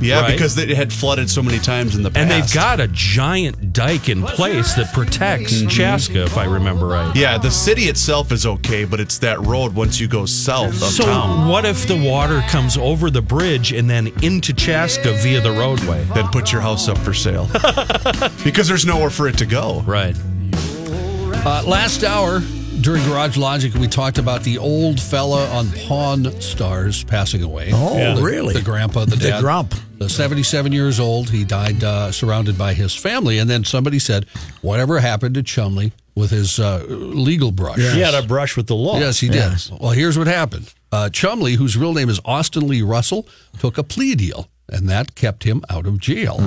Yeah, 0.00 0.20
right. 0.20 0.32
because 0.32 0.56
it 0.58 0.70
had 0.70 0.92
flooded 0.92 1.30
so 1.30 1.42
many 1.42 1.58
times 1.58 1.96
in 1.96 2.02
the 2.02 2.10
past. 2.10 2.18
And 2.18 2.30
they've 2.30 2.52
got 2.52 2.80
a 2.80 2.88
giant 2.88 3.72
dike 3.72 4.08
in 4.08 4.22
place 4.22 4.74
that 4.74 4.92
protects 4.92 5.62
Chaska, 5.66 6.22
if 6.24 6.36
I 6.36 6.44
remember 6.44 6.86
right. 6.86 7.14
yeah, 7.14 7.38
the 7.38 7.50
city 7.50 7.84
itself 7.84 8.32
is 8.32 8.46
okay, 8.46 8.84
but 8.84 9.00
it's 9.00 9.18
that 9.18 9.40
road 9.40 9.74
once 9.74 10.00
you 10.00 10.08
go 10.08 10.26
south 10.26 10.74
of 10.74 10.88
So 10.90 11.04
town. 11.04 11.48
what 11.48 11.64
if 11.64 11.86
the 11.86 11.96
water 12.02 12.40
comes 12.48 12.76
over 12.76 13.10
the 13.10 13.22
bridge 13.22 13.72
and 13.72 13.88
then 13.88 14.08
into 14.22 14.52
Chaska 14.52 15.12
via 15.22 15.40
the 15.40 15.52
roadway? 15.52 16.04
Then 16.14 16.26
put 16.28 16.52
your 16.52 16.60
house 16.60 16.88
up 16.88 16.98
for 16.98 17.14
sale 17.14 17.46
because 18.44 18.68
there's 18.68 18.86
nowhere 18.86 19.10
for 19.10 19.28
it 19.28 19.38
to 19.38 19.46
go. 19.46 19.80
Right. 19.86 20.16
Uh, 20.52 21.62
last 21.66 22.04
hour 22.04 22.40
during 22.80 23.02
Garage 23.04 23.36
Logic, 23.36 23.72
we 23.74 23.86
talked 23.88 24.18
about 24.18 24.42
the 24.42 24.58
old 24.58 25.00
fella 25.00 25.48
on 25.50 25.70
Pawn 25.86 26.30
Stars 26.40 27.04
passing 27.04 27.42
away. 27.42 27.70
Oh, 27.72 28.14
The- 28.16 28.22
really? 28.22 28.54
The 28.54 28.62
grandpa, 28.62 29.04
the 29.04 29.16
dad. 29.16 29.38
The 29.38 29.40
grump. 29.42 29.74
The 29.98 30.08
77 30.08 30.72
years 30.72 30.98
old. 30.98 31.28
He 31.28 31.44
died 31.44 31.84
uh, 31.84 32.10
surrounded 32.10 32.56
by 32.56 32.72
his 32.74 32.94
family. 32.94 33.38
And 33.38 33.50
then 33.50 33.64
somebody 33.64 33.98
said, 33.98 34.24
whatever 34.62 34.98
happened 34.98 35.34
to 35.34 35.42
Chumley 35.42 35.92
with 36.14 36.30
his 36.30 36.58
uh, 36.58 36.84
legal 36.88 37.50
brush? 37.52 37.78
He 37.78 38.00
had 38.00 38.14
a 38.14 38.26
brush 38.26 38.56
with 38.56 38.66
the 38.66 38.74
law. 38.76 38.98
Yes, 38.98 39.20
he 39.20 39.28
did. 39.28 39.52
Well, 39.78 39.90
here's 39.90 40.16
what 40.16 40.26
happened. 40.26 40.72
Uh, 40.90 41.10
Chumley, 41.10 41.54
whose 41.54 41.76
real 41.76 41.92
name 41.92 42.08
is 42.08 42.18
Austin 42.24 42.66
Lee 42.66 42.82
Russell, 42.82 43.28
took 43.58 43.76
a 43.78 43.82
plea 43.84 44.14
deal, 44.14 44.48
and 44.68 44.88
that 44.88 45.14
kept 45.14 45.44
him 45.44 45.62
out 45.68 45.86
of 45.86 45.98
jail. 45.98 46.38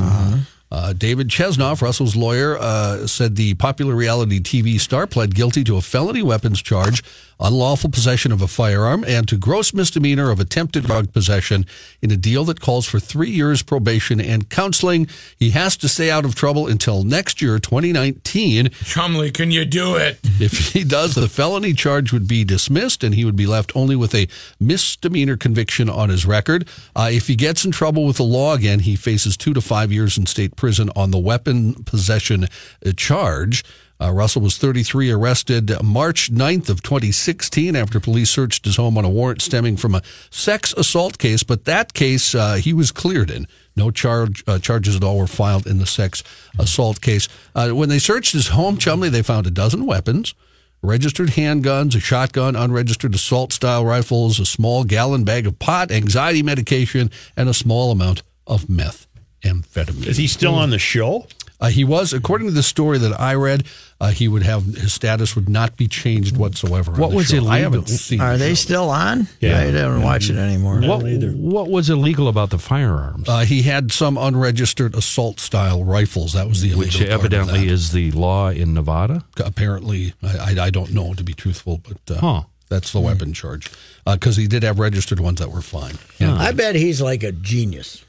Uh, 0.73 0.91
David 0.91 1.27
Chesnoff, 1.27 1.83
Russell's 1.83 2.15
lawyer, 2.15 2.57
uh, 2.57 3.05
said 3.05 3.35
the 3.35 3.53
popular 3.53 3.93
reality 3.93 4.39
TV 4.39 4.79
star 4.79 5.05
pled 5.05 5.35
guilty 5.35 5.63
to 5.65 5.77
a 5.77 5.81
felony 5.81 6.23
weapons 6.23 6.63
charge, 6.63 7.03
unlawful 7.43 7.89
possession 7.89 8.31
of 8.31 8.41
a 8.41 8.47
firearm, 8.47 9.03
and 9.05 9.27
to 9.27 9.37
gross 9.37 9.73
misdemeanor 9.73 10.31
of 10.31 10.39
attempted 10.39 10.85
drug 10.85 11.11
possession 11.11 11.65
in 12.01 12.09
a 12.09 12.17
deal 12.17 12.45
that 12.45 12.61
calls 12.61 12.87
for 12.87 12.99
three 12.99 13.29
years 13.29 13.61
probation 13.61 14.19
and 14.19 14.49
counseling. 14.49 15.07
He 15.37 15.51
has 15.51 15.77
to 15.77 15.89
stay 15.89 16.09
out 16.09 16.25
of 16.25 16.33
trouble 16.33 16.67
until 16.67 17.03
next 17.03 17.41
year, 17.41 17.59
2019. 17.59 18.69
Chumley, 18.83 19.31
can 19.31 19.51
you 19.51 19.65
do 19.65 19.95
it? 19.95 20.19
If 20.39 20.73
he 20.73 20.83
does, 20.83 21.15
the 21.15 21.27
felony 21.27 21.73
charge 21.73 22.11
would 22.13 22.27
be 22.27 22.43
dismissed 22.43 23.03
and 23.03 23.13
he 23.13 23.25
would 23.25 23.35
be 23.35 23.45
left 23.45 23.75
only 23.75 23.95
with 23.95 24.15
a 24.15 24.27
misdemeanor 24.59 25.37
conviction 25.37 25.89
on 25.89 26.09
his 26.09 26.25
record. 26.25 26.67
Uh, 26.95 27.09
if 27.11 27.27
he 27.27 27.35
gets 27.35 27.65
in 27.65 27.71
trouble 27.71 28.05
with 28.05 28.17
the 28.17 28.23
law 28.23 28.53
again, 28.53 28.79
he 28.79 28.95
faces 28.95 29.35
two 29.35 29.53
to 29.53 29.61
five 29.61 29.91
years 29.91 30.17
in 30.17 30.25
state 30.25 30.55
prison 30.55 30.89
on 30.95 31.11
the 31.11 31.19
weapon 31.19 31.73
possession 31.83 32.45
uh, 32.45 32.91
charge. 32.95 33.63
Uh, 34.01 34.11
Russell 34.11 34.41
was 34.41 34.57
33, 34.57 35.11
arrested 35.11 35.71
March 35.81 36.31
9th 36.31 36.69
of 36.69 36.81
2016 36.81 37.75
after 37.75 37.99
police 37.99 38.29
searched 38.29 38.65
his 38.65 38.75
home 38.75 38.97
on 38.97 39.05
a 39.05 39.09
warrant 39.09 39.41
stemming 39.41 39.77
from 39.77 39.95
a 39.95 40.01
sex 40.29 40.73
assault 40.73 41.17
case. 41.17 41.43
But 41.43 41.65
that 41.65 41.93
case 41.93 42.35
uh, 42.35 42.55
he 42.55 42.73
was 42.73 42.91
cleared 42.91 43.29
in. 43.29 43.47
No 43.75 43.91
charge 43.91 44.43
uh, 44.45 44.59
charges 44.59 44.95
at 44.95 45.03
all 45.03 45.17
were 45.17 45.27
filed 45.27 45.65
in 45.65 45.79
the 45.79 45.85
sex 45.85 46.23
assault 46.59 47.01
case. 47.01 47.27
Uh, 47.55 47.69
when 47.69 47.89
they 47.89 47.99
searched 47.99 48.33
his 48.33 48.49
home, 48.49 48.77
Chumley, 48.77 49.09
they 49.09 49.21
found 49.21 49.47
a 49.47 49.51
dozen 49.51 49.85
weapons, 49.85 50.35
registered 50.81 51.29
handguns, 51.29 51.95
a 51.95 51.99
shotgun, 51.99 52.55
unregistered 52.55 53.15
assault 53.15 53.53
style 53.53 53.85
rifles, 53.85 54.39
a 54.39 54.45
small 54.45 54.83
gallon 54.83 55.23
bag 55.23 55.47
of 55.47 55.57
pot, 55.59 55.91
anxiety 55.91 56.43
medication, 56.43 57.09
and 57.37 57.47
a 57.47 57.53
small 57.53 57.91
amount 57.91 58.21
of 58.45 58.65
methamphetamine. 58.65 60.07
Is 60.07 60.17
he 60.17 60.27
still 60.27 60.55
on 60.55 60.69
the 60.69 60.79
show? 60.79 61.25
Uh, 61.63 61.69
he 61.69 61.85
was, 61.85 62.11
according 62.11 62.45
to 62.47 62.53
the 62.53 62.61
story 62.61 62.97
that 62.97 63.17
I 63.19 63.35
read, 63.35 63.63
uh, 64.01 64.09
he 64.09 64.27
would 64.27 64.43
have 64.43 64.65
his 64.65 64.91
status 64.91 65.33
would 65.35 65.47
not 65.47 65.77
be 65.77 65.87
changed 65.87 66.35
whatsoever. 66.35 66.91
What 66.91 67.13
was 67.13 67.27
show. 67.29 67.37
I 67.37 67.39
illegal? 67.39 67.53
haven't 67.63 67.87
seen. 67.87 68.19
Are 68.19 68.33
the 68.33 68.37
they 68.39 68.49
show. 68.49 68.55
still 68.55 68.89
on? 68.89 69.27
Yeah. 69.39 69.59
I 69.61 69.71
don't 69.71 70.01
watch 70.03 70.29
it 70.29 70.35
anymore. 70.35 70.81
What, 70.81 71.03
what 71.37 71.69
was 71.69 71.89
illegal 71.89 72.27
about 72.27 72.49
the 72.49 72.59
firearms? 72.59 73.29
Uh, 73.29 73.45
he 73.45 73.61
had 73.61 73.93
some 73.93 74.17
unregistered 74.17 74.93
assault 74.93 75.39
style 75.39 75.85
rifles. 75.85 76.33
That 76.33 76.49
was 76.49 76.61
the 76.61 76.71
illegal 76.73 76.79
which 76.85 76.97
part 76.97 77.09
of 77.11 77.19
evidently 77.21 77.59
that. 77.65 77.71
is 77.71 77.93
the 77.93 78.11
law 78.11 78.49
in 78.49 78.73
Nevada. 78.73 79.23
apparently 79.39 80.13
I, 80.21 80.55
I, 80.59 80.63
I 80.65 80.69
don't 80.69 80.91
know 80.93 81.13
to 81.13 81.23
be 81.23 81.33
truthful, 81.33 81.79
but 81.87 82.13
uh, 82.17 82.19
Huh. 82.19 82.41
that's 82.67 82.91
the 82.91 82.99
weapon 82.99 83.31
charge 83.33 83.71
because 84.05 84.35
he 84.35 84.47
did 84.47 84.63
have 84.63 84.79
registered 84.79 85.21
ones 85.21 85.39
that 85.39 85.49
were 85.49 85.61
fine. 85.61 85.95
I 86.19 86.51
bet 86.51 86.75
he's 86.75 87.01
like 87.01 87.23
a 87.23 87.31
genius. 87.31 88.03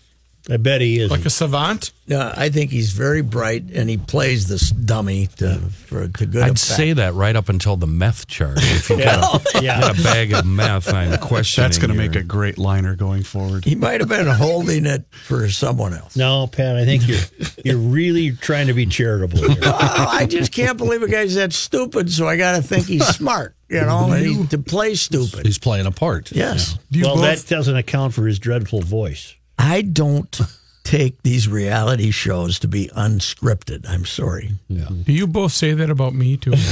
I 0.51 0.59
bet 0.59 0.83
he 0.83 0.99
is. 0.99 1.11
Like 1.11 1.25
a 1.25 1.31
savant? 1.31 1.91
Uh, 2.11 2.35
I 2.37 2.51
think 2.51 2.71
he's 2.71 2.93
very 2.93 3.23
bright, 3.23 3.65
and 3.73 3.89
he 3.89 3.97
plays 3.97 4.47
this 4.47 4.69
dummy 4.71 5.29
to 5.39 5.55
for 5.87 6.07
to 6.07 6.27
good 6.27 6.43
I'd 6.43 6.51
effect. 6.51 6.59
say 6.59 6.93
that 6.93 7.15
right 7.15 7.35
up 7.35 7.49
until 7.49 7.77
the 7.77 7.87
meth 7.87 8.27
charge. 8.27 8.59
If 8.59 8.91
you 8.91 8.99
got, 8.99 9.43
a, 9.55 9.63
yeah. 9.63 9.81
got 9.81 9.99
a 9.99 10.03
bag 10.03 10.35
of 10.35 10.45
meth, 10.45 10.93
I'm 10.93 11.17
questioning. 11.19 11.65
That's 11.67 11.79
going 11.79 11.93
to 11.93 11.97
make 11.97 12.15
a 12.15 12.23
great 12.23 12.59
liner 12.59 12.95
going 12.95 13.23
forward. 13.23 13.65
he 13.65 13.75
might 13.75 14.01
have 14.01 14.11
been 14.11 14.27
holding 14.27 14.85
it 14.85 15.05
for 15.11 15.49
someone 15.49 15.95
else. 15.95 16.15
No, 16.15 16.47
Pat, 16.47 16.77
I 16.77 16.85
think 16.85 17.09
you're 17.09 17.21
you're 17.65 17.79
really 17.79 18.33
trying 18.33 18.67
to 18.67 18.75
be 18.75 18.85
charitable 18.85 19.39
here. 19.39 19.57
Oh, 19.67 20.07
I 20.11 20.27
just 20.27 20.53
can't 20.53 20.77
believe 20.77 21.03
a 21.03 21.09
guy's 21.09 21.37
that 21.37 21.53
stupid. 21.55 22.11
So 22.13 22.29
I 22.29 22.37
got 22.37 22.57
to 22.57 22.63
think 22.63 22.87
he's 22.87 23.07
smart, 23.07 23.55
you 23.69 23.81
know, 23.81 24.11
and 24.13 24.27
he, 24.27 24.47
to 24.49 24.59
play 24.59 24.95
stupid. 24.95 25.47
He's 25.47 25.59
playing 25.59 25.87
a 25.87 25.91
part. 25.91 26.31
Yes, 26.33 26.79
Do 26.91 26.99
you 26.99 27.07
well, 27.07 27.17
both, 27.17 27.47
that 27.47 27.49
doesn't 27.49 27.77
account 27.77 28.13
for 28.13 28.27
his 28.27 28.39
dreadful 28.39 28.81
voice. 28.83 29.35
I 29.59 29.83
don't 29.83 30.41
take 30.85 31.23
these 31.23 31.49
reality 31.49 32.11
shows 32.11 32.59
to 32.61 32.69
be 32.69 32.89
unscripted. 32.95 33.89
I'm 33.89 34.05
sorry. 34.05 34.51
do 34.69 35.13
you 35.13 35.27
both 35.27 35.53
say 35.53 35.73
that 35.73 35.91
about 35.91 36.15
me 36.15 36.37
too? 36.37 36.53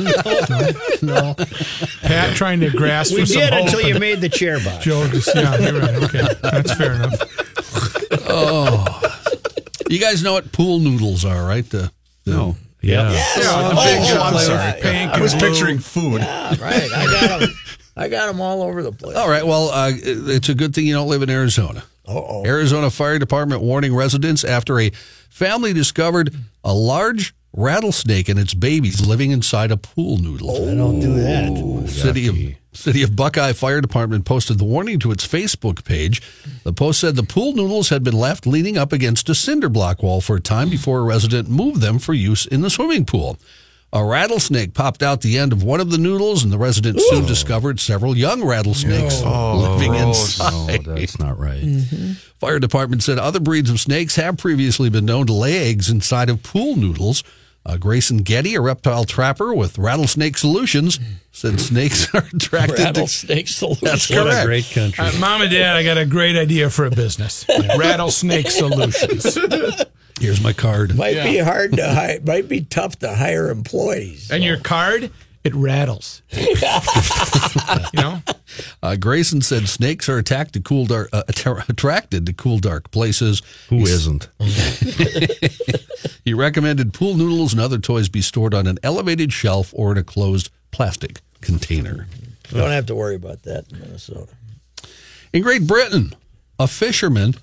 No, 0.00 0.70
no. 1.02 1.34
Pat 2.02 2.36
trying 2.36 2.60
to 2.60 2.70
grasp 2.70 3.12
we 3.14 3.20
for 3.20 3.26
some 3.26 3.40
did 3.40 3.52
hope. 3.52 3.64
until 3.64 3.80
you 3.80 3.98
made 3.98 4.20
the 4.20 4.28
chair 4.28 4.60
box. 4.60 4.84
Joe 4.84 5.08
just 5.08 5.34
yeah, 5.34 5.56
you're 5.58 5.80
right. 5.80 5.94
Okay, 6.04 6.26
that's 6.42 6.74
fair 6.74 6.92
enough. 6.94 7.14
Oh, 8.28 8.84
you 9.88 9.98
guys 9.98 10.22
know 10.22 10.34
what 10.34 10.52
pool 10.52 10.78
noodles 10.78 11.24
are, 11.24 11.44
right? 11.44 11.68
The, 11.68 11.90
the, 12.24 12.30
No. 12.30 12.56
Yeah. 12.80 13.10
Yeah, 13.10 13.24
Oh, 13.38 13.68
the 13.70 13.74
big, 13.74 14.16
I'm 14.18 14.34
uh, 14.34 14.38
sorry. 14.38 14.80
pink 14.80 15.10
I 15.12 15.20
was 15.20 15.34
blue. 15.34 15.48
picturing 15.50 15.78
food. 15.80 16.20
Yeah, 16.20 16.48
right. 16.60 16.90
I 16.92 17.06
got 17.26 17.40
them. 17.40 17.50
I 17.98 18.08
got 18.08 18.26
them 18.26 18.40
all 18.40 18.62
over 18.62 18.82
the 18.82 18.92
place. 18.92 19.16
All 19.16 19.28
right. 19.28 19.46
Well, 19.46 19.70
uh, 19.70 19.90
it's 19.94 20.48
a 20.48 20.54
good 20.54 20.74
thing 20.74 20.86
you 20.86 20.94
don't 20.94 21.08
live 21.08 21.22
in 21.22 21.30
Arizona. 21.30 21.82
Uh-oh. 22.06 22.46
Arizona 22.46 22.90
Fire 22.90 23.18
Department 23.18 23.60
warning 23.60 23.94
residents 23.94 24.44
after 24.44 24.80
a 24.80 24.90
family 25.28 25.72
discovered 25.72 26.34
a 26.64 26.72
large 26.72 27.34
rattlesnake 27.52 28.28
and 28.28 28.38
its 28.38 28.54
babies 28.54 29.06
living 29.06 29.30
inside 29.30 29.70
a 29.70 29.76
pool 29.76 30.16
noodle. 30.18 30.70
I 30.70 30.74
don't 30.74 31.00
do 31.00 31.14
that. 31.14 31.88
City 31.88 32.28
of 32.28 32.36
City 32.72 33.02
of 33.02 33.16
Buckeye 33.16 33.52
Fire 33.54 33.80
Department 33.80 34.24
posted 34.24 34.58
the 34.58 34.64
warning 34.64 35.00
to 35.00 35.10
its 35.10 35.26
Facebook 35.26 35.84
page. 35.84 36.22
The 36.62 36.72
post 36.72 37.00
said 37.00 37.16
the 37.16 37.24
pool 37.24 37.52
noodles 37.52 37.88
had 37.88 38.04
been 38.04 38.14
left 38.14 38.46
leaning 38.46 38.78
up 38.78 38.92
against 38.92 39.28
a 39.28 39.34
cinder 39.34 39.68
block 39.68 40.02
wall 40.02 40.20
for 40.20 40.36
a 40.36 40.40
time 40.40 40.70
before 40.70 41.00
a 41.00 41.04
resident 41.04 41.48
moved 41.48 41.80
them 41.80 41.98
for 41.98 42.14
use 42.14 42.46
in 42.46 42.60
the 42.60 42.70
swimming 42.70 43.04
pool. 43.04 43.36
A 43.90 44.04
rattlesnake 44.04 44.74
popped 44.74 45.02
out 45.02 45.22
the 45.22 45.38
end 45.38 45.50
of 45.52 45.62
one 45.62 45.80
of 45.80 45.90
the 45.90 45.96
noodles, 45.96 46.44
and 46.44 46.52
the 46.52 46.58
resident 46.58 47.00
soon 47.00 47.24
discovered 47.24 47.80
several 47.80 48.14
young 48.16 48.44
rattlesnakes 48.44 49.22
living 49.22 49.94
inside. 49.94 50.86
Oh, 50.86 50.94
that's 50.94 51.18
not 51.18 51.38
right. 51.38 51.62
Fire 52.38 52.58
department 52.58 53.02
said 53.02 53.18
other 53.18 53.40
breeds 53.40 53.70
of 53.70 53.80
snakes 53.80 54.16
have 54.16 54.36
previously 54.36 54.90
been 54.90 55.06
known 55.06 55.26
to 55.26 55.32
lay 55.32 55.70
eggs 55.70 55.88
inside 55.88 56.28
of 56.28 56.42
pool 56.42 56.76
noodles. 56.76 57.24
Uh, 57.64 57.76
Grayson 57.78 58.18
Getty, 58.18 58.54
a 58.54 58.60
reptile 58.60 59.04
trapper 59.04 59.52
with 59.54 59.78
Rattlesnake 59.78 60.38
Solutions, 60.38 61.00
said 61.32 61.58
snakes 61.60 62.14
are 62.14 62.24
attracted 62.32 62.76
to. 62.76 62.82
Rattlesnake 62.84 63.48
solution. 63.48 63.84
That's 63.88 64.08
What 64.10 64.18
a 64.20 64.22
correct. 64.24 64.46
great 64.46 64.70
country. 64.70 65.04
Uh, 65.04 65.18
Mom 65.18 65.40
and 65.42 65.50
Dad, 65.50 65.76
I 65.76 65.82
got 65.82 65.96
a 65.98 66.06
great 66.06 66.36
idea 66.36 66.68
for 66.70 66.84
a 66.86 66.90
business. 66.90 67.44
Rattlesnake 67.78 68.50
Solutions. 68.50 69.36
Here's 70.20 70.42
my 70.42 70.52
card. 70.52 70.96
Might 70.96 71.22
be 71.24 71.38
hard 71.38 71.72
to 71.76 71.88
hire. 71.88 72.20
Might 72.20 72.48
be 72.48 72.62
tough 72.62 72.98
to 73.00 73.14
hire 73.14 73.50
employees. 73.50 74.30
And 74.30 74.42
your 74.42 74.58
card, 74.58 75.10
it 75.44 75.54
rattles. 75.54 76.22
you 76.32 76.54
know? 77.94 78.22
Uh, 78.82 78.96
Grayson 78.96 79.40
said 79.42 79.68
snakes 79.68 80.08
are 80.08 80.18
attacked 80.18 80.54
to 80.54 80.60
cool 80.60 80.86
dark, 80.86 81.08
uh, 81.12 81.22
attracted 81.68 82.26
to 82.26 82.32
cool 82.32 82.58
dark 82.58 82.90
places. 82.90 83.42
Who 83.68 83.80
isn't? 83.80 84.28
He 86.28 86.34
recommended 86.34 86.92
pool 86.92 87.14
noodles 87.14 87.54
and 87.54 87.60
other 87.60 87.78
toys 87.78 88.10
be 88.10 88.20
stored 88.20 88.52
on 88.52 88.66
an 88.66 88.78
elevated 88.82 89.32
shelf 89.32 89.72
or 89.74 89.92
in 89.92 89.96
a 89.96 90.04
closed 90.04 90.50
plastic 90.70 91.22
container. 91.40 92.06
You 92.50 92.58
don't 92.58 92.70
have 92.70 92.84
to 92.86 92.94
worry 92.94 93.14
about 93.14 93.44
that 93.44 93.72
in 93.72 93.80
Minnesota. 93.80 94.34
In 95.32 95.42
Great 95.42 95.66
Britain, 95.66 96.14
a 96.58 96.68
fisherman 96.68 97.34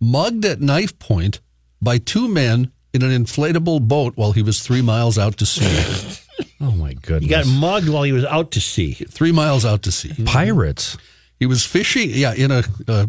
mugged 0.00 0.44
at 0.44 0.60
knife 0.60 0.98
point 0.98 1.38
by 1.84 1.98
two 1.98 2.26
men 2.28 2.72
in 2.92 3.02
an 3.02 3.10
inflatable 3.10 3.86
boat 3.86 4.14
while 4.16 4.32
he 4.32 4.42
was 4.42 4.60
three 4.60 4.82
miles 4.82 5.18
out 5.18 5.36
to 5.38 5.46
sea. 5.46 6.20
Oh 6.60 6.72
my 6.72 6.94
goodness! 6.94 7.22
He 7.24 7.28
got 7.28 7.46
mugged 7.46 7.88
while 7.88 8.02
he 8.04 8.12
was 8.12 8.24
out 8.24 8.50
to 8.52 8.60
sea. 8.60 8.94
three 8.94 9.30
miles 9.32 9.64
out 9.64 9.82
to 9.82 9.92
sea. 9.92 10.14
pirates. 10.24 10.96
He 11.38 11.46
was 11.46 11.64
fishing, 11.64 12.10
yeah, 12.10 12.32
in 12.32 12.50
a 12.50 12.58
uh, 12.88 13.06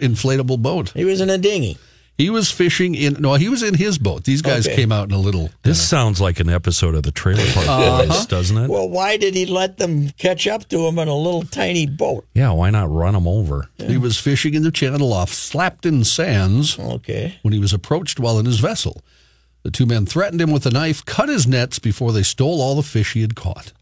inflatable 0.00 0.60
boat. 0.60 0.90
He 0.90 1.04
was 1.04 1.20
in 1.20 1.30
a 1.30 1.38
dinghy. 1.38 1.78
He 2.18 2.30
was 2.30 2.50
fishing 2.50 2.96
in 2.96 3.14
no, 3.20 3.34
he 3.34 3.48
was 3.48 3.62
in 3.62 3.74
his 3.74 3.96
boat. 3.96 4.24
These 4.24 4.42
guys 4.42 4.66
Okay. 4.66 4.74
came 4.74 4.90
out 4.90 5.08
in 5.08 5.14
a 5.14 5.18
little. 5.20 5.50
This 5.62 5.80
sounds 5.80 6.20
like 6.20 6.40
an 6.40 6.48
episode 6.48 6.96
of 6.96 7.04
the 7.04 7.12
Trailer 7.12 7.46
Park 7.52 7.68
Uh-huh. 7.68 8.06
Boys, 8.06 8.26
doesn't 8.26 8.56
it? 8.58 8.68
Well, 8.68 8.88
why 8.88 9.16
did 9.16 9.34
he 9.34 9.46
let 9.46 9.76
them 9.78 10.10
catch 10.18 10.48
up 10.48 10.68
to 10.70 10.86
him 10.88 10.98
in 10.98 11.06
a 11.06 11.14
little 11.14 11.44
tiny 11.44 11.86
boat? 11.86 12.26
yeah, 12.34 12.50
why 12.50 12.70
not 12.70 12.90
run 12.90 13.14
him 13.14 13.28
over? 13.28 13.68
He 13.78 13.96
was 13.96 14.18
fishing 14.18 14.54
in 14.54 14.64
the 14.64 14.72
channel 14.72 15.12
off 15.12 15.30
Slapton 15.32 16.04
Sands 16.04 16.76
Okay. 16.78 17.38
when 17.42 17.52
he 17.52 17.60
was 17.60 17.72
approached 17.72 18.18
while 18.18 18.38
in 18.40 18.46
his 18.46 18.58
vessel. 18.58 19.00
The 19.62 19.70
two 19.70 19.86
men 19.86 20.04
threatened 20.04 20.40
him 20.40 20.50
with 20.50 20.66
a 20.66 20.70
knife, 20.70 21.04
cut 21.04 21.28
his 21.28 21.46
nets 21.46 21.78
before 21.78 22.10
they 22.12 22.22
stole 22.24 22.60
all 22.60 22.74
the 22.74 22.82
fish 22.82 23.12
he 23.12 23.20
had 23.20 23.36
caught. 23.36 23.72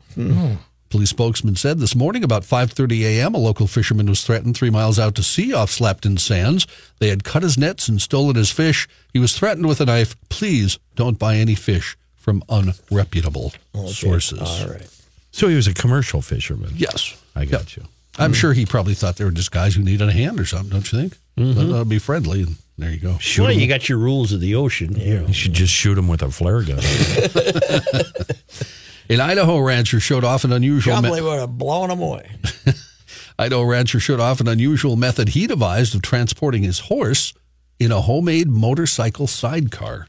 Police 0.88 1.10
spokesman 1.10 1.56
said 1.56 1.78
this 1.78 1.94
morning 1.94 2.22
about 2.22 2.42
5:30 2.42 3.02
a.m. 3.02 3.34
a 3.34 3.38
local 3.38 3.66
fisherman 3.66 4.06
was 4.06 4.24
threatened 4.24 4.56
3 4.56 4.70
miles 4.70 4.98
out 4.98 5.14
to 5.16 5.22
sea 5.22 5.52
off 5.52 5.70
Slapton 5.70 6.18
Sands. 6.18 6.66
They 6.98 7.08
had 7.08 7.24
cut 7.24 7.42
his 7.42 7.58
nets 7.58 7.88
and 7.88 8.00
stolen 8.00 8.36
his 8.36 8.50
fish. 8.50 8.88
He 9.12 9.18
was 9.18 9.36
threatened 9.36 9.66
with 9.66 9.80
a 9.80 9.86
knife. 9.86 10.16
Please 10.28 10.78
don't 10.94 11.18
buy 11.18 11.36
any 11.36 11.54
fish 11.54 11.96
from 12.16 12.42
unreputable 12.48 13.52
sources. 13.88 14.40
All 14.40 14.68
right. 14.68 14.88
So 15.32 15.48
he 15.48 15.56
was 15.56 15.66
a 15.66 15.74
commercial 15.74 16.22
fisherman. 16.22 16.70
Yes. 16.74 17.20
I 17.34 17.44
got 17.44 17.76
you. 17.76 17.84
I'm 18.18 18.30
hmm. 18.30 18.34
sure 18.34 18.52
he 18.52 18.64
probably 18.64 18.94
thought 18.94 19.16
they 19.16 19.24
were 19.24 19.30
just 19.30 19.50
guys 19.50 19.74
who 19.74 19.82
needed 19.82 20.08
a 20.08 20.12
hand 20.12 20.40
or 20.40 20.46
something, 20.46 20.70
don't 20.70 20.90
you 20.90 20.98
think? 20.98 21.18
Mm-hmm. 21.36 21.58
But 21.58 21.72
that'd 21.72 21.88
be 21.88 21.98
friendly, 21.98 22.42
and 22.42 22.56
there 22.78 22.90
you 22.90 22.98
go. 22.98 23.18
well, 23.38 23.52
you 23.52 23.66
got 23.66 23.88
your 23.88 23.98
rules 23.98 24.32
of 24.32 24.40
the 24.40 24.54
ocean. 24.54 24.96
You 24.96 25.32
should 25.32 25.52
just 25.52 25.72
shoot 25.72 25.98
him 25.98 26.08
with 26.08 26.22
a 26.22 26.30
flare 26.30 26.62
gun. 26.62 26.78
An 29.08 29.20
Idaho 29.20 29.58
rancher 29.60 30.00
showed 30.00 30.24
off 30.24 30.44
an 30.44 30.52
unusual 30.52 30.94
me- 30.96 31.00
Probably 31.02 31.22
would 31.22 31.38
have 31.38 31.56
blown 31.58 31.90
him 31.90 32.00
away. 32.00 32.30
Idaho 33.38 33.62
rancher 33.62 34.00
showed 34.00 34.20
off 34.20 34.40
an 34.40 34.48
unusual 34.48 34.96
method 34.96 35.30
he 35.30 35.46
devised 35.46 35.94
of 35.94 36.02
transporting 36.02 36.62
his 36.62 36.80
horse 36.80 37.32
in 37.78 37.92
a 37.92 38.00
homemade 38.00 38.48
motorcycle 38.48 39.26
sidecar. 39.26 40.08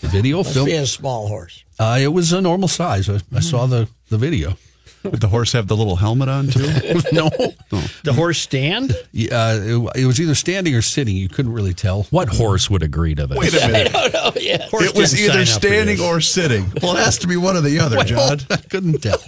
The 0.00 0.08
video 0.08 0.38
Must 0.38 0.52
film 0.54 0.66
be 0.66 0.72
a 0.74 0.86
small 0.86 1.28
horse. 1.28 1.62
uh, 1.78 1.98
it 2.00 2.08
was 2.08 2.32
a 2.32 2.40
normal 2.40 2.68
size. 2.68 3.08
I, 3.08 3.20
I 3.34 3.40
saw 3.40 3.66
the, 3.66 3.88
the 4.08 4.18
video. 4.18 4.56
Did 5.04 5.20
the 5.20 5.28
horse 5.28 5.52
have 5.52 5.68
the 5.68 5.76
little 5.76 5.96
helmet 5.96 6.30
on 6.30 6.48
too? 6.48 6.62
no, 7.12 7.30
oh. 7.72 7.86
The 8.04 8.12
horse 8.14 8.38
stand? 8.38 8.96
Yeah, 9.12 9.52
it, 9.54 9.90
it 9.96 10.06
was 10.06 10.18
either 10.18 10.34
standing 10.34 10.74
or 10.74 10.80
sitting. 10.80 11.14
You 11.14 11.28
couldn't 11.28 11.52
really 11.52 11.74
tell. 11.74 12.04
What 12.04 12.30
horse 12.30 12.70
would 12.70 12.82
agree 12.82 13.14
to 13.14 13.26
this? 13.26 13.38
Wait 13.38 13.54
a 13.54 13.68
minute. 13.68 13.92
Oh, 14.26 14.32
yeah. 14.40 14.66
Horse 14.68 14.86
It 14.86 14.96
was 14.96 15.20
either 15.20 15.32
sign 15.32 15.40
up 15.42 15.46
for 15.46 15.68
standing 15.68 16.00
or 16.00 16.20
sitting. 16.20 16.72
Well, 16.82 16.96
it 16.96 17.04
has 17.04 17.18
to 17.18 17.26
be 17.26 17.36
one 17.36 17.56
or 17.56 17.60
the 17.60 17.78
other, 17.78 18.02
John. 18.04 18.38
I 18.50 18.56
couldn't 18.56 19.02
tell. 19.02 19.18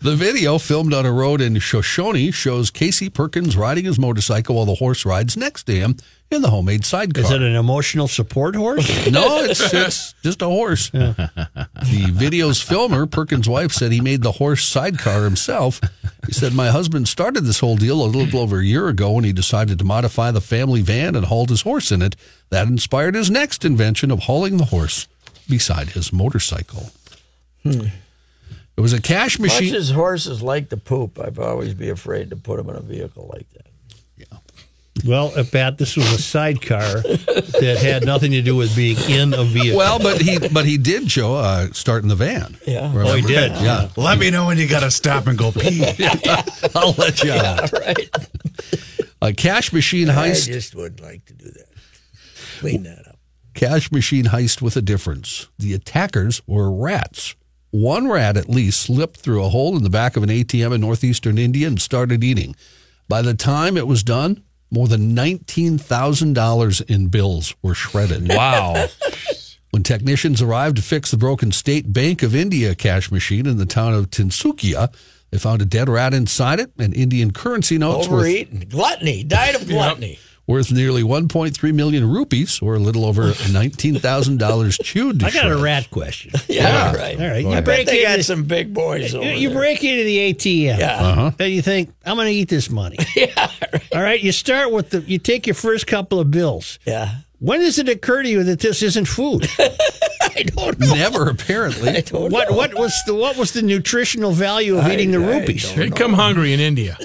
The 0.00 0.16
video, 0.16 0.58
filmed 0.58 0.92
on 0.92 1.06
a 1.06 1.12
road 1.12 1.40
in 1.40 1.58
Shoshone, 1.58 2.30
shows 2.30 2.70
Casey 2.70 3.08
Perkins 3.08 3.56
riding 3.56 3.84
his 3.84 3.98
motorcycle 3.98 4.56
while 4.56 4.64
the 4.66 4.74
horse 4.74 5.04
rides 5.06 5.36
next 5.36 5.64
to 5.64 5.74
him 5.74 5.96
in 6.30 6.42
the 6.42 6.50
homemade 6.50 6.84
sidecar. 6.84 7.24
Is 7.24 7.30
it 7.30 7.42
an 7.42 7.54
emotional 7.54 8.08
support 8.08 8.54
horse? 8.54 8.86
no, 9.10 9.44
it's, 9.44 9.72
it's 9.72 10.14
just 10.22 10.42
a 10.42 10.46
horse. 10.46 10.90
The 11.84 12.10
video's 12.10 12.60
filmer, 12.62 13.06
Perkins' 13.06 13.48
wife, 13.48 13.70
said 13.70 13.92
he 13.92 14.00
made 14.00 14.22
the 14.22 14.32
horse 14.32 14.64
sidecar 14.64 15.24
himself. 15.24 15.80
He 16.26 16.32
said, 16.32 16.54
My 16.54 16.68
husband 16.68 17.08
started 17.08 17.42
this 17.42 17.60
whole 17.60 17.76
deal 17.76 18.02
a 18.02 18.06
little 18.06 18.40
over 18.40 18.58
a 18.58 18.64
year 18.64 18.88
ago 18.88 19.12
when 19.12 19.24
he 19.24 19.32
decided 19.32 19.78
to 19.78 19.84
modify 19.84 20.30
the 20.30 20.40
family 20.40 20.80
van 20.80 21.14
and 21.14 21.26
hauled 21.26 21.50
his 21.50 21.62
horse 21.62 21.92
in 21.92 22.00
it. 22.00 22.16
That 22.48 22.68
inspired 22.68 23.14
his 23.14 23.30
next 23.30 23.64
invention 23.64 24.10
of 24.10 24.20
hauling 24.20 24.56
the 24.56 24.66
horse 24.66 25.06
beside 25.48 25.90
his 25.90 26.12
motorcycle. 26.12 26.90
Hmm. 27.62 27.88
It 28.76 28.80
was 28.80 28.92
a 28.92 29.00
cash 29.00 29.38
Much 29.38 29.50
machine. 29.60 29.74
as 29.74 29.90
horses 29.90 30.42
like 30.42 30.68
to 30.70 30.76
poop, 30.76 31.18
I'd 31.20 31.38
always 31.38 31.74
be 31.74 31.90
afraid 31.90 32.30
to 32.30 32.36
put 32.36 32.56
them 32.56 32.68
in 32.70 32.76
a 32.76 32.80
vehicle 32.80 33.30
like 33.32 33.46
that. 33.52 33.66
Yeah. 34.16 34.38
Well, 35.06 35.32
Pat, 35.50 35.76
this 35.78 35.96
was 35.96 36.10
a 36.12 36.18
sidecar 36.22 37.00
that 37.02 37.78
had 37.80 38.04
nothing 38.04 38.30
to 38.32 38.42
do 38.42 38.54
with 38.56 38.74
being 38.76 38.96
in 39.08 39.34
a 39.34 39.44
vehicle. 39.44 39.76
Well, 39.78 39.98
but 39.98 40.20
he 40.20 40.38
but 40.48 40.64
he 40.66 40.76
did 40.78 41.10
show 41.10 41.34
uh, 41.34 41.68
starting 41.72 42.08
the 42.08 42.14
van. 42.16 42.56
Yeah. 42.66 42.92
oh, 42.94 43.14
he 43.14 43.22
did. 43.22 43.52
Yeah, 43.52 43.88
Let 43.96 44.18
me 44.18 44.30
know 44.30 44.46
when 44.46 44.56
you 44.58 44.68
got 44.68 44.80
to 44.80 44.90
stop 44.90 45.26
and 45.26 45.36
go 45.38 45.50
pee. 45.52 45.84
I'll 46.74 46.92
let 46.92 47.22
you 47.22 47.32
out. 47.32 47.72
right. 47.72 48.08
A 49.20 49.32
cash 49.32 49.72
machine 49.72 50.08
heist. 50.08 50.48
I 50.48 50.52
just 50.52 50.74
would 50.74 51.00
like 51.00 51.24
to 51.26 51.34
do 51.34 51.46
that. 51.46 51.66
Clean 52.60 52.82
that 52.84 53.06
up. 53.08 53.18
cash 53.54 53.90
machine 53.92 54.26
heist 54.26 54.62
with 54.62 54.76
a 54.76 54.82
difference. 54.82 55.48
The 55.58 55.74
attackers 55.74 56.40
were 56.46 56.72
rats. 56.72 57.34
One 57.74 58.06
rat 58.06 58.36
at 58.36 58.48
least 58.48 58.82
slipped 58.82 59.16
through 59.16 59.44
a 59.44 59.48
hole 59.48 59.76
in 59.76 59.82
the 59.82 59.90
back 59.90 60.16
of 60.16 60.22
an 60.22 60.28
ATM 60.28 60.72
in 60.76 60.80
northeastern 60.80 61.38
India 61.38 61.66
and 61.66 61.82
started 61.82 62.22
eating. 62.22 62.54
By 63.08 63.20
the 63.20 63.34
time 63.34 63.76
it 63.76 63.88
was 63.88 64.04
done, 64.04 64.44
more 64.70 64.86
than 64.86 65.16
$19,000 65.16 66.88
in 66.88 67.08
bills 67.08 67.52
were 67.62 67.74
shredded. 67.74 68.28
Wow. 68.34 68.86
When 69.72 69.82
technicians 69.82 70.40
arrived 70.40 70.76
to 70.76 70.82
fix 70.82 71.10
the 71.10 71.16
broken 71.16 71.50
State 71.50 71.92
Bank 71.92 72.22
of 72.22 72.32
India 72.32 72.76
cash 72.76 73.10
machine 73.10 73.44
in 73.44 73.58
the 73.58 73.66
town 73.66 73.92
of 73.92 74.08
Tinsukia, 74.08 74.94
they 75.32 75.38
found 75.38 75.60
a 75.60 75.64
dead 75.64 75.88
rat 75.88 76.14
inside 76.14 76.60
it 76.60 76.70
and 76.78 76.94
Indian 76.94 77.32
currency 77.32 77.76
notes 77.76 78.06
worth, 78.06 78.20
Overeating. 78.20 78.68
Gluttony. 78.68 79.24
Died 79.24 79.56
of 79.56 79.66
gluttony. 79.68 80.20
Worth 80.46 80.70
nearly 80.72 81.02
1.3 81.02 81.74
million 81.74 82.08
rupees, 82.08 82.60
or 82.60 82.74
a 82.74 82.78
little 82.78 83.04
over 83.04 83.22
$19,000 83.32 84.82
chewed 84.84 85.20
to 85.20 85.26
I 85.26 85.30
got 85.30 85.50
a 85.50 85.56
rat 85.56 85.90
question. 85.90 86.32
Yeah, 86.48 86.94
right. 86.94 87.18
All 87.18 87.26
right, 87.26 87.36
I 87.36 87.38
you 87.38 87.50
bet 87.50 87.64
break 87.64 87.86
they 87.86 88.02
got 88.02 88.12
into- 88.12 88.24
some 88.24 88.44
big 88.44 88.72
boys 88.74 89.14
over 89.14 89.24
You, 89.24 89.32
you 89.32 89.48
there. 89.48 89.58
break 89.58 89.82
into 89.82 90.04
the 90.04 90.32
ATM. 90.34 90.78
Yeah. 90.78 91.02
Uh-huh. 91.02 91.30
And 91.38 91.52
you 91.52 91.62
think, 91.62 91.92
I'm 92.04 92.16
going 92.16 92.28
to 92.28 92.32
eat 92.34 92.48
this 92.48 92.70
money. 92.70 92.96
yeah. 93.16 93.50
All 93.94 94.02
right. 94.02 94.20
You 94.22 94.30
start 94.32 94.70
with 94.72 94.90
the, 94.90 95.00
you 95.00 95.18
take 95.18 95.46
your 95.46 95.54
first 95.54 95.86
couple 95.86 96.20
of 96.20 96.30
bills. 96.30 96.78
Yeah. 96.84 97.16
When 97.40 97.60
does 97.60 97.78
it 97.78 97.88
occur 97.88 98.22
to 98.22 98.28
you 98.28 98.44
that 98.44 98.60
this 98.60 98.82
isn't 98.82 99.06
food? 99.06 99.48
I 99.58 100.42
don't 100.44 100.78
know. 100.78 100.94
Never, 100.94 101.28
apparently. 101.28 101.90
I 101.90 102.00
don't 102.00 102.30
what 102.32 102.50
know. 102.50 102.56
what 102.56 102.74
was 102.74 102.94
the 103.06 103.14
what 103.14 103.36
was 103.36 103.52
the 103.52 103.60
nutritional 103.62 104.32
value 104.32 104.78
of 104.78 104.84
I- 104.84 104.94
eating 104.94 105.10
the 105.10 105.18
I 105.18 105.38
rupees? 105.40 105.74
They 105.74 105.90
come 105.90 106.12
hungry 106.14 106.52
in 106.52 106.60
India. 106.60 106.96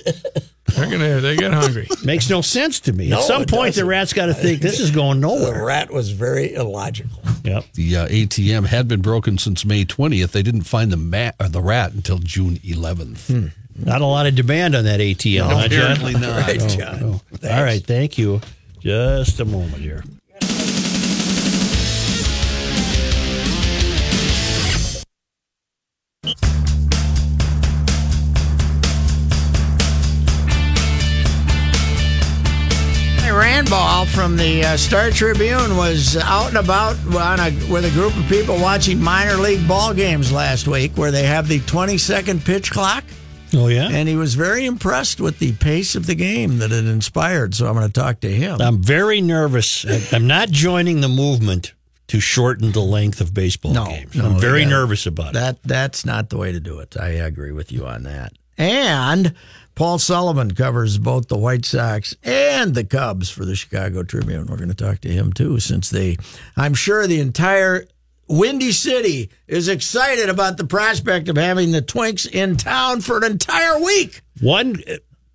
They're 0.76 0.90
gonna. 0.90 1.22
They 1.22 1.36
get 1.36 1.54
hungry. 1.54 1.88
Makes 2.04 2.30
no 2.30 2.42
sense 2.42 2.80
to 2.82 2.94
me. 2.94 3.10
No, 3.10 3.18
At 3.20 3.24
some 3.24 3.42
it 3.44 3.50
point, 3.50 3.76
the 3.76 3.82
doesn't. 3.82 3.88
rat's 3.88 4.14
got 4.14 4.28
to 4.28 4.34
think 4.34 4.62
this 4.62 4.80
is 4.80 4.92
going 4.92 5.20
nowhere. 5.20 5.40
The 5.40 5.46
nowhere. 5.52 5.66
rat 5.66 5.92
was 5.92 6.12
very 6.12 6.54
illogical. 6.54 7.22
Yep. 7.44 7.66
The 7.74 7.96
uh, 7.98 8.08
ATM 8.08 8.66
had 8.68 8.88
been 8.88 9.02
broken 9.02 9.38
since 9.38 9.66
May 9.66 9.86
20th. 9.86 10.32
They 10.32 10.44
didn't 10.44 10.64
find 10.64 10.92
the 10.92 10.98
ma- 10.98 11.32
or 11.40 11.48
the 11.50 11.62
rat 11.62 11.94
until 11.94 12.18
June 12.20 12.58
11th. 12.58 13.52
Not 13.76 14.02
a 14.02 14.06
lot 14.06 14.28
of 14.28 14.36
demand 14.36 14.76
on 14.76 14.84
that 14.84 15.00
ATM, 15.00 15.42
huh, 15.44 15.68
John? 15.70 15.92
Apparently 15.92 16.14
not. 16.14 16.42
Right, 16.48 16.60
John. 16.70 17.04
All 17.04 17.64
right. 17.64 17.82
Thank 17.84 18.18
you. 18.18 18.42
Just 18.82 19.40
a 19.40 19.46
moment 19.46 19.82
here. 19.82 20.04
Randball 33.34 34.06
from 34.08 34.36
the 34.38 34.64
uh, 34.64 34.78
Star 34.78 35.12
Tribune 35.12 35.78
was 35.78 36.18
out 36.18 36.50
and 36.50 36.58
about 36.58 36.96
on 37.16 37.40
a, 37.40 37.52
with 37.72 37.86
a 37.86 37.92
group 37.92 38.16
of 38.18 38.28
people 38.28 38.56
watching 38.60 39.02
minor 39.02 39.36
league 39.36 39.68
ball 39.68 39.94
games 39.94 40.32
last 40.32 40.68
week, 40.68 40.98
where 40.98 41.12
they 41.12 41.24
have 41.24 41.48
the 41.48 41.60
20 41.62 41.98
second 41.98 42.44
pitch 42.44 42.72
clock. 42.72 43.04
Oh 43.54 43.68
yeah. 43.68 43.88
And 43.92 44.08
he 44.10 44.16
was 44.16 44.36
very 44.36 44.66
impressed 44.66 45.20
with 45.22 45.40
the 45.40 45.54
pace 45.54 45.96
of 45.96 46.06
the 46.08 46.16
game 46.16 46.58
that 46.60 46.72
it 46.72 46.86
inspired. 46.86 47.54
So 47.56 47.68
I'm 47.68 47.76
going 47.76 47.88
to 47.88 47.94
talk 47.94 48.20
to 48.22 48.32
him. 48.32 48.62
I'm 48.62 48.82
very 48.82 49.22
nervous. 49.22 49.86
I'm 50.14 50.28
not 50.28 50.50
joining 50.50 51.02
the 51.02 51.08
movement 51.08 51.74
to 52.08 52.20
shorten 52.20 52.72
the 52.72 52.82
length 52.82 53.22
of 53.22 53.34
baseball 53.34 53.74
No, 53.74 53.86
games. 53.86 54.16
no, 54.16 54.26
I'm 54.26 54.40
very 54.40 54.66
nervous 54.66 55.06
about 55.06 55.30
it. 55.30 55.34
That 55.34 55.64
that's 55.64 56.06
not 56.06 56.30
the 56.30 56.38
way 56.38 56.52
to 56.52 56.60
do 56.60 56.80
it. 56.80 56.96
I 57.00 57.10
agree 57.10 57.52
with 57.52 57.72
you 57.72 57.86
on 57.86 58.04
that. 58.04 58.34
And 58.58 59.34
Paul 59.80 59.98
Sullivan 59.98 60.52
covers 60.56 60.98
both 60.98 61.30
the 61.30 61.38
White 61.38 61.64
Sox 61.64 62.14
and 62.22 62.76
the 62.76 62.84
Cubs 62.84 63.30
for 63.30 63.46
the 63.46 63.56
Chicago 63.56 64.04
Tribune. 64.04 64.46
We're 64.48 64.58
going 64.58 64.68
to 64.68 64.76
talk 64.76 65.00
to 65.00 65.08
him 65.10 65.32
too, 65.32 65.62
since 65.62 65.90
they, 65.90 66.18
I'm 66.58 66.74
sure 66.74 67.08
the 67.08 67.22
entire 67.22 67.86
Windy 68.28 68.74
City 68.74 69.30
is 69.48 69.70
excited 69.70 70.28
about 70.28 70.58
the 70.58 70.66
prospect 70.66 71.30
of 71.30 71.38
having 71.38 71.72
the 71.72 71.82
Twinks 71.82 72.30
in 72.30 72.58
town 72.58 73.00
for 73.00 73.20
an 73.20 73.24
entire 73.24 73.80
week. 73.80 74.20
One, 74.42 74.84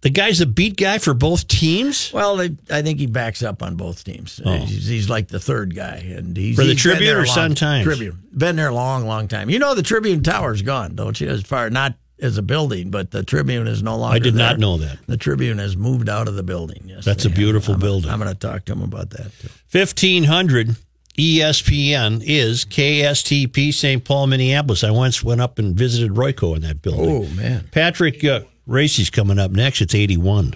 the 0.03 0.11
guy's 0.11 0.43
a 0.43 0.47
beat 0.47 0.77
guy 0.77 0.99
for 0.99 1.15
both 1.15 1.49
teams. 1.49 2.13
Well, 2.13 2.37
they, 2.37 2.55
I 2.71 2.83
think 2.83 2.99
he 2.99 3.07
backs 3.07 3.43
up 3.43 3.63
on 3.63 3.77
both 3.77 4.05
teams. 4.05 4.43
Oh. 4.45 4.59
He's, 4.59 4.87
he's 4.87 5.09
like 5.09 5.29
the 5.29 5.41
third 5.41 5.75
guy, 5.75 6.05
and 6.19 6.37
he's 6.37 6.59
Oh. 6.59 6.61
For 6.61 6.67
the 6.67 6.73
he's 6.75 6.83
Tribune 6.83 7.17
or 7.17 7.23
a 7.23 7.27
long- 7.27 7.35
Sun-Times? 7.35 7.85
Tribune 7.85 8.23
been 8.37 8.57
there 8.57 8.69
a 8.69 8.75
long, 8.75 9.07
long 9.07 9.27
time. 9.27 9.49
You 9.49 9.59
know, 9.59 9.75
the 9.75 9.83
Tribune 9.83 10.23
Tower's 10.23 10.61
gone, 10.61 10.95
don't 10.97 11.19
you? 11.19 11.29
As 11.31 11.41
far 11.45 11.71
not 11.71 11.95
as 12.21 12.39
a 12.39 12.43
building, 12.43 12.91
but 12.91 13.11
the 13.11 13.23
Tribune 13.23 13.67
is 13.67 13.83
no 13.83 13.97
longer. 13.97 14.15
I 14.15 14.19
did 14.19 14.35
not 14.35 14.59
know 14.59 14.77
that. 14.79 14.99
The 15.07 15.17
Tribune 15.17 15.59
has 15.59 15.77
moved 15.77 16.09
out 16.09 16.29
of 16.29 16.37
the 16.37 16.43
building. 16.43 16.85
Yes, 16.87 17.05
That's 17.05 17.25
a 17.25 17.31
beautiful 17.31 17.73
I'm- 17.75 17.81
building. 17.81 18.11
I'm 18.11 18.19
going 18.21 18.33
to 18.33 18.39
talk 18.39 18.65
to 18.67 18.73
him 18.73 18.83
about 18.83 19.11
that 19.11 19.33
too. 19.41 19.49
1500 19.73 20.77
ESPN 21.19 22.23
is 22.27 22.65
KSTP 22.65 23.73
St. 23.73 24.05
Paul, 24.05 24.27
Minneapolis. 24.29 24.83
I 24.85 24.91
once 24.91 25.23
went 25.23 25.41
up 25.41 25.59
and 25.59 25.77
visited 25.77 26.13
Royko 26.13 26.57
in 26.57 26.63
that 26.63 26.83
building. 26.83 27.09
Oh 27.11 27.29
man, 27.35 27.69
Patrick 27.73 28.25
uh, 28.25 28.41
Reusse's 28.67 29.11
coming 29.11 29.39
up 29.39 29.51
next. 29.53 29.81
It's 29.81 29.95
81. 29.95 30.55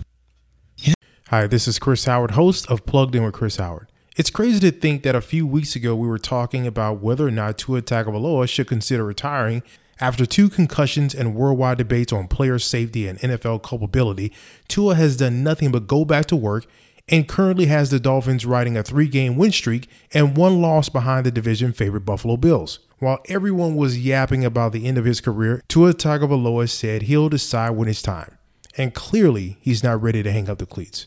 Hi, 1.29 1.47
this 1.47 1.69
is 1.69 1.79
Chris 1.79 2.07
Howard, 2.07 2.31
host 2.33 2.71
of 2.71 2.87
Plugged 2.87 3.15
In 3.15 3.23
with 3.23 3.35
Chris 3.35 3.57
Howard. 3.57 3.89
It's 4.17 4.31
crazy 4.31 4.59
to 4.61 4.71
think 4.71 5.03
that 5.03 5.15
a 5.15 5.21
few 5.21 5.47
weeks 5.47 5.77
ago 5.77 5.95
we 5.95 6.09
were 6.09 6.19
talking 6.19 6.67
about 6.67 7.01
whether 7.03 7.27
or 7.29 7.31
not 7.31 7.59
Tua 7.59 7.83
Tagovailoa 7.83 8.49
should 8.49 8.67
consider 8.67 9.05
retiring 9.05 9.63
after 10.01 10.27
two 10.27 10.49
concussions 10.49 11.15
and 11.15 11.35
worldwide 11.35 11.79
debates 11.79 12.13
on 12.13 12.29
player 12.29 12.59
safety 12.59 13.07
and 13.07 13.19
NFL 13.19 13.63
culpability. 13.63 14.33
Tua 14.69 14.95
has 14.95 15.17
done 15.17 15.43
nothing 15.43 15.71
but 15.71 15.87
go 15.87 16.05
back 16.05 16.27
to 16.27 16.37
work 16.37 16.67
and 17.09 17.29
currently 17.29 17.67
has 17.67 17.91
the 17.91 18.01
Dolphins 18.01 18.45
riding 18.45 18.77
a 18.77 18.83
three-game 18.83 19.37
win 19.37 19.53
streak 19.53 19.89
and 20.13 20.37
one 20.37 20.61
loss 20.61 20.89
behind 20.89 21.25
the 21.25 21.31
division 21.31 21.73
favorite 21.73 22.05
Buffalo 22.05 22.37
Bills. 22.37 22.81
While 22.99 23.21
everyone 23.29 23.77
was 23.77 24.05
yapping 24.05 24.45
about 24.45 24.73
the 24.73 24.87
end 24.87 24.99
of 24.99 25.05
his 25.05 25.21
career, 25.21 25.63
Tua 25.69 25.95
Tagovailoa 25.95 26.69
said 26.69 27.03
he'll 27.03 27.29
decide 27.29 27.71
when 27.71 27.89
it's 27.89 28.03
time. 28.03 28.37
And 28.77 28.95
clearly, 28.95 29.57
he's 29.61 29.83
not 29.83 30.03
ready 30.03 30.23
to 30.23 30.33
hang 30.33 30.49
up 30.49 30.59
the 30.59 30.67
cleats. 30.67 31.07